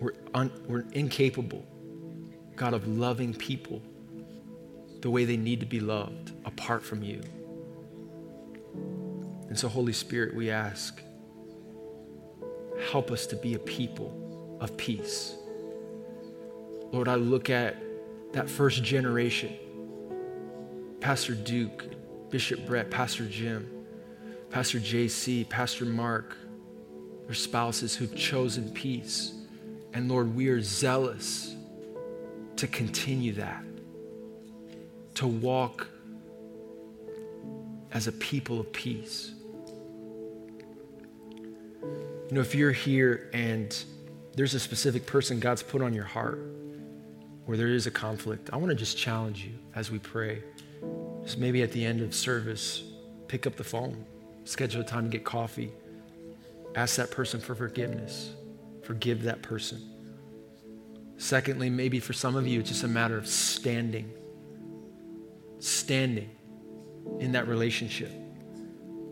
We're, 0.00 0.14
un, 0.34 0.50
we're 0.66 0.84
incapable 0.92 1.64
God, 2.56 2.72
of 2.72 2.88
loving 2.88 3.34
people 3.34 3.82
the 5.02 5.10
way 5.10 5.24
they 5.26 5.36
need 5.36 5.60
to 5.60 5.66
be 5.66 5.78
loved 5.78 6.32
apart 6.46 6.82
from 6.82 7.02
you. 7.02 7.20
And 9.48 9.58
so, 9.58 9.68
Holy 9.68 9.92
Spirit, 9.92 10.34
we 10.34 10.50
ask, 10.50 11.00
help 12.90 13.10
us 13.10 13.26
to 13.26 13.36
be 13.36 13.54
a 13.54 13.58
people 13.58 14.58
of 14.60 14.76
peace. 14.76 15.34
Lord, 16.92 17.08
I 17.08 17.16
look 17.16 17.50
at 17.50 17.76
that 18.32 18.48
first 18.48 18.82
generation 18.82 19.56
Pastor 21.00 21.34
Duke, 21.34 21.84
Bishop 22.30 22.66
Brett, 22.66 22.90
Pastor 22.90 23.26
Jim, 23.26 23.70
Pastor 24.50 24.78
JC, 24.78 25.48
Pastor 25.48 25.84
Mark, 25.84 26.36
their 27.26 27.34
spouses 27.34 27.94
who've 27.94 28.14
chosen 28.16 28.70
peace. 28.70 29.32
And 29.92 30.08
Lord, 30.08 30.34
we 30.34 30.48
are 30.48 30.60
zealous 30.60 31.54
to 32.56 32.66
continue 32.66 33.32
that, 33.34 33.62
to 35.14 35.26
walk 35.26 35.86
as 37.92 38.06
a 38.06 38.12
people 38.12 38.60
of 38.60 38.72
peace. 38.72 39.32
You 41.82 42.32
know, 42.32 42.40
if 42.40 42.54
you're 42.54 42.72
here 42.72 43.30
and 43.32 43.76
there's 44.34 44.54
a 44.54 44.60
specific 44.60 45.06
person 45.06 45.38
God's 45.38 45.62
put 45.62 45.82
on 45.82 45.94
your 45.94 46.04
heart 46.04 46.40
where 47.46 47.56
there 47.56 47.68
is 47.68 47.86
a 47.86 47.90
conflict, 47.90 48.50
I 48.52 48.56
want 48.56 48.70
to 48.70 48.74
just 48.74 48.98
challenge 48.98 49.44
you 49.44 49.52
as 49.74 49.90
we 49.90 49.98
pray. 49.98 50.42
Just 51.22 51.38
maybe 51.38 51.62
at 51.62 51.72
the 51.72 51.84
end 51.84 52.02
of 52.02 52.14
service, 52.14 52.82
pick 53.28 53.46
up 53.46 53.56
the 53.56 53.64
phone, 53.64 54.04
schedule 54.44 54.82
a 54.82 54.84
time 54.84 55.04
to 55.04 55.10
get 55.10 55.24
coffee, 55.24 55.72
ask 56.74 56.96
that 56.96 57.10
person 57.10 57.40
for 57.40 57.54
forgiveness, 57.54 58.34
forgive 58.82 59.22
that 59.22 59.42
person. 59.42 59.80
Secondly, 61.18 61.70
maybe 61.70 61.98
for 61.98 62.12
some 62.12 62.36
of 62.36 62.46
you, 62.46 62.60
it's 62.60 62.68
just 62.68 62.84
a 62.84 62.88
matter 62.88 63.16
of 63.16 63.26
standing, 63.26 64.12
standing 65.60 66.28
in 67.20 67.32
that 67.32 67.48
relationship. 67.48 68.10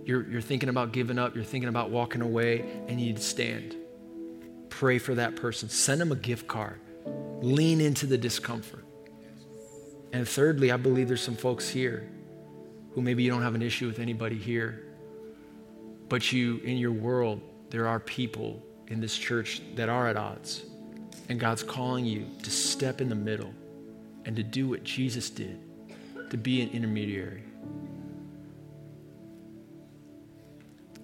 You're, 0.05 0.29
you're 0.29 0.43
thinking 0.43 0.69
about 0.69 0.93
giving 0.93 1.19
up, 1.19 1.35
you're 1.35 1.45
thinking 1.45 1.69
about 1.69 1.91
walking 1.91 2.21
away, 2.21 2.61
and 2.89 3.01
you 3.01 3.07
need 3.07 3.17
to 3.17 3.23
stand. 3.23 3.77
Pray 4.69 4.99
for 4.99 5.15
that 5.15 5.37
person. 5.37 5.69
Send 5.69 6.01
them 6.01 6.13
a 6.13 6.17
gift 6.17 6.47
card. 6.47 6.81
Lean 7.45 7.81
into 7.81 8.07
the 8.07 8.17
discomfort. 8.17 8.85
And 10.15 10.27
thirdly, 10.27 10.73
I 10.73 10.79
believe 10.79 11.09
there's 11.09 11.21
some 11.21 11.37
folks 11.37 11.69
here 11.69 12.09
who 12.95 13.03
maybe 13.03 13.23
you 13.23 13.31
don't 13.31 13.43
have 13.43 13.55
an 13.55 13.61
issue 13.61 13.87
with 13.87 13.99
anybody 13.99 14.39
here, 14.39 14.87
but 16.09 16.33
you, 16.33 16.59
in 16.65 16.79
your 16.79 16.93
world, 16.93 17.43
there 17.69 17.87
are 17.87 18.01
people 18.01 18.63
in 18.87 18.99
this 18.99 19.15
church 19.19 19.61
that 19.75 19.91
are 19.91 20.09
at 20.09 20.17
odds. 20.17 20.65
And 21.29 21.39
God's 21.39 21.63
calling 21.63 22.07
you 22.07 22.27
to 22.43 22.51
step 22.51 23.03
in 23.03 23.11
the 23.11 23.15
middle 23.15 23.53
and 24.25 24.35
to 24.37 24.43
do 24.43 24.67
what 24.67 24.83
Jesus 24.83 25.29
did, 25.29 25.59
to 26.31 26.39
be 26.39 26.63
an 26.63 26.71
intermediary. 26.71 27.43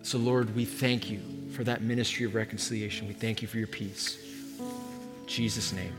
So, 0.03 0.17
Lord, 0.17 0.57
we 0.57 0.65
thank 0.65 1.11
you 1.11 1.21
for 1.53 1.65
that 1.65 1.83
ministry 1.83 2.25
of 2.25 2.35
reconciliation. 2.35 3.09
We 3.09 3.15
thank 3.15 3.43
you 3.43 3.49
for 3.49 3.59
your 3.59 3.67
peace. 3.67 4.19
In 4.59 5.27
Jesus' 5.27 5.73
name. 5.75 5.93